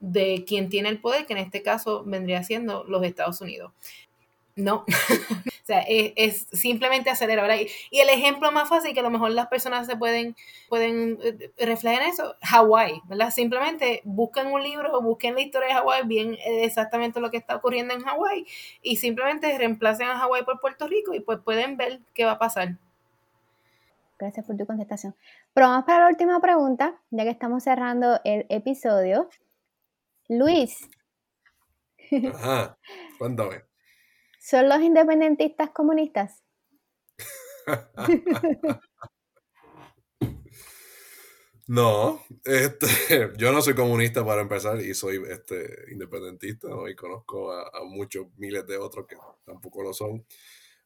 de 0.01 0.45
quien 0.47 0.69
tiene 0.69 0.89
el 0.89 1.01
poder, 1.01 1.27
que 1.27 1.35
en 1.35 1.39
este 1.39 1.63
caso 1.63 2.03
vendría 2.05 2.43
siendo 2.43 2.85
los 2.85 3.05
Estados 3.05 3.41
Unidos. 3.41 3.73
No, 4.57 4.85
sea, 5.71 5.85
es, 5.87 6.47
simplemente 6.53 7.11
acelerar. 7.11 7.49
¿verdad? 7.49 7.65
Y, 7.91 8.01
el 8.01 8.09
ejemplo 8.09 8.51
más 8.53 8.69
fácil 8.69 8.93
que 8.95 9.01
a 9.01 9.03
lo 9.03 9.11
mejor 9.11 9.31
las 9.31 9.47
personas 9.49 9.87
se 9.87 9.97
pueden, 9.97 10.37
pueden 10.69 11.19
eh, 11.23 11.53
reflejar 11.59 12.03
en 12.03 12.09
eso, 12.09 12.37
Hawái, 12.43 13.03
¿verdad? 13.05 13.31
Simplemente 13.31 14.03
busquen 14.05 14.49
un 14.49 14.63
libro, 14.63 15.01
busquen 15.01 15.35
la 15.35 15.43
historia 15.43 15.69
de 15.69 15.75
Hawái, 15.75 16.07
bien 16.07 16.37
exactamente 16.45 17.21
lo 17.21 17.31
que 17.31 17.37
está 17.37 17.57
ocurriendo 17.57 17.95
en 17.95 18.03
Hawái 18.03 18.47
y 18.83 18.97
simplemente 18.97 19.57
reemplacen 19.57 20.09
a 20.09 20.19
Hawái 20.19 20.45
por 20.45 20.61
Puerto 20.61 20.87
Rico 20.87 21.15
y 21.15 21.21
pues 21.21 21.39
pueden 21.41 21.77
ver 21.77 22.01
qué 22.15 22.25
va 22.25 22.33
a 22.33 22.39
pasar. 22.39 22.77
Gracias 24.19 24.45
por 24.45 24.57
tu 24.57 24.67
contestación. 24.67 25.15
Pero 25.55 25.69
vamos 25.69 25.85
para 25.87 26.01
la 26.01 26.09
última 26.09 26.41
pregunta, 26.41 27.01
ya 27.11 27.25
que 27.25 27.31
estamos 27.31 27.65
cerrando 27.65 28.21
el 28.25 28.45
episodio. 28.51 29.31
Luis. 30.29 30.89
Ajá, 32.35 32.77
cuéntame. 33.19 33.70
¿Son 34.41 34.71
los 34.71 34.81
independentistas 34.81 35.71
comunistas? 35.71 36.43
No, 41.67 42.25
este, 42.45 42.87
yo 43.39 43.53
no 43.53 43.63
soy 43.63 43.75
comunista 43.75 44.27
para 44.27 44.41
empezar 44.43 44.81
y 44.81 44.93
soy 44.93 45.23
este, 45.31 45.85
independentista 45.93 46.67
y 46.91 46.97
conozco 46.97 47.53
a, 47.53 47.85
muchos 47.85 48.27
miles 48.39 48.67
de 48.67 48.77
otros 48.77 49.07
que 49.07 49.17
tampoco 49.45 49.81
lo 49.85 49.93
son. 49.93 50.27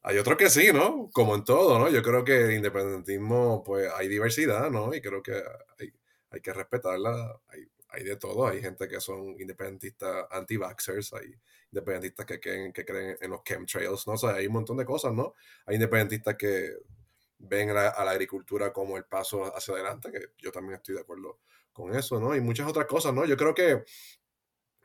Hay 0.03 0.19
otros 0.19 0.37
que 0.37 0.51
sí, 0.51 0.75
¿no? 0.75 1.09
Como 1.11 1.37
en 1.37 1.45
todo, 1.45 1.79
¿no? 1.79 1.89
Yo 1.89 2.03
creo 2.03 2.23
que 2.23 2.37
el 2.37 2.53
independentismo, 2.53 3.63
pues 3.65 3.91
hay 3.97 4.09
diversidad, 4.09 4.71
¿no? 4.71 4.93
Y 4.95 5.01
creo 5.01 5.23
que 5.23 5.43
hay, 5.79 5.91
hay 6.31 6.41
que 6.43 6.53
respetarla. 6.53 7.41
Hay, 7.49 7.67
hay 7.95 8.05
de 8.05 8.17
todo. 8.17 8.47
Hay 8.47 8.61
gente 8.61 8.89
que 8.89 9.01
son 9.01 9.41
independentistas 9.41 10.27
anti-vaxxers, 10.31 11.15
hay 11.15 11.35
independentistas 11.75 12.25
que 12.25 12.41
creen, 12.41 12.73
que 12.73 12.85
creen 12.85 13.19
en 13.21 13.31
los 13.31 13.43
chemtrails, 13.43 14.07
¿no? 14.07 14.13
O 14.13 14.17
sea, 14.17 14.35
hay 14.35 14.47
un 14.47 14.53
montón 14.53 14.77
de 14.77 14.85
cosas, 14.85 15.13
¿no? 15.13 15.35
Hay 15.67 15.75
independentistas 15.75 16.37
que 16.37 16.77
ven 17.39 17.71
a 17.71 17.75
la, 17.75 18.11
agricultura 18.11 18.73
como 18.73 18.97
el 18.97 19.05
paso 19.05 19.45
hacia 19.55 19.75
adelante, 19.75 20.13
que 20.13 20.21
yo 20.39 20.53
también 20.53 20.77
estoy 20.77 20.95
de 20.95 21.01
acuerdo 21.01 21.41
con 21.73 21.95
eso, 21.97 22.21
¿no? 22.21 22.37
Y 22.37 22.41
muchas 22.41 22.69
otras 22.69 22.87
cosas, 22.87 23.13
¿no? 23.13 23.25
Yo 23.25 23.37
creo 23.37 23.55
que 23.55 23.85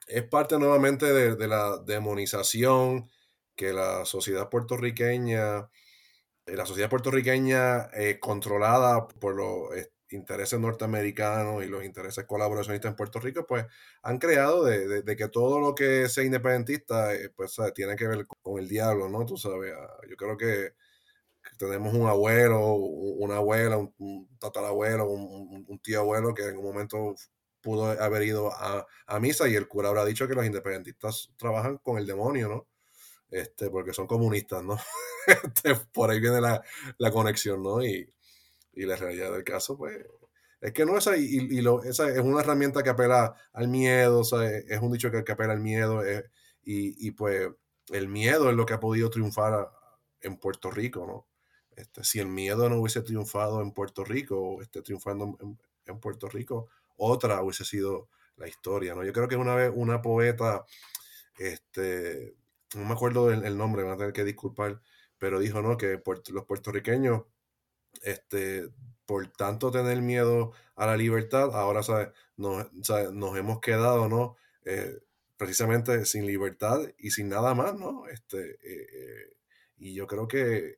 es 0.08 0.24
parte 0.24 0.58
nuevamente 0.58 1.06
de, 1.06 1.48
la 1.48 1.78
demonización 1.78 3.08
que 3.56 3.72
la 3.72 4.06
sociedad 4.06 4.50
puertorriqueña, 4.50 5.70
eh, 6.48 6.56
la 6.56 6.66
sociedad 6.66 6.90
puertorriqueña 6.90 7.90
eh, 7.94 8.20
controlada 8.20 9.08
por 9.08 9.36
los 9.36 9.70
intereses 10.12 10.60
norteamericanos 10.60 11.64
y 11.64 11.68
los 11.68 11.84
intereses 11.84 12.26
colaboracionistas 12.26 12.90
en 12.90 12.96
Puerto 12.96 13.20
Rico, 13.20 13.46
pues 13.48 13.66
han 14.02 14.18
creado 14.18 14.64
de, 14.64 15.16
que 15.16 15.28
todo 15.30 15.60
lo 15.60 15.76
que 15.76 16.10
sea 16.10 16.24
independentista, 16.24 17.14
eh, 17.14 17.30
pues 17.30 17.56
tiene 17.76 17.96
que 17.96 18.08
ver 18.08 18.26
con 18.42 18.60
el 18.60 18.68
diablo, 18.68 19.10
¿no? 19.10 19.26
Tú 19.26 19.38
sabes, 19.38 19.74
ah, 19.78 19.98
yo 20.10 20.16
creo 20.16 20.38
que 20.38 20.74
tenemos 21.58 21.94
un 21.94 22.08
abuelo, 22.08 22.74
una 22.76 23.38
abuela, 23.38 23.78
un, 23.78 24.30
tatarabuelo, 24.40 25.10
un, 25.10 25.80
tío 25.80 26.00
abuelo 26.00 26.34
que 26.34 26.44
en 26.44 26.58
un 26.58 26.64
momento 26.64 27.16
pudo 27.62 27.86
haber 28.02 28.24
ido 28.24 28.52
a, 28.54 28.86
misa 29.20 29.48
y 29.48 29.56
el 29.56 29.68
cura 29.68 29.90
habrá 29.90 30.06
dicho 30.06 30.28
que 30.28 30.36
los 30.36 30.46
independentistas 30.46 31.32
trabajan 31.38 31.78
con 31.78 31.98
el 31.98 32.06
demonio, 32.06 32.50
¿no? 32.50 32.68
Este, 33.32 33.70
porque 33.70 33.94
son 33.94 34.08
comunistas, 34.08 34.64
¿no? 34.64 34.78
Este, 35.28 35.76
por 35.94 36.10
ahí 36.10 36.20
viene 36.20 36.42
la, 36.42 36.64
la 36.98 37.12
conexión, 37.12 37.62
¿no? 37.62 37.84
Y, 37.84 38.12
y 38.74 38.86
la 38.86 38.96
realidad 38.96 39.32
del 39.32 39.44
caso, 39.44 39.78
pues, 39.78 39.98
es 40.62 40.74
que 40.74 40.86
no 40.86 40.98
es 40.98 41.08
ahí, 41.08 41.26
y, 41.50 41.62
lo, 41.62 41.84
esa 41.84 42.10
es 42.10 42.20
una 42.20 42.42
herramienta 42.42 42.84
que 42.84 42.90
apela 42.90 43.34
al 43.54 43.68
miedo, 43.70 44.20
o 44.20 44.24
sea, 44.24 44.46
es 44.50 44.80
un 44.82 44.92
dicho 44.92 45.10
que, 45.12 45.24
que 45.24 45.32
apela 45.32 45.54
al 45.54 45.62
miedo, 45.62 46.06
eh, 46.06 46.26
y, 46.64 47.08
y, 47.08 47.12
pues 47.12 47.50
el 47.90 48.08
miedo 48.08 48.50
es 48.50 48.56
lo 48.56 48.66
que 48.66 48.74
ha 48.74 48.80
podido 48.80 49.10
triunfar 49.10 49.72
en 50.22 50.38
Puerto 50.38 50.72
Rico, 50.72 51.06
¿no? 51.08 51.28
Este, 51.80 52.04
si 52.04 52.20
el 52.20 52.28
miedo 52.28 52.70
no 52.70 52.78
hubiese 52.78 53.02
triunfado 53.02 53.62
en 53.62 53.72
Puerto 53.72 54.04
Rico, 54.04 54.38
o 54.38 54.62
esté 54.62 54.82
triunfando 54.82 55.38
en, 55.86 56.00
Puerto 56.00 56.28
Rico, 56.30 56.68
otra 56.98 57.42
hubiese 57.42 57.66
sido 57.66 58.10
la 58.36 58.48
historia, 58.48 58.94
¿no? 58.94 59.04
Yo 59.04 59.14
creo 59.14 59.28
que 59.28 59.36
una 59.36 59.56
vez 59.56 59.72
una 59.74 60.02
poeta, 60.02 60.66
este, 61.38 62.36
no 62.76 62.86
me 62.86 62.94
acuerdo 62.94 63.32
el, 63.32 63.58
nombre, 63.58 63.84
me 63.84 63.88
voy 63.88 63.96
a 63.96 63.98
tener 63.98 64.14
que 64.14 64.24
disculpar, 64.24 64.82
pero 65.18 65.40
dijo, 65.40 65.62
¿no? 65.62 65.78
Que 65.78 66.02
los 66.32 66.46
puertorriqueños 66.46 67.24
este, 68.04 68.70
por 69.06 69.28
tanto 69.28 69.72
tener 69.72 70.02
miedo 70.02 70.54
a 70.76 70.86
la 70.86 70.96
libertad, 70.96 71.56
ahora 71.56 71.82
¿sabes? 71.82 72.10
Nos, 72.38 72.68
nos 73.12 73.38
hemos 73.38 73.60
quedado, 73.60 74.08
¿no? 74.08 74.38
Eh, 74.66 75.00
precisamente 75.36 76.06
sin 76.06 76.28
libertad 76.28 76.82
y 76.98 77.12
sin 77.12 77.28
nada 77.30 77.56
más, 77.56 77.74
¿no? 77.74 78.08
Este, 78.08 78.52
eh, 78.52 78.88
eh, 78.94 79.34
y 79.78 79.94
yo 79.96 80.06
creo 80.06 80.28
que, 80.28 80.76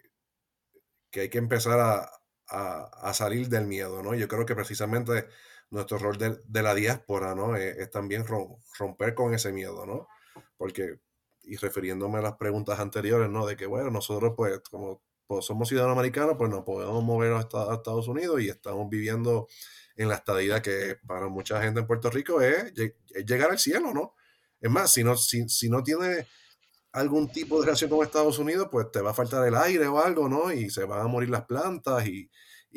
que 1.10 1.22
hay 1.22 1.30
que 1.30 1.40
empezar 1.40 1.80
a, 1.80 3.14
salir 3.14 3.50
del 3.50 3.68
miedo, 3.68 4.02
¿no? 4.02 4.16
Yo 4.16 4.28
creo 4.30 4.46
que 4.46 4.56
precisamente 4.56 5.28
nuestro 5.70 5.98
rol 5.98 6.18
de, 6.18 6.62
la 6.62 6.74
diáspora, 6.74 7.36
¿no? 7.36 7.56
es 7.56 7.90
también 7.92 8.26
romper 8.26 9.14
con 9.16 9.34
ese 9.34 9.52
miedo, 9.52 9.86
¿no? 9.86 10.08
Porque, 10.58 11.00
y 11.44 11.58
refiriéndome 11.58 12.20
a 12.20 12.22
las 12.22 12.38
preguntas 12.38 12.80
anteriores, 12.80 13.30
¿no? 13.30 13.46
De 13.46 13.56
que, 13.58 13.66
bueno, 13.66 13.90
nosotros 13.90 14.34
pues 14.38 14.60
como 14.70 15.02
pues, 15.32 15.46
somos 15.46 15.70
ciudadanos 15.70 15.96
americanos, 15.98 16.36
pues 16.38 16.50
nos 16.50 16.66
podemos 16.66 17.02
mover 17.02 17.32
a 17.32 17.40
Estados 17.40 18.10
Unidos 18.10 18.42
y 18.42 18.50
estamos 18.50 18.90
viviendo 18.90 19.48
en 19.96 20.10
la 20.10 20.16
estadía 20.16 20.62
que 20.62 20.98
para 21.08 21.30
mucha 21.30 21.62
gente 21.62 21.80
en 21.80 21.88
Puerto 21.88 22.10
Rico 22.10 22.42
es, 22.42 22.74
llegar 23.26 23.50
al 23.50 23.58
cielo, 23.58 23.94
¿no? 23.94 24.14
Es 24.60 24.70
más, 24.70 24.92
si 24.92 25.06
no, 25.06 25.16
si, 25.16 25.70
no 25.70 25.84
tiene 25.84 26.28
algún 26.92 27.32
tipo 27.32 27.62
de 27.62 27.68
relación 27.68 27.90
con 27.90 28.06
Estados 28.06 28.40
Unidos, 28.40 28.68
pues 28.70 28.92
te 28.92 29.00
va 29.00 29.12
a 29.12 29.14
faltar 29.14 29.48
el 29.48 29.56
aire 29.56 29.88
o 29.88 30.04
algo, 30.04 30.28
¿no? 30.28 30.52
Y 30.52 30.70
se 30.70 30.84
van 30.84 31.00
a 31.00 31.08
morir 31.08 31.30
las 31.30 31.46
plantas 31.46 32.06
y, 32.06 32.30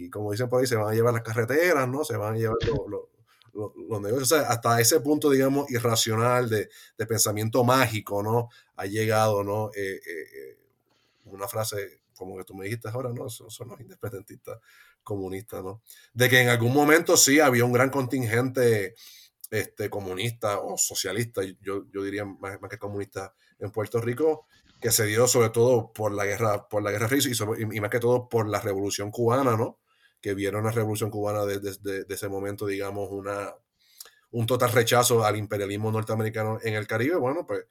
como 0.09 0.31
dicen 0.31 0.49
por 0.49 0.61
ahí, 0.61 0.69
se 0.69 0.77
van 0.77 0.93
a 0.93 0.95
llevar 0.95 1.13
las 1.13 1.25
carreteras, 1.25 1.89
¿no? 1.89 2.05
Se 2.05 2.17
van 2.17 2.35
a 2.35 2.39
llevar 2.39 2.59
los, 2.63 4.01
negocios. 4.01 4.31
O 4.33 4.37
sea, 4.37 4.49
hasta 4.49 4.81
ese 4.81 5.01
punto, 5.01 5.29
digamos, 5.29 5.69
irracional 5.73 6.49
de, 6.49 6.69
pensamiento 7.09 7.65
mágico, 7.65 8.23
¿no? 8.23 8.49
Ha 8.77 8.87
llegado, 8.87 9.43
¿no? 9.43 9.73
Eh, 9.75 9.97
eh, 9.97 10.01
eh, 10.07 10.59
una 11.25 11.49
frase 11.49 12.04
como 12.15 12.37
que 12.37 12.45
tú 12.45 12.55
me 12.55 12.65
dijiste 12.65 12.89
ahora, 12.89 13.11
¿no? 13.13 13.29
Son, 13.29 13.51
son, 13.51 13.69
los 13.69 13.81
independentistas 13.81 14.59
comunistas, 15.03 15.63
¿no? 15.63 15.83
De 16.13 16.29
que 16.29 16.41
en 16.41 16.49
algún 16.49 16.73
momento 16.73 17.17
sí 17.17 17.41
había 17.41 17.65
un 17.65 17.73
gran 17.73 17.91
contingente 17.91 18.95
este, 19.51 19.89
comunista 19.89 20.59
o 20.61 20.77
socialista, 20.77 21.43
yo, 21.61 21.85
yo 21.93 22.03
diría 22.03 22.25
más, 22.25 22.59
que 22.69 22.79
comunista 22.79 23.35
en 23.59 23.71
Puerto 23.71 24.01
Rico, 24.01 24.47
que 24.81 24.91
se 24.91 25.07
dio 25.07 25.29
sobre 25.29 25.51
todo 25.51 25.93
por 25.93 26.13
la 26.13 26.25
guerra, 26.25 26.69
por 26.69 26.83
la 26.83 26.91
guerra 26.91 27.09
fría 27.09 27.21
y, 27.59 27.81
más 27.81 27.91
que 27.91 28.01
todo 28.01 28.29
por 28.29 28.49
la 28.49 28.61
revolución 28.61 29.11
cubana, 29.11 29.57
¿no? 29.57 29.79
Que 30.21 30.35
vieron 30.35 30.65
la 30.65 30.73
revolución 30.73 31.11
cubana 31.11 31.45
desde, 31.45 32.05
ese 32.09 32.29
momento, 32.29 32.67
digamos, 32.67 33.09
una, 33.11 33.55
un 34.33 34.47
total 34.47 34.73
rechazo 34.73 35.25
al 35.25 35.37
imperialismo 35.37 35.93
norteamericano 35.93 36.59
en 36.63 36.75
el 36.75 36.87
Caribe. 36.87 37.17
Bueno, 37.17 37.47
pues 37.47 37.65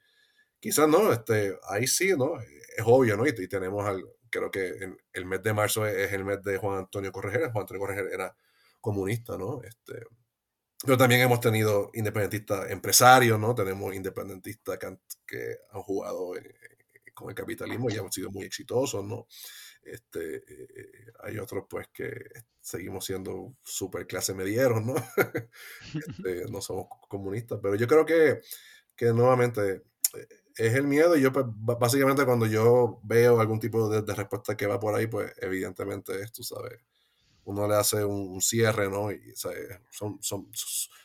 quizás 0.60 0.88
no, 0.88 1.12
este, 1.12 1.58
ahí 1.68 1.86
sí, 1.86 2.14
¿no? 2.16 2.40
Es 2.40 2.84
obvio, 2.84 3.16
¿no? 3.16 3.26
Y, 3.26 3.34
y 3.36 3.48
tenemos 3.48 3.86
al, 3.86 4.02
creo 4.34 4.50
que 4.50 4.96
el 5.12 5.26
mes 5.26 5.42
de 5.42 5.52
marzo 5.52 5.86
es, 5.86 6.12
el 6.12 6.24
mes 6.24 6.42
de 6.42 6.56
Juan 6.56 6.78
Antonio 6.78 7.12
Correger. 7.12 7.52
Juan 7.52 7.62
Antonio 7.62 7.80
Correger 7.80 8.08
era 8.12 8.36
comunista, 8.80 9.38
¿no? 9.38 9.62
Este, 9.62 10.04
pero 10.84 10.98
también 10.98 11.20
hemos 11.20 11.40
tenido 11.40 11.90
independentistas 11.94 12.70
empresarios, 12.70 13.38
¿no? 13.38 13.54
Tenemos 13.54 13.94
independentistas 13.94 14.78
que 14.78 15.56
han, 15.70 15.82
jugado 15.82 16.32
con 17.14 17.28
el 17.28 17.34
capitalismo 17.34 17.88
y 17.90 17.96
han 17.96 18.10
sido 18.10 18.30
muy 18.30 18.44
exitosos, 18.44 19.04
¿no? 19.04 19.28
Este, 19.84 20.36
eh, 20.36 21.12
hay 21.22 21.38
otros 21.38 21.66
pues 21.68 21.86
que 21.92 22.12
seguimos 22.60 23.04
siendo 23.04 23.54
super 23.62 24.06
clase 24.06 24.34
medieros, 24.34 24.84
¿no? 24.84 24.94
Este, 26.08 26.50
no 26.50 26.60
somos 26.60 26.88
comunistas, 27.08 27.60
pero 27.62 27.76
yo 27.76 27.86
creo 27.86 28.04
que, 28.04 28.40
que 28.96 29.12
nuevamente 29.12 29.82
eh, 30.14 30.28
es 30.56 30.74
el 30.74 30.86
miedo 30.86 31.16
y 31.16 31.22
yo 31.22 31.32
pues, 31.32 31.46
básicamente 31.48 32.24
cuando 32.24 32.46
yo 32.46 33.00
veo 33.02 33.40
algún 33.40 33.60
tipo 33.60 33.88
de, 33.88 34.02
de, 34.02 34.14
respuesta 34.14 34.56
que 34.56 34.66
va 34.66 34.78
por 34.78 34.94
ahí, 34.94 35.06
pues 35.06 35.32
evidentemente 35.40 36.20
es, 36.22 36.32
tú 36.32 36.42
sabes, 36.42 36.80
uno 37.44 37.68
le 37.68 37.74
hace 37.74 38.04
un, 38.04 38.40
cierre, 38.40 38.88
¿no? 38.88 39.12
Y 39.12 39.34
son, 39.90 40.18
son, 40.20 40.50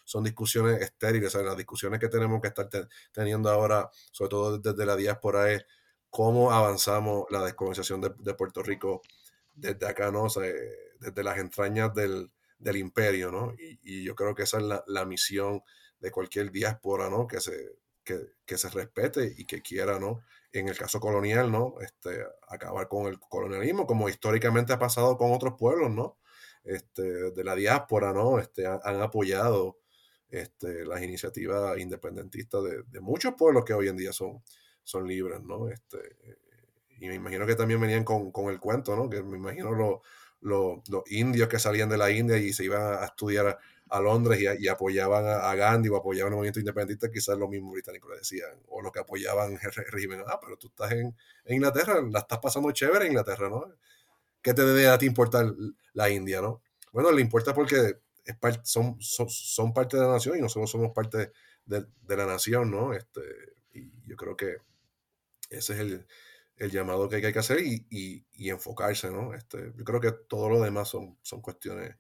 son 0.05 0.23
discusiones 0.23 0.81
estériles, 0.81 1.33
las 1.35 1.57
discusiones 1.57 1.99
que 1.99 2.07
tenemos 2.07 2.41
que 2.41 2.47
estar 2.47 2.69
teniendo 3.11 3.49
ahora, 3.49 3.89
sobre 4.11 4.29
todo 4.29 4.57
desde 4.57 4.85
la 4.85 4.95
diáspora, 4.95 5.51
es 5.51 5.65
cómo 6.09 6.51
avanzamos 6.51 7.25
la 7.29 7.43
descolonización 7.43 8.01
de, 8.01 8.33
Puerto 8.33 8.63
Rico 8.63 9.01
desde 9.53 9.85
acá, 9.87 10.11
¿no? 10.11 10.27
desde 10.99 11.23
las 11.23 11.37
entrañas 11.37 11.93
del, 11.93 12.31
imperio, 12.75 13.31
¿no? 13.31 13.53
Y, 13.57 14.03
yo 14.03 14.15
creo 14.15 14.33
que 14.33 14.43
esa 14.43 14.57
es 14.59 14.63
la, 14.87 15.05
misión 15.05 15.61
de 15.99 16.11
cualquier 16.11 16.51
diáspora, 16.51 17.09
¿no? 17.09 17.27
Que 17.27 17.41
se, 17.41 17.75
que, 18.45 18.57
se 18.57 18.69
respete 18.69 19.33
y 19.37 19.45
que 19.45 19.61
quiera, 19.61 19.99
¿no? 19.99 20.21
En 20.51 20.67
el 20.67 20.77
caso 20.77 20.99
colonial, 20.99 21.51
¿no? 21.51 21.75
Este, 21.81 22.23
acabar 22.47 22.87
con 22.87 23.07
el 23.07 23.19
colonialismo, 23.19 23.85
como 23.85 24.09
históricamente 24.09 24.73
ha 24.73 24.79
pasado 24.79 25.17
con 25.17 25.31
otros 25.31 25.55
pueblos, 25.57 25.91
¿no? 25.91 26.17
Este, 26.63 27.31
de 27.31 27.43
la 27.43 27.55
diáspora, 27.55 28.13
¿no? 28.13 28.39
Este, 28.39 28.65
han, 28.65 29.01
apoyado 29.01 29.79
este, 30.29 30.85
las 30.85 31.01
iniciativas 31.01 31.77
independentistas 31.79 32.63
de, 32.63 32.83
de, 32.83 32.99
muchos 32.99 33.33
pueblos 33.35 33.65
que 33.65 33.73
hoy 33.73 33.87
en 33.87 33.97
día 33.97 34.13
son, 34.13 34.43
son 34.83 35.07
libres, 35.07 35.41
¿no? 35.41 35.69
Este, 35.69 35.99
y 36.99 37.07
me 37.07 37.15
imagino 37.15 37.45
que 37.45 37.55
también 37.55 37.79
venían 37.79 38.03
con, 38.03 38.31
el 38.49 38.59
cuento, 38.59 38.95
¿no? 38.95 39.09
Que 39.09 39.23
me 39.23 39.37
imagino 39.37 40.01
los 40.41 40.81
indios 41.07 41.47
que 41.47 41.59
salían 41.59 41.89
de 41.89 41.97
la 41.97 42.11
India 42.11 42.37
y 42.37 42.53
se 42.53 42.65
iban 42.65 43.01
a 43.01 43.05
estudiar 43.05 43.57
a, 43.89 43.99
Londres 43.99 44.39
y, 44.59 44.67
apoyaban 44.67 45.25
a, 45.25 45.53
Gandhi 45.55 45.89
o 45.89 45.97
apoyaban 45.97 46.33
el 46.33 46.37
movimiento 46.37 46.59
independentista, 46.59 47.11
quizás 47.11 47.37
lo 47.37 47.47
mismo 47.47 47.71
británicos 47.71 48.09
le 48.11 48.17
decían, 48.17 48.51
o 48.67 48.81
lo 48.81 48.91
que 48.91 48.99
apoyaban 48.99 49.53
el 49.53 49.71
régimen, 49.91 50.23
ah, 50.27 50.39
pero 50.41 50.57
tú 50.57 50.67
estás 50.67 50.91
en, 50.91 51.15
Inglaterra, 51.47 52.01
la 52.01 52.19
estás 52.19 52.39
pasando 52.39 52.71
chévere 52.71 53.05
en 53.05 53.11
Inglaterra, 53.11 53.49
¿no? 53.49 53.65
¿Qué 54.41 54.53
te 54.53 54.63
debe 54.63 54.87
a 54.87 54.97
ti 54.97 55.05
importar 55.05 55.45
la 55.93 56.09
India, 56.09 56.41
¿no? 56.41 56.61
Bueno, 56.91 57.11
le 57.11 57.21
importa 57.21 57.53
porque 57.53 57.97
es 58.25 58.37
son, 58.63 58.97
son, 58.99 59.73
parte 59.73 59.97
de 59.97 60.03
la 60.03 60.13
nación 60.13 60.37
y 60.37 60.41
nosotros 60.41 60.69
somos 60.69 60.91
parte 60.93 61.31
de, 61.65 61.85
de 62.01 62.17
la 62.17 62.25
nación, 62.25 62.71
¿no? 62.71 62.93
Este, 62.93 63.21
y 63.73 63.91
yo 64.05 64.15
creo 64.15 64.35
que 64.35 64.57
ese 65.49 65.73
es 65.73 65.79
el, 66.57 66.71
llamado 66.71 67.09
que 67.09 67.15
hay 67.17 67.33
que 67.33 67.39
hacer 67.39 67.59
y, 67.61 68.25
enfocarse, 68.37 69.09
¿no? 69.09 69.33
Este, 69.33 69.73
yo 69.75 69.83
creo 69.83 69.99
que 69.99 70.11
todo 70.11 70.49
lo 70.49 70.61
demás 70.61 70.89
son, 70.89 71.17
son 71.21 71.41
cuestiones 71.41 71.95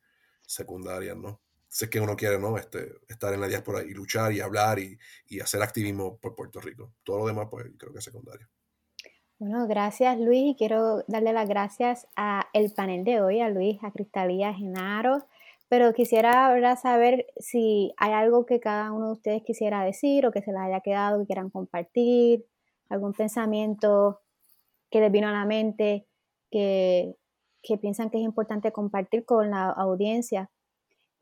secundarias, 0.45 1.17
¿no? 1.17 1.41
Es 1.69 1.87
que 1.89 1.99
uno 1.99 2.15
quiere, 2.15 2.39
¿no? 2.39 2.57
Este, 2.57 2.93
estar 3.07 3.33
en 3.33 3.41
la 3.41 3.47
diáspora 3.47 3.83
y 3.83 3.91
luchar 3.91 4.31
y 4.31 4.41
hablar 4.41 4.79
y, 4.79 4.97
hacer 5.39 5.61
activismo 5.61 6.17
por 6.17 6.35
Puerto 6.35 6.59
Rico. 6.59 6.93
Todo 7.03 7.19
lo 7.19 7.27
demás, 7.27 7.47
pues, 7.49 7.67
creo 7.77 7.93
que 7.93 7.99
es 7.99 8.03
secundario. 8.03 8.47
Bueno, 9.37 9.67
gracias 9.67 10.19
Luis 10.19 10.51
y 10.51 10.55
quiero 10.57 11.03
darle 11.07 11.31
las 11.31 11.47
gracias 11.47 12.07
a 12.17 12.49
el 12.51 12.73
panel 12.73 13.05
de 13.05 13.21
hoy, 13.21 13.39
a 13.39 13.47
Luis, 13.47 13.77
a 13.83 13.91
Cristalía, 13.91 14.49
a 14.49 14.53
Genaro, 14.53 15.25
pero 15.69 15.93
quisiera 15.93 16.47
ahora 16.47 16.75
saber 16.75 17.27
si 17.37 17.93
hay 17.95 18.11
algo 18.11 18.45
que 18.45 18.59
cada 18.59 18.91
uno 18.91 19.05
de 19.05 19.13
ustedes 19.13 19.43
quisiera 19.43 19.81
decir 19.85 20.25
o 20.25 20.31
que 20.31 20.41
se 20.41 20.51
les 20.51 20.59
haya 20.59 20.81
quedado, 20.81 21.19
que 21.19 21.27
quieran 21.27 21.51
compartir, 21.51 22.45
algún 22.89 23.13
pensamiento 23.13 24.19
que 24.89 24.99
les 24.99 25.11
vino 25.11 25.27
a 25.27 25.31
la 25.31 25.45
mente, 25.45 26.07
que, 26.51 27.15
piensan 27.81 28.09
que 28.09 28.17
es 28.17 28.23
importante 28.23 28.71
compartir 28.71 29.25
con 29.25 29.51
la 29.51 29.69
audiencia, 29.69 30.49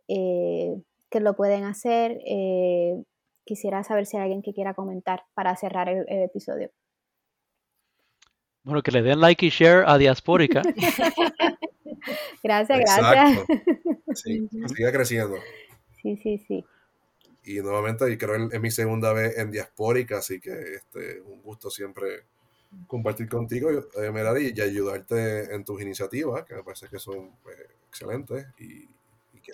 eh, 0.08 0.82
que 1.10 1.20
lo 1.20 1.36
pueden 1.36 1.64
hacer. 1.64 2.20
Eh, 2.26 3.02
quisiera 3.46 3.84
saber 3.84 4.06
si 4.06 4.18
hay 4.18 4.24
alguien 4.24 4.42
que 4.42 4.54
quiera 4.54 4.74
comentar 4.74 5.24
para 5.34 5.56
cerrar 5.56 5.90
el, 5.90 6.06
episodio. 6.08 6.70
Bueno, 8.64 8.82
que 8.82 8.92
le 8.92 9.02
den 9.02 9.22
like 9.22 9.46
y 9.46 9.50
share 9.50 9.86
a 9.88 9.98
Diaspórica. 9.98 10.62
gracias, 12.44 12.80
gracias. 12.80 13.46
Sí, 14.16 14.48
siga 14.76 14.92
creciendo. 14.92 15.38
Sí, 16.02 16.18
sí, 16.18 16.38
sí 16.40 16.66
y 17.48 17.62
nuevamente 17.62 18.12
y 18.12 18.18
creo 18.18 18.50
que 18.50 18.58
es 18.58 18.62
mi 18.62 18.72
segunda 18.72 19.14
vez 19.14 19.38
en 19.38 19.52
Diaspórica, 19.52 20.18
así 20.18 20.40
que 20.40 20.76
este, 20.76 21.22
un 21.22 21.42
gusto 21.42 21.70
siempre 21.70 22.26
compartir 22.88 23.30
contigo, 23.30 23.70
eh, 23.72 24.12
Merari, 24.12 24.54
y 24.54 24.62
ayudarte 24.62 25.56
en 25.56 25.64
tus 25.64 25.82
iniciativas, 25.82 26.44
que 26.44 26.56
me 26.56 26.64
parece 26.64 26.90
que 26.90 27.00
son 27.00 27.32
pues, 27.42 27.58
excelentes 27.88 28.46
y, 28.60 28.88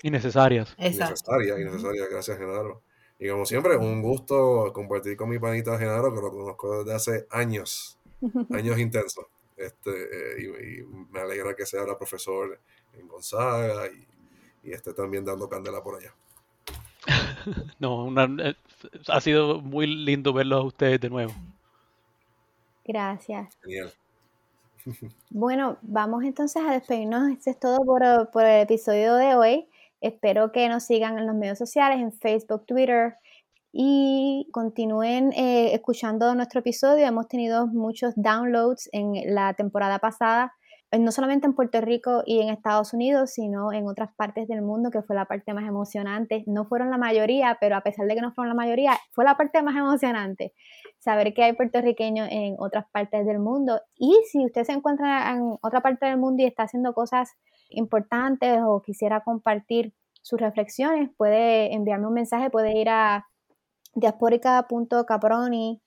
y, 0.01 0.09
necesarias. 0.09 0.75
Necesarias 0.77 1.59
y 1.59 1.63
necesarias, 1.63 2.07
gracias 2.09 2.37
Genaro. 2.37 2.81
Y 3.19 3.29
como 3.29 3.45
siempre, 3.45 3.77
un 3.77 4.01
gusto 4.01 4.71
compartir 4.73 5.15
con 5.15 5.29
mi 5.29 5.39
panita 5.39 5.77
Genaro, 5.77 6.13
que 6.13 6.21
lo 6.21 6.31
conozco 6.31 6.83
desde 6.83 6.95
hace 6.95 7.27
años, 7.29 7.97
años 8.51 8.79
intensos. 8.79 9.25
Este, 9.55 9.91
eh, 9.91 10.41
y, 10.41 10.83
me 11.11 11.19
alegra 11.19 11.55
que 11.55 11.65
sea 11.65 11.81
ahora 11.81 11.97
profesor 11.97 12.59
en 12.93 13.07
Gonzaga 13.07 13.87
y, 13.87 14.69
y 14.69 14.71
esté 14.71 14.93
también 14.93 15.23
dando 15.23 15.47
candela 15.47 15.83
por 15.83 15.95
allá. 15.99 16.13
no, 17.79 18.09
eh, 18.39 18.55
ha 19.07 19.21
sido 19.21 19.61
muy 19.61 19.87
lindo 19.87 20.33
verlos 20.33 20.59
a 20.59 20.67
ustedes 20.67 20.99
de 21.01 21.09
nuevo. 21.09 21.33
Gracias. 22.85 23.57
Bueno, 25.29 25.77
vamos 25.81 26.25
entonces 26.25 26.61
a 26.61 26.73
despedirnos. 26.73 27.31
Esto 27.31 27.51
es 27.51 27.57
todo 27.57 27.85
por, 27.85 28.43
el 28.43 28.61
episodio 28.61 29.15
de 29.15 29.33
hoy. 29.33 29.67
Espero 30.03 30.51
que 30.51 30.67
nos 30.67 30.83
sigan 30.83 31.17
en 31.17 31.25
los 31.25 31.35
medios 31.35 31.57
sociales, 31.57 31.99
en 31.99 32.11
Facebook, 32.11 32.65
Twitter, 32.65 33.15
y 33.71 34.49
continúen 34.51 35.31
eh, 35.31 35.73
escuchando 35.73 36.35
nuestro 36.35 36.59
episodio. 36.59 37.07
Hemos 37.07 37.29
tenido 37.29 37.67
muchos 37.67 38.13
downloads 38.17 38.89
en 38.91 39.33
la 39.33 39.53
temporada 39.53 39.99
pasada 39.99 40.53
eh, 40.93 40.99
no 40.99 41.11
solamente 41.11 41.47
en 41.47 41.53
Puerto 41.53 41.81
Rico 41.81 42.21
y 42.23 42.39
en 42.39 42.49
Estados 42.49 42.93
Unidos, 42.93 43.31
sino 43.31 43.73
en 43.73 43.87
otras 43.87 44.11
partes 44.15 44.47
del 44.47 44.61
mundo, 44.61 44.91
que 44.91 45.01
fue 45.01 45.15
la 45.15 45.25
parte 45.25 45.51
más 45.55 45.67
emocionante. 45.67 46.43
No 46.45 46.65
fueron 46.65 46.91
la 46.91 46.99
mayoría, 46.99 47.57
pero 47.59 47.75
a 47.75 47.81
pesar 47.81 48.05
de 48.05 48.13
que 48.13 48.21
no 48.21 48.31
fueron 48.31 48.49
la 48.49 48.61
mayoría, 48.61 48.91
fue 49.11 49.25
la 49.25 49.35
parte 49.35 49.63
más 49.63 49.75
emocionante. 49.75 50.53
Saber 51.03 51.33
que 51.33 51.43
hay 51.43 51.51
puertorriqueños 51.51 52.29
en 52.31 52.55
otras 52.59 52.85
partes 52.89 53.25
del 53.25 53.39
mundo. 53.39 53.81
Y 53.97 54.15
si 54.31 54.45
usted 54.45 54.63
se 54.63 54.71
encuentra 54.71 55.31
en 55.31 55.57
otra 55.61 55.81
parte 55.81 56.05
del 56.05 56.17
mundo 56.17 56.43
y 56.43 56.45
está 56.45 56.63
haciendo 56.63 56.93
cosas 56.93 57.33
importantes 57.69 58.61
o 58.65 58.81
quisiera 58.81 59.21
compartir 59.21 59.93
sus 60.21 60.39
reflexiones, 60.39 61.09
puede 61.17 61.73
enviarme 61.73 62.07
un 62.07 62.13
mensaje, 62.13 62.49
puede 62.49 62.79
ir 62.79 62.87
a 62.87 63.27
diasporica.caproni 63.95 65.81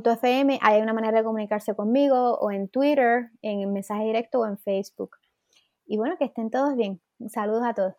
.fm, 0.00 0.58
hay 0.62 0.80
una 0.80 0.92
manera 0.92 1.18
de 1.18 1.24
comunicarse 1.24 1.74
conmigo 1.74 2.38
o 2.38 2.50
en 2.50 2.68
Twitter, 2.68 3.30
en 3.42 3.72
mensaje 3.72 4.04
directo 4.04 4.40
o 4.40 4.46
en 4.46 4.58
Facebook. 4.58 5.16
Y 5.86 5.98
bueno, 5.98 6.16
que 6.16 6.24
estén 6.24 6.50
todos 6.50 6.76
bien. 6.76 7.00
Saludos 7.28 7.64
a 7.64 7.74
todos. 7.74 7.94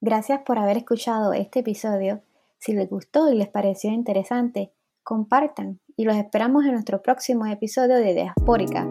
Gracias 0.00 0.42
por 0.42 0.58
haber 0.58 0.76
escuchado 0.76 1.32
este 1.34 1.60
episodio. 1.60 2.22
Si 2.58 2.72
les 2.72 2.90
gustó 2.90 3.30
y 3.30 3.36
les 3.36 3.48
pareció 3.48 3.90
interesante, 3.90 4.72
compartan 5.02 5.80
y 5.96 6.04
los 6.04 6.16
esperamos 6.16 6.64
en 6.64 6.72
nuestro 6.72 7.02
próximo 7.02 7.46
episodio 7.46 7.96
de 7.96 8.14
Diaspórica, 8.14 8.86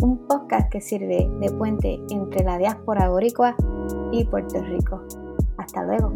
un 0.00 0.26
podcast 0.28 0.70
que 0.70 0.80
sirve 0.80 1.28
de 1.40 1.50
puente 1.52 2.00
entre 2.10 2.44
la 2.44 2.58
diáspora 2.58 3.08
boricua 3.08 3.54
y 4.12 4.24
Puerto 4.24 4.60
Rico. 4.62 5.02
Hasta 5.58 5.84
luego. 5.84 6.12